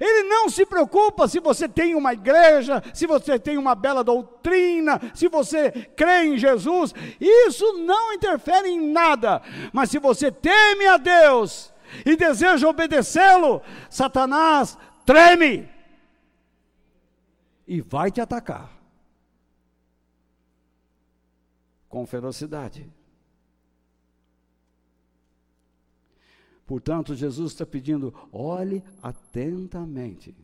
Ele 0.00 0.28
não 0.28 0.48
se 0.48 0.64
preocupa 0.66 1.28
se 1.28 1.40
você 1.40 1.68
tem 1.68 1.94
uma 1.94 2.12
igreja, 2.12 2.82
se 2.92 3.06
você 3.06 3.38
tem 3.38 3.56
uma 3.56 3.74
bela 3.74 4.02
doutrina, 4.02 5.00
se 5.14 5.28
você 5.28 5.70
crê 5.96 6.24
em 6.24 6.38
Jesus, 6.38 6.94
isso 7.20 7.78
não 7.78 8.12
interfere 8.12 8.68
em 8.68 8.92
nada. 8.92 9.42
Mas 9.72 9.90
se 9.90 9.98
você 9.98 10.30
teme 10.30 10.86
a 10.86 10.96
Deus 10.96 11.72
e 12.04 12.16
deseja 12.16 12.68
obedecê-lo, 12.68 13.62
Satanás 13.88 14.76
treme 15.04 15.68
e 17.66 17.80
vai 17.80 18.10
te 18.10 18.20
atacar. 18.20 18.76
com 21.96 22.06
ferocidade. 22.06 22.92
Portanto, 26.66 27.14
Jesus 27.14 27.52
está 27.52 27.64
pedindo: 27.64 28.12
olhe 28.32 28.82
atentamente 29.02 30.34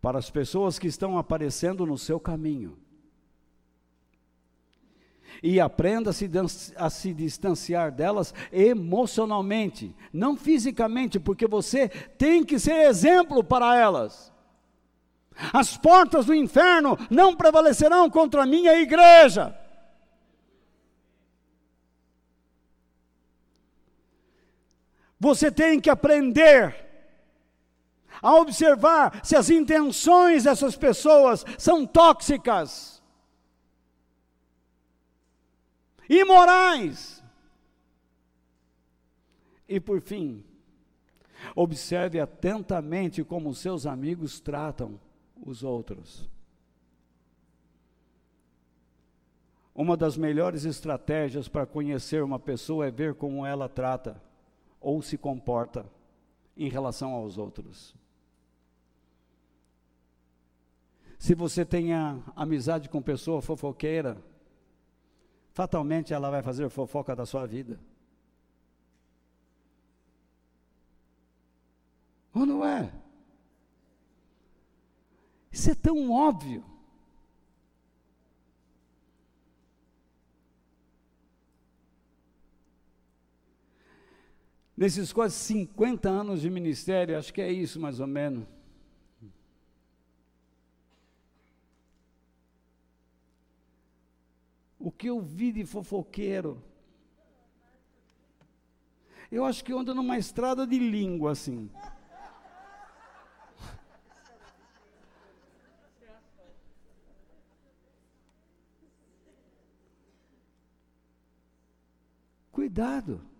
para 0.00 0.18
as 0.18 0.30
pessoas 0.30 0.78
que 0.78 0.86
estão 0.86 1.18
aparecendo 1.18 1.84
no 1.86 1.98
seu 1.98 2.18
caminho. 2.18 2.78
E 5.42 5.60
aprenda 5.60 6.10
a 6.76 6.90
se, 6.90 7.12
distanciar 7.12 7.90
delas 7.90 8.32
emocionalmente, 8.52 9.94
não 10.12 10.36
fisicamente, 10.36 11.18
porque 11.18 11.46
você 11.46 11.88
tem 11.88 12.44
que 12.44 12.58
ser 12.58 12.86
exemplo 12.86 13.42
para 13.42 13.76
elas. 13.76 14.32
As 15.52 15.76
portas 15.76 16.26
do 16.26 16.34
inferno 16.34 16.96
não 17.10 17.34
prevalecerão 17.34 18.08
contra 18.08 18.44
a 18.44 18.46
minha 18.46 18.80
igreja. 18.80 19.58
Você 25.24 25.50
tem 25.50 25.80
que 25.80 25.88
aprender 25.88 26.76
a 28.20 28.34
observar 28.34 29.24
se 29.24 29.34
as 29.34 29.48
intenções 29.48 30.44
dessas 30.44 30.76
pessoas 30.76 31.46
são 31.56 31.86
tóxicas, 31.86 33.02
imorais. 36.10 37.24
E 39.66 39.80
por 39.80 40.02
fim, 40.02 40.44
observe 41.56 42.20
atentamente 42.20 43.24
como 43.24 43.54
seus 43.54 43.86
amigos 43.86 44.40
tratam 44.40 45.00
os 45.42 45.62
outros. 45.62 46.28
Uma 49.74 49.96
das 49.96 50.18
melhores 50.18 50.66
estratégias 50.66 51.48
para 51.48 51.64
conhecer 51.64 52.22
uma 52.22 52.38
pessoa 52.38 52.88
é 52.88 52.90
ver 52.90 53.14
como 53.14 53.46
ela 53.46 53.70
trata 53.70 54.22
ou 54.84 55.00
se 55.00 55.16
comporta 55.16 55.90
em 56.54 56.68
relação 56.68 57.14
aos 57.14 57.38
outros. 57.38 57.96
Se 61.18 61.34
você 61.34 61.64
tem 61.64 61.94
amizade 62.36 62.90
com 62.90 63.00
pessoa 63.00 63.40
fofoqueira, 63.40 64.22
fatalmente 65.52 66.12
ela 66.12 66.30
vai 66.30 66.42
fazer 66.42 66.68
fofoca 66.68 67.16
da 67.16 67.24
sua 67.24 67.46
vida. 67.46 67.80
Ou 72.34 72.44
não 72.44 72.62
é? 72.62 72.92
Isso 75.50 75.70
é 75.70 75.74
tão 75.74 76.10
óbvio. 76.10 76.62
Nesses 84.76 85.12
quase 85.12 85.34
50 85.36 86.08
anos 86.08 86.40
de 86.40 86.50
ministério, 86.50 87.16
acho 87.16 87.32
que 87.32 87.40
é 87.40 87.50
isso 87.50 87.78
mais 87.80 88.00
ou 88.00 88.06
menos. 88.06 88.44
O 94.78 94.90
que 94.90 95.08
eu 95.08 95.20
vi 95.20 95.52
de 95.52 95.64
fofoqueiro? 95.64 96.62
Eu 99.30 99.44
acho 99.44 99.64
que 99.64 99.72
eu 99.72 99.78
ando 99.78 99.94
numa 99.94 100.18
estrada 100.18 100.66
de 100.66 100.78
língua 100.78 101.32
assim. 101.32 101.70
Cuidado. 112.52 113.33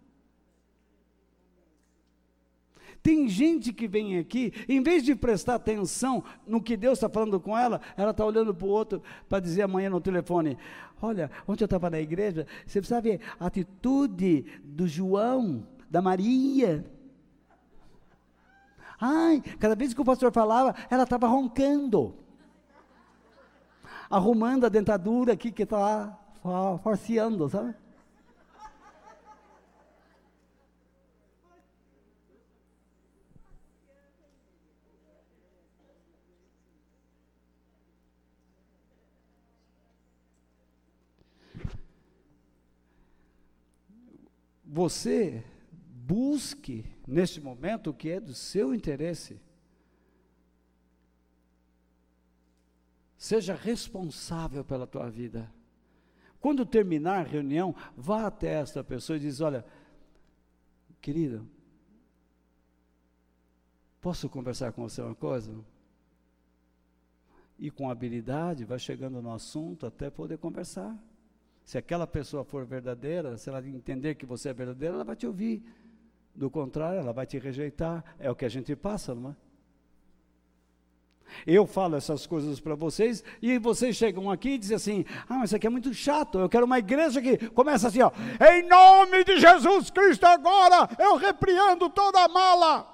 Tem 3.05 3.28
gente 3.28 3.70
que 3.70 3.86
vem 3.86 4.18
aqui, 4.18 4.50
em 4.66 4.82
vez 4.82 5.02
de 5.02 5.14
prestar 5.14 5.57
atenção 5.57 6.24
no 6.46 6.59
que 6.59 6.74
Deus 6.74 6.94
está 6.96 7.07
falando 7.07 7.38
com 7.38 7.57
ela, 7.57 7.78
ela 7.98 8.12
está 8.12 8.24
olhando 8.24 8.55
para 8.55 8.66
o 8.66 8.70
outro 8.70 9.02
para 9.28 9.40
dizer 9.40 9.61
amanhã 9.61 9.90
no 9.90 10.00
telefone: 10.00 10.57
Olha, 11.02 11.30
ontem 11.46 11.64
eu 11.64 11.66
estava 11.66 11.90
na 11.90 12.00
igreja, 12.00 12.46
você 12.66 12.82
sabe 12.82 13.20
a 13.38 13.44
atitude 13.44 14.46
do 14.64 14.88
João, 14.88 15.66
da 15.90 16.00
Maria. 16.00 16.90
Ai, 18.98 19.42
cada 19.61 19.76
vez 19.76 19.92
que 19.92 20.00
o 20.00 20.05
pastor 20.05 20.32
falava, 20.32 20.74
ela 20.88 21.02
estava 21.02 21.26
roncando, 21.26 22.14
arrumando 24.09 24.64
a 24.64 24.70
dentadura 24.70 25.34
aqui 25.34 25.52
que 25.52 25.64
está 25.64 26.18
forceando, 26.82 27.50
sabe? 27.50 27.74
Você 44.74 45.44
busque 45.88 46.84
neste 47.06 47.40
momento 47.40 47.90
o 47.90 47.94
que 47.94 48.10
é 48.10 48.18
do 48.18 48.34
seu 48.34 48.74
interesse. 48.74 49.40
Seja 53.16 53.54
responsável 53.54 54.64
pela 54.64 54.84
tua 54.84 55.08
vida. 55.08 55.48
Quando 56.40 56.66
terminar 56.66 57.20
a 57.20 57.28
reunião, 57.28 57.72
vá 57.96 58.26
até 58.26 58.54
esta 58.60 58.82
pessoa 58.82 59.16
e 59.16 59.20
diz: 59.20 59.40
Olha, 59.40 59.64
querida, 61.00 61.40
posso 64.00 64.28
conversar 64.28 64.72
com 64.72 64.82
você 64.82 65.00
uma 65.00 65.14
coisa? 65.14 65.54
E 67.60 67.70
com 67.70 67.88
habilidade, 67.88 68.64
vai 68.64 68.80
chegando 68.80 69.22
no 69.22 69.32
assunto 69.32 69.86
até 69.86 70.10
poder 70.10 70.36
conversar. 70.38 70.98
Se 71.64 71.78
aquela 71.78 72.06
pessoa 72.06 72.44
for 72.44 72.64
verdadeira, 72.64 73.36
se 73.38 73.48
ela 73.48 73.66
entender 73.66 74.14
que 74.16 74.26
você 74.26 74.50
é 74.50 74.52
verdadeira, 74.52 74.94
ela 74.94 75.04
vai 75.04 75.16
te 75.16 75.26
ouvir. 75.26 75.62
Do 76.34 76.50
contrário, 76.50 76.98
ela 76.98 77.12
vai 77.12 77.26
te 77.26 77.38
rejeitar. 77.38 78.04
É 78.18 78.30
o 78.30 78.34
que 78.34 78.44
a 78.44 78.48
gente 78.48 78.74
passa, 78.76 79.14
não 79.14 79.30
é? 79.30 79.36
Eu 81.46 81.66
falo 81.66 81.96
essas 81.96 82.26
coisas 82.26 82.60
para 82.60 82.74
vocês 82.74 83.24
e 83.42 83.58
vocês 83.58 83.96
chegam 83.96 84.30
aqui 84.30 84.50
e 84.50 84.58
dizem 84.58 84.76
assim: 84.76 85.04
Ah, 85.28 85.38
mas 85.38 85.46
isso 85.46 85.56
aqui 85.56 85.66
é 85.66 85.70
muito 85.70 85.92
chato. 85.92 86.38
Eu 86.38 86.48
quero 86.48 86.66
uma 86.66 86.78
igreja 86.78 87.20
que 87.20 87.48
começa 87.50 87.88
assim, 87.88 88.02
ó. 88.02 88.12
Em 88.52 88.68
nome 88.68 89.24
de 89.24 89.38
Jesus 89.38 89.90
Cristo, 89.90 90.24
agora 90.24 90.88
eu 90.98 91.16
repreendo 91.16 91.88
toda 91.88 92.22
a 92.22 92.28
mala. 92.28 92.93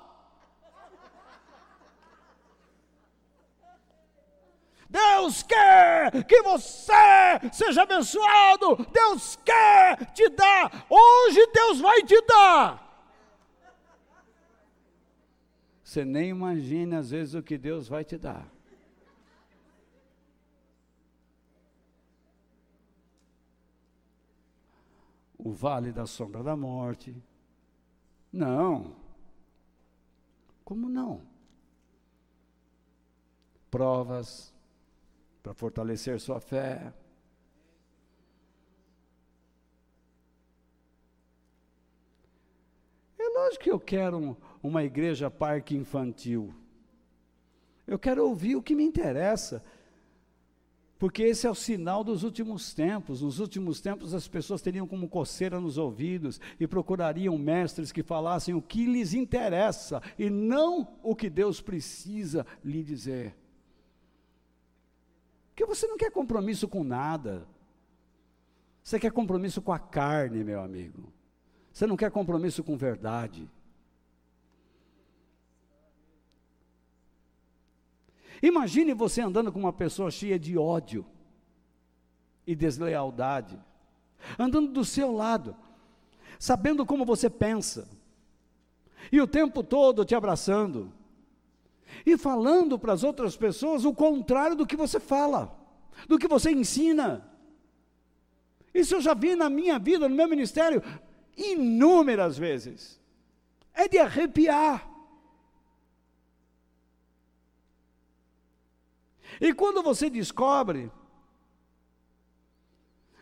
Deus 4.91 5.45
quer 5.45 6.25
que 6.25 6.43
você 6.43 6.93
seja 7.53 7.83
abençoado. 7.83 8.77
Deus 8.93 9.37
quer 9.45 10.13
te 10.13 10.29
dar. 10.31 10.87
Hoje 10.91 11.47
Deus 11.53 11.81
vai 11.81 12.03
te 12.03 12.21
dar. 12.23 12.91
Você 15.85 16.05
nem 16.05 16.31
imagina 16.31 16.99
às 16.99 17.11
vezes 17.11 17.35
o 17.35 17.43
que 17.43 17.57
Deus 17.57 17.89
vai 17.89 18.05
te 18.05 18.19
dar. 18.19 18.47
O 25.39 25.53
vale 25.53 25.93
da 25.93 26.05
sombra 26.05 26.43
da 26.43 26.57
morte. 26.57 27.15
Não. 28.33 28.95
Como 30.65 30.89
não? 30.89 31.23
Provas, 33.71 34.53
para 35.43 35.55
fortalecer 35.55 36.21
sua 36.21 36.41
fé. 36.41 36.93
É 43.19 43.29
lógico 43.39 43.65
que 43.65 43.71
eu 43.71 43.81
quero 43.81 44.19
um, 44.19 44.37
uma 44.63 44.85
igreja 44.85 45.31
parque 45.31 45.77
infantil. 45.77 46.55
Eu 47.87 47.99
quero 47.99 48.27
ouvir 48.27 48.57
o 48.57 48.63
que 48.63 48.75
me 48.75 48.85
interessa. 48.85 49.63
Porque 51.01 51.23
esse 51.23 51.47
é 51.47 51.51
o 51.51 51.55
sinal 51.55 52.05
dos 52.05 52.23
últimos 52.23 52.75
tempos. 52.75 53.23
Nos 53.23 53.41
últimos 53.41 53.81
tempos, 53.81 54.13
as 54.13 54.29
pessoas 54.29 54.61
teriam 54.61 54.87
como 54.87 55.09
coceira 55.09 55.59
nos 55.59 55.79
ouvidos 55.79 56.39
e 56.61 56.67
procurariam 56.67 57.39
mestres 57.39 57.91
que 57.91 58.03
falassem 58.03 58.55
o 58.55 58.61
que 58.61 58.85
lhes 58.85 59.15
interessa 59.15 60.03
e 60.19 60.29
não 60.29 60.87
o 61.03 61.17
que 61.17 61.31
Deus 61.31 61.59
precisa 61.63 62.47
lhe 62.63 62.83
dizer. 62.83 63.40
Porque 65.51 65.67
você 65.67 65.87
não 65.87 65.97
quer 65.97 66.11
compromisso 66.11 66.67
com 66.67 66.83
nada. 66.83 67.47
Você 68.83 68.99
quer 68.99 69.13
compromisso 69.13 69.61
com 69.61 69.73
a 69.73 69.79
carne, 69.79 70.43
meu 70.43 70.61
amigo. 70.61 71.13
Você 71.73 71.87
não 71.87 71.97
quer 71.97 72.11
compromisso 72.11 72.65
com 72.65 72.77
verdade. 72.77 73.49
Imagine 78.43 78.95
você 78.95 79.21
andando 79.21 79.53
com 79.53 79.59
uma 79.59 79.73
pessoa 79.73 80.11
cheia 80.11 80.39
de 80.39 80.57
ódio 80.57 81.05
e 82.47 82.57
deslealdade 82.57 83.61
andando 84.39 84.73
do 84.73 84.85
seu 84.85 85.13
lado, 85.13 85.57
sabendo 86.39 86.85
como 86.87 87.05
você 87.05 87.29
pensa, 87.29 87.89
e 89.11 89.21
o 89.21 89.27
tempo 89.27 89.63
todo 89.63 90.05
te 90.05 90.15
abraçando, 90.15 90.93
e 92.05 92.17
falando 92.17 92.79
para 92.79 92.93
as 92.93 93.05
outras 93.05 93.37
pessoas 93.37 93.85
o 93.85 93.95
contrário 93.95 94.57
do 94.57 94.67
que 94.67 94.77
você 94.77 94.99
fala, 94.99 95.57
do 96.09 96.19
que 96.19 96.29
você 96.29 96.51
ensina. 96.51 97.29
Isso 98.73 98.95
eu 98.95 99.01
já 99.01 99.15
vi 99.15 99.35
na 99.35 99.51
minha 99.51 99.79
vida, 99.79 100.09
no 100.09 100.15
meu 100.15 100.29
ministério, 100.29 100.83
inúmeras 101.37 102.39
vezes. 102.39 103.01
É 103.75 103.89
de 103.89 103.99
arrepiar. 103.99 104.89
E 109.41 109.53
quando 109.55 109.83
você 109.83 110.11
descobre, 110.11 110.91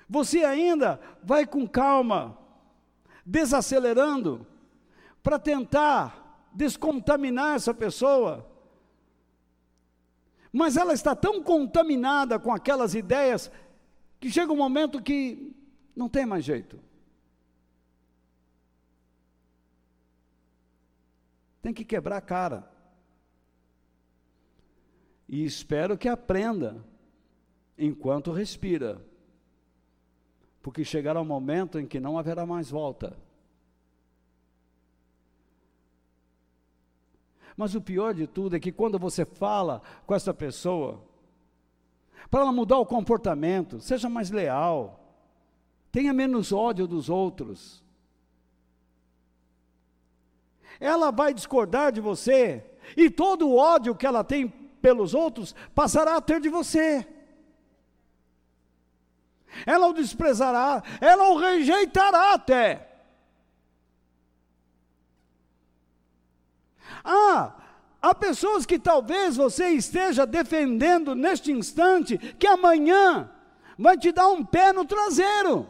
você 0.08 0.44
ainda 0.44 1.00
vai 1.22 1.46
com 1.46 1.66
calma, 1.66 2.36
desacelerando, 3.24 4.46
para 5.22 5.38
tentar 5.38 6.48
descontaminar 6.52 7.56
essa 7.56 7.74
pessoa. 7.74 8.46
Mas 10.52 10.76
ela 10.76 10.92
está 10.92 11.14
tão 11.14 11.42
contaminada 11.42 12.38
com 12.38 12.52
aquelas 12.52 12.94
ideias 12.94 13.50
que 14.18 14.30
chega 14.30 14.52
um 14.52 14.56
momento 14.56 15.02
que 15.02 15.54
não 15.94 16.08
tem 16.08 16.24
mais 16.24 16.44
jeito. 16.44 16.80
Tem 21.60 21.72
que 21.74 21.84
quebrar 21.84 22.16
a 22.16 22.22
cara. 22.22 22.70
E 25.28 25.44
espero 25.44 25.98
que 25.98 26.08
aprenda 26.08 26.82
enquanto 27.76 28.32
respira. 28.32 29.04
Porque 30.62 30.84
chegará 30.84 31.20
um 31.20 31.26
momento 31.26 31.78
em 31.78 31.86
que 31.86 32.00
não 32.00 32.18
haverá 32.18 32.46
mais 32.46 32.70
volta. 32.70 33.16
Mas 37.58 37.74
o 37.74 37.80
pior 37.80 38.14
de 38.14 38.24
tudo 38.24 38.54
é 38.54 38.60
que 38.60 38.70
quando 38.70 39.00
você 39.00 39.24
fala 39.24 39.82
com 40.06 40.14
essa 40.14 40.32
pessoa, 40.32 41.02
para 42.30 42.42
ela 42.42 42.52
mudar 42.52 42.78
o 42.78 42.86
comportamento, 42.86 43.80
seja 43.80 44.08
mais 44.08 44.30
leal, 44.30 45.00
tenha 45.90 46.12
menos 46.12 46.52
ódio 46.52 46.86
dos 46.86 47.10
outros. 47.10 47.82
Ela 50.78 51.10
vai 51.10 51.34
discordar 51.34 51.90
de 51.90 52.00
você, 52.00 52.64
e 52.96 53.10
todo 53.10 53.48
o 53.48 53.56
ódio 53.56 53.92
que 53.92 54.06
ela 54.06 54.22
tem 54.22 54.46
pelos 54.80 55.12
outros 55.12 55.52
passará 55.74 56.14
a 56.14 56.20
ter 56.20 56.40
de 56.40 56.48
você. 56.48 57.04
Ela 59.66 59.88
o 59.88 59.92
desprezará, 59.92 60.80
ela 61.00 61.30
o 61.30 61.36
rejeitará 61.36 62.34
até. 62.34 62.87
Ah, 67.04 67.54
há 68.00 68.14
pessoas 68.14 68.66
que 68.66 68.78
talvez 68.78 69.36
você 69.36 69.68
esteja 69.70 70.26
defendendo 70.26 71.14
neste 71.14 71.52
instante, 71.52 72.18
que 72.38 72.46
amanhã 72.46 73.30
vai 73.78 73.96
te 73.96 74.12
dar 74.12 74.28
um 74.28 74.44
pé 74.44 74.72
no 74.72 74.84
traseiro. 74.84 75.68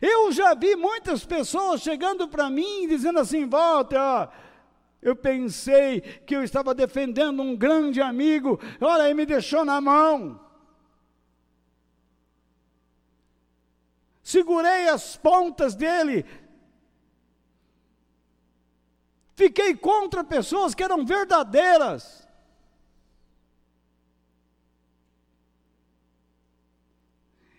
Eu 0.00 0.32
já 0.32 0.54
vi 0.54 0.76
muitas 0.76 1.24
pessoas 1.24 1.82
chegando 1.82 2.26
para 2.26 2.48
mim 2.48 2.88
dizendo 2.88 3.18
assim: 3.18 3.46
Walter, 3.46 3.98
ó, 3.98 4.28
eu 5.02 5.14
pensei 5.14 6.00
que 6.00 6.34
eu 6.34 6.42
estava 6.42 6.74
defendendo 6.74 7.42
um 7.42 7.56
grande 7.56 8.00
amigo, 8.00 8.58
olha, 8.80 9.04
ele 9.04 9.14
me 9.14 9.26
deixou 9.26 9.64
na 9.64 9.80
mão. 9.80 10.40
Segurei 14.30 14.88
as 14.88 15.16
pontas 15.16 15.74
dele. 15.74 16.24
Fiquei 19.34 19.74
contra 19.74 20.22
pessoas 20.22 20.72
que 20.72 20.84
eram 20.84 21.04
verdadeiras. 21.04 22.20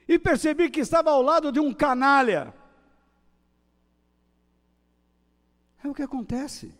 e 0.07 0.19
percebi 0.19 0.69
que 0.69 0.81
estava 0.81 1.09
ao 1.09 1.21
lado 1.21 1.53
de 1.53 1.59
um 1.61 1.73
canalha. 1.73 2.53
É 5.81 5.87
o 5.87 5.93
que 5.93 6.01
acontece. 6.01 6.77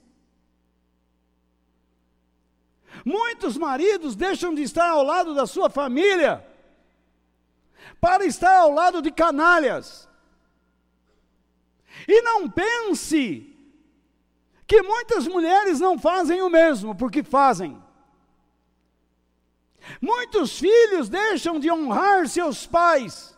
Muitos 3.05 3.55
maridos 3.55 4.17
deixam 4.17 4.53
de 4.53 4.63
estar 4.63 4.89
ao 4.89 5.01
lado 5.01 5.33
da 5.33 5.47
sua 5.47 5.69
família 5.69 6.45
para 8.01 8.25
estar 8.25 8.57
ao 8.57 8.71
lado 8.71 9.01
de 9.01 9.11
canalhas. 9.11 10.09
E 12.07 12.21
não 12.23 12.49
pense 12.49 13.47
que 14.65 14.81
muitas 14.81 15.27
mulheres 15.27 15.79
não 15.79 15.99
fazem 15.99 16.41
o 16.41 16.49
mesmo, 16.49 16.95
porque 16.95 17.21
fazem. 17.21 17.81
Muitos 20.01 20.57
filhos 20.57 21.09
deixam 21.09 21.59
de 21.59 21.71
honrar 21.71 22.27
seus 22.27 22.65
pais 22.65 23.37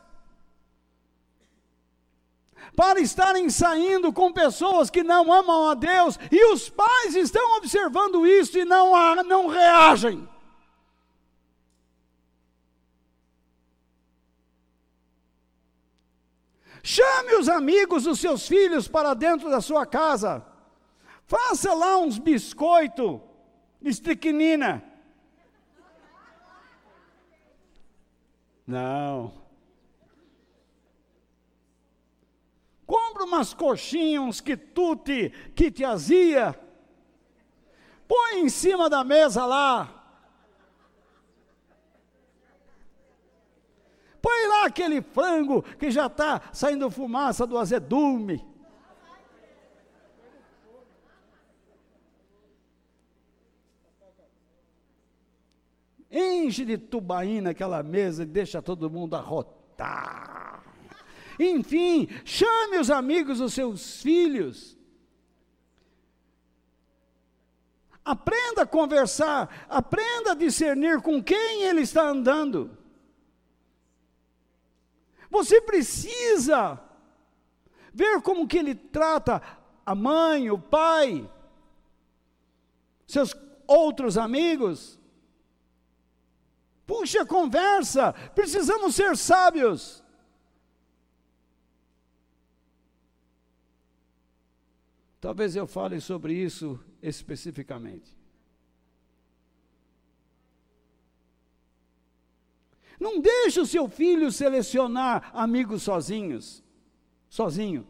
para 2.76 3.00
estarem 3.00 3.50
saindo 3.50 4.12
com 4.12 4.34
pessoas 4.34 4.90
que 4.90 5.04
não 5.04 5.32
amam 5.32 5.70
a 5.70 5.76
Deus, 5.76 6.18
e 6.32 6.54
os 6.54 6.70
pais 6.70 7.16
estão 7.16 7.58
observando 7.58 8.26
isso 8.26 8.58
e 8.58 8.66
não, 8.66 8.94
não 9.24 9.48
reagem. 9.48 10.28
Chame 16.86 17.36
os 17.36 17.48
amigos 17.48 18.04
dos 18.04 18.20
seus 18.20 18.46
filhos 18.46 18.90
para 18.90 19.14
dentro 19.14 19.50
da 19.50 19.62
sua 19.62 19.86
casa. 19.86 20.46
Faça 21.26 21.74
lá 21.74 21.98
uns 21.98 22.20
biscoitos 22.20 23.22
de 23.82 23.90
estricnina. 23.90 24.84
Não. 28.68 29.34
Compra 32.86 33.24
umas 33.24 33.54
coxinhas, 33.54 34.22
uns 34.22 34.42
quitute, 34.42 35.32
azia. 35.86 36.60
Põe 38.06 38.42
em 38.42 38.50
cima 38.50 38.90
da 38.90 39.06
mesa 39.06 39.46
lá. 39.46 40.03
Põe 44.24 44.48
lá 44.48 44.66
aquele 44.68 45.02
frango 45.02 45.62
que 45.62 45.92
já 45.92 46.06
está 46.06 46.42
saindo 46.54 46.90
fumaça 46.90 47.46
do 47.46 47.58
azedume. 47.58 48.42
enche 56.14 56.64
de 56.64 56.78
tubaína 56.78 57.50
aquela 57.50 57.82
mesa 57.82 58.22
e 58.22 58.28
deixa 58.28 58.62
todo 58.62 58.90
mundo 58.90 59.16
arrotar. 59.16 60.64
Enfim, 61.40 62.08
chame 62.24 62.78
os 62.78 62.92
amigos 62.92 63.40
dos 63.40 63.54
seus 63.54 64.02
filhos. 64.02 64.78
Aprenda 68.06 68.62
a 68.62 68.68
conversar, 68.68 69.66
aprenda 69.68 70.34
a 70.34 70.36
discernir 70.36 71.02
com 71.02 71.24
quem 71.24 71.64
ele 71.64 71.82
está 71.82 72.04
andando. 72.04 72.83
Você 75.34 75.60
precisa 75.60 76.80
ver 77.92 78.22
como 78.22 78.48
que 78.48 78.60
ele 78.60 78.76
trata 78.76 79.42
a 79.84 79.96
mãe, 79.96 80.52
o 80.52 80.60
pai, 80.60 81.28
seus 83.08 83.36
outros 83.66 84.16
amigos. 84.16 85.00
Puxa 86.86 87.24
a 87.24 87.26
conversa, 87.26 88.14
precisamos 88.36 88.94
ser 88.94 89.18
sábios. 89.18 90.04
Talvez 95.20 95.56
eu 95.56 95.66
fale 95.66 96.00
sobre 96.00 96.36
isso 96.36 96.80
especificamente. 97.02 98.16
Não 103.00 103.20
deixe 103.20 103.60
o 103.60 103.66
seu 103.66 103.88
filho 103.88 104.32
selecionar 104.32 105.32
amigos 105.34 105.84
sozinhos, 105.84 106.64
sozinho, 107.30 107.88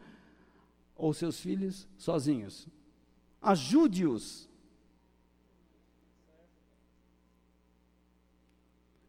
ou 0.95 1.13
seus 1.13 1.39
filhos 1.39 1.87
sozinhos. 1.97 2.67
Ajude-os 3.41 4.49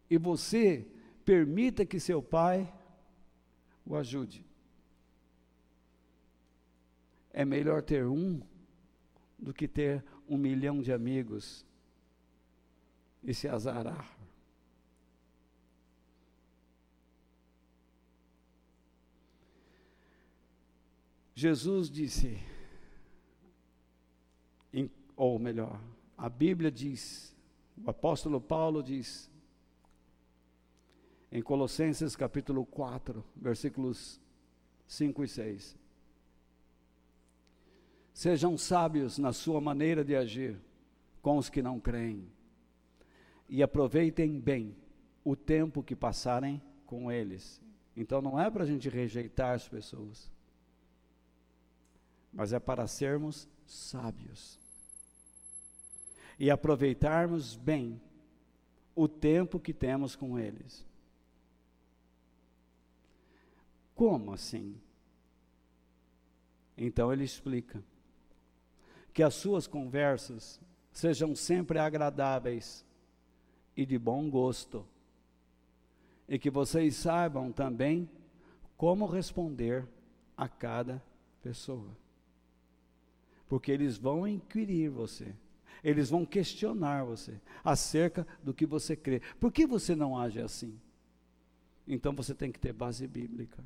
e 0.09 0.17
você 0.17 0.85
permita 1.23 1.85
que 1.85 1.99
seu 1.99 2.21
pai 2.21 2.71
o 3.85 3.95
ajude. 3.95 4.45
É 7.31 7.43
melhor 7.43 7.81
ter 7.81 8.05
um 8.05 8.41
do 9.37 9.53
que 9.53 9.67
ter 9.67 10.03
um 10.27 10.37
milhão 10.37 10.81
de 10.81 10.91
amigos 10.91 11.65
e 13.23 13.33
se 13.33 13.47
azarar. 13.47 14.09
Jesus 21.37 21.89
disse, 21.89 22.39
ou 25.17 25.37
melhor, 25.37 25.81
a 26.17 26.29
Bíblia 26.29 26.71
diz, 26.71 27.35
o 27.85 27.89
apóstolo 27.89 28.39
Paulo 28.39 28.81
diz, 28.81 29.29
em 31.29 31.41
Colossenses 31.41 32.15
capítulo 32.15 32.65
4, 32.65 33.21
versículos 33.35 34.19
5 34.87 35.23
e 35.25 35.27
6. 35.27 35.77
Sejam 38.13 38.57
sábios 38.57 39.17
na 39.17 39.33
sua 39.33 39.59
maneira 39.59 40.05
de 40.05 40.15
agir 40.15 40.57
com 41.21 41.37
os 41.37 41.49
que 41.49 41.61
não 41.61 41.81
creem, 41.81 42.31
e 43.49 43.61
aproveitem 43.61 44.39
bem 44.39 44.73
o 45.21 45.35
tempo 45.35 45.83
que 45.83 45.97
passarem 45.97 46.61
com 46.85 47.11
eles. 47.11 47.61
Então 47.93 48.21
não 48.21 48.39
é 48.39 48.49
para 48.49 48.63
a 48.63 48.65
gente 48.65 48.87
rejeitar 48.87 49.53
as 49.53 49.67
pessoas, 49.67 50.31
mas 52.35 52.51
é 52.51 52.59
para 52.59 52.85
sermos 52.85 53.47
sábios 53.65 54.59
e 56.37 56.51
aproveitarmos 56.51 57.55
bem 57.55 57.99
o 58.93 59.07
tempo 59.07 59.57
que 59.57 59.73
temos 59.73 60.17
com 60.17 60.37
eles. 60.37 60.85
Como 63.95 64.33
assim? 64.33 64.77
Então 66.77 67.11
ele 67.11 67.23
explica 67.23 67.81
que 69.13 69.23
as 69.23 69.33
suas 69.33 69.65
conversas 69.65 70.59
sejam 70.91 71.33
sempre 71.33 71.79
agradáveis 71.79 72.85
e 73.77 73.85
de 73.85 73.97
bom 73.97 74.29
gosto, 74.29 74.85
e 76.27 76.37
que 76.37 76.49
vocês 76.49 76.95
saibam 76.97 77.51
também 77.51 78.09
como 78.75 79.05
responder 79.05 79.87
a 80.35 80.49
cada 80.49 81.01
pessoa. 81.41 82.04
Porque 83.47 83.71
eles 83.71 83.97
vão 83.97 84.27
inquirir 84.27 84.89
você, 84.89 85.33
eles 85.83 86.09
vão 86.09 86.25
questionar 86.25 87.03
você 87.03 87.39
acerca 87.63 88.25
do 88.43 88.53
que 88.53 88.65
você 88.65 88.95
crê. 88.95 89.21
Por 89.39 89.51
que 89.51 89.67
você 89.67 89.95
não 89.95 90.17
age 90.17 90.41
assim? 90.41 90.79
Então 91.87 92.13
você 92.13 92.33
tem 92.33 92.51
que 92.51 92.59
ter 92.59 92.73
base 92.73 93.07
bíblica. 93.07 93.63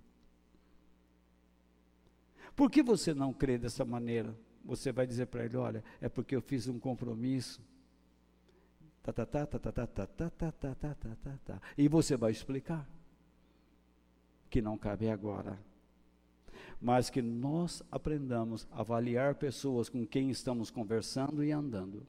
Por 2.55 2.69
que 2.69 2.83
você 2.83 3.13
não 3.13 3.31
crê 3.31 3.57
dessa 3.57 3.85
maneira? 3.85 4.35
Você 4.65 4.91
vai 4.91 5.07
dizer 5.07 5.27
para 5.27 5.45
ele: 5.45 5.55
olha, 5.55 5.83
é 6.01 6.09
porque 6.09 6.35
eu 6.35 6.41
fiz 6.41 6.67
um 6.67 6.77
compromisso. 6.77 7.61
Tá, 9.01 9.13
tá, 9.13 9.25
tá, 9.25 9.47
tá, 9.47 9.59
tá, 9.59 9.71
tá, 9.71 9.87
tá, 9.87 10.07
tá, 10.07 10.29
tá, 10.29 10.51
tá, 10.51 10.75
tá, 10.75 10.95
tá, 10.95 11.15
tá, 11.23 11.39
tá. 11.45 11.61
E 11.77 11.87
você 11.87 12.17
vai 12.17 12.31
explicar 12.31 12.87
que 14.49 14.61
não 14.61 14.77
cabe 14.77 15.09
agora. 15.09 15.57
Mas 16.81 17.09
que 17.09 17.21
nós 17.21 17.83
aprendamos 17.91 18.67
a 18.71 18.79
avaliar 18.79 19.35
pessoas 19.35 19.89
com 19.89 20.05
quem 20.05 20.29
estamos 20.29 20.69
conversando 20.69 21.43
e 21.43 21.51
andando. 21.51 22.05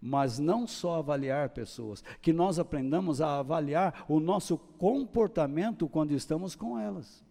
Mas 0.00 0.38
não 0.38 0.66
só 0.66 0.98
avaliar 0.98 1.50
pessoas, 1.50 2.04
que 2.20 2.32
nós 2.32 2.58
aprendamos 2.58 3.20
a 3.20 3.38
avaliar 3.38 4.04
o 4.08 4.20
nosso 4.20 4.58
comportamento 4.58 5.88
quando 5.88 6.12
estamos 6.12 6.54
com 6.54 6.78
elas. 6.78 7.24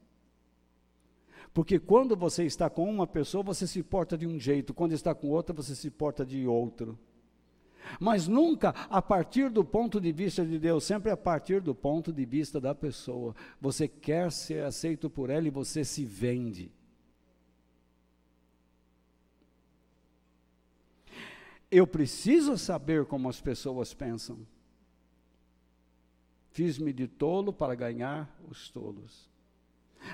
Porque 1.53 1.77
quando 1.77 2.15
você 2.15 2.45
está 2.45 2.69
com 2.69 2.89
uma 2.89 3.05
pessoa, 3.05 3.43
você 3.43 3.67
se 3.67 3.83
porta 3.83 4.17
de 4.17 4.25
um 4.25 4.39
jeito, 4.39 4.73
quando 4.73 4.93
está 4.93 5.13
com 5.13 5.29
outra, 5.29 5.53
você 5.53 5.75
se 5.75 5.91
porta 5.91 6.25
de 6.25 6.47
outro. 6.47 6.97
Mas 7.99 8.27
nunca 8.27 8.69
a 8.89 9.01
partir 9.01 9.49
do 9.49 9.63
ponto 9.63 9.99
de 9.99 10.11
vista 10.11 10.45
de 10.45 10.57
Deus, 10.59 10.83
sempre 10.83 11.11
a 11.11 11.17
partir 11.17 11.61
do 11.61 11.73
ponto 11.73 12.11
de 12.11 12.25
vista 12.25 12.59
da 12.59 12.73
pessoa. 12.73 13.35
Você 13.59 13.87
quer 13.87 14.31
ser 14.31 14.63
aceito 14.63 15.09
por 15.09 15.29
ela 15.29 15.47
e 15.47 15.51
você 15.51 15.83
se 15.83 16.05
vende. 16.05 16.71
Eu 21.69 21.87
preciso 21.87 22.57
saber 22.57 23.05
como 23.05 23.27
as 23.27 23.41
pessoas 23.41 23.93
pensam. 23.93 24.39
Fiz-me 26.51 26.93
de 26.93 27.07
tolo 27.07 27.51
para 27.51 27.73
ganhar 27.73 28.29
os 28.47 28.69
tolos 28.69 29.33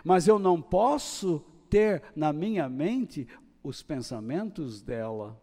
mas 0.04 0.28
eu 0.28 0.40
não 0.40 0.62
posso 0.62 1.44
ter 1.70 2.04
na 2.16 2.32
minha 2.34 2.68
mente 2.70 3.28
os 3.64 3.82
pensamentos 3.82 4.82
dela. 4.82 5.40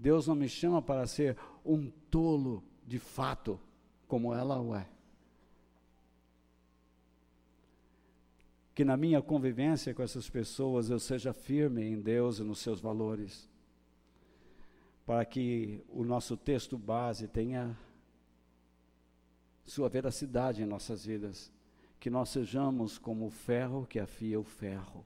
Deus 0.00 0.26
não 0.26 0.34
me 0.34 0.48
chama 0.48 0.80
para 0.80 1.06
ser 1.06 1.36
um 1.62 1.90
tolo 2.10 2.64
de 2.86 2.98
fato, 2.98 3.60
como 4.08 4.32
ela 4.32 4.58
o 4.58 4.74
é. 4.74 4.88
Que 8.74 8.82
na 8.82 8.96
minha 8.96 9.20
convivência 9.20 9.92
com 9.92 10.02
essas 10.02 10.30
pessoas 10.30 10.88
eu 10.88 10.98
seja 10.98 11.34
firme 11.34 11.84
em 11.84 12.00
Deus 12.00 12.38
e 12.38 12.42
nos 12.42 12.60
seus 12.60 12.80
valores, 12.80 13.46
para 15.04 15.22
que 15.26 15.84
o 15.90 16.02
nosso 16.02 16.34
texto 16.34 16.78
base 16.78 17.28
tenha 17.28 17.76
sua 19.66 19.90
veracidade 19.90 20.62
em 20.62 20.66
nossas 20.66 21.04
vidas 21.04 21.52
que 22.00 22.08
nós 22.08 22.30
sejamos 22.30 22.96
como 22.96 23.26
o 23.26 23.30
ferro 23.30 23.86
que 23.86 24.00
afia 24.00 24.40
o 24.40 24.44
ferro, 24.44 25.04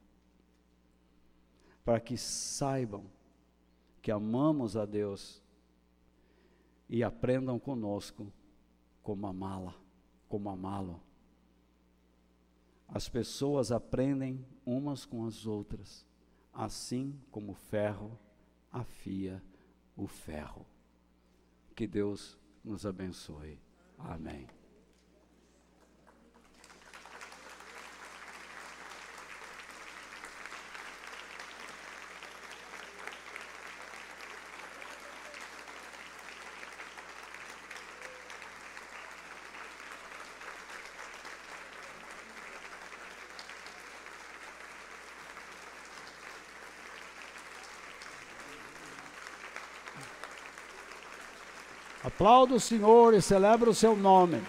para 1.83 1.99
que 1.99 2.17
saibam 2.17 3.03
que 4.05 4.11
amamos 4.11 4.77
a 4.77 4.85
Deus 4.85 5.41
e 6.87 7.03
aprendam 7.03 7.57
conosco 7.57 8.31
como 9.01 9.25
amá-la, 9.25 9.73
como 10.29 10.47
amá-lo. 10.47 11.01
As 12.87 13.09
pessoas 13.09 13.71
aprendem 13.71 14.45
umas 14.63 15.07
com 15.07 15.25
as 15.25 15.47
outras, 15.47 16.05
assim 16.53 17.19
como 17.31 17.53
o 17.53 17.55
ferro 17.55 18.15
afia 18.71 19.41
o 19.97 20.05
ferro. 20.05 20.67
Que 21.75 21.87
Deus 21.87 22.37
nos 22.63 22.85
abençoe. 22.85 23.59
Amém. 23.97 24.45
Aplauda 52.15 52.55
o 52.55 52.59
Senhor 52.61 53.13
e 53.13 53.21
celebra 53.21 53.69
o 53.69 53.75
seu 53.75 53.93
nome. 53.93 54.41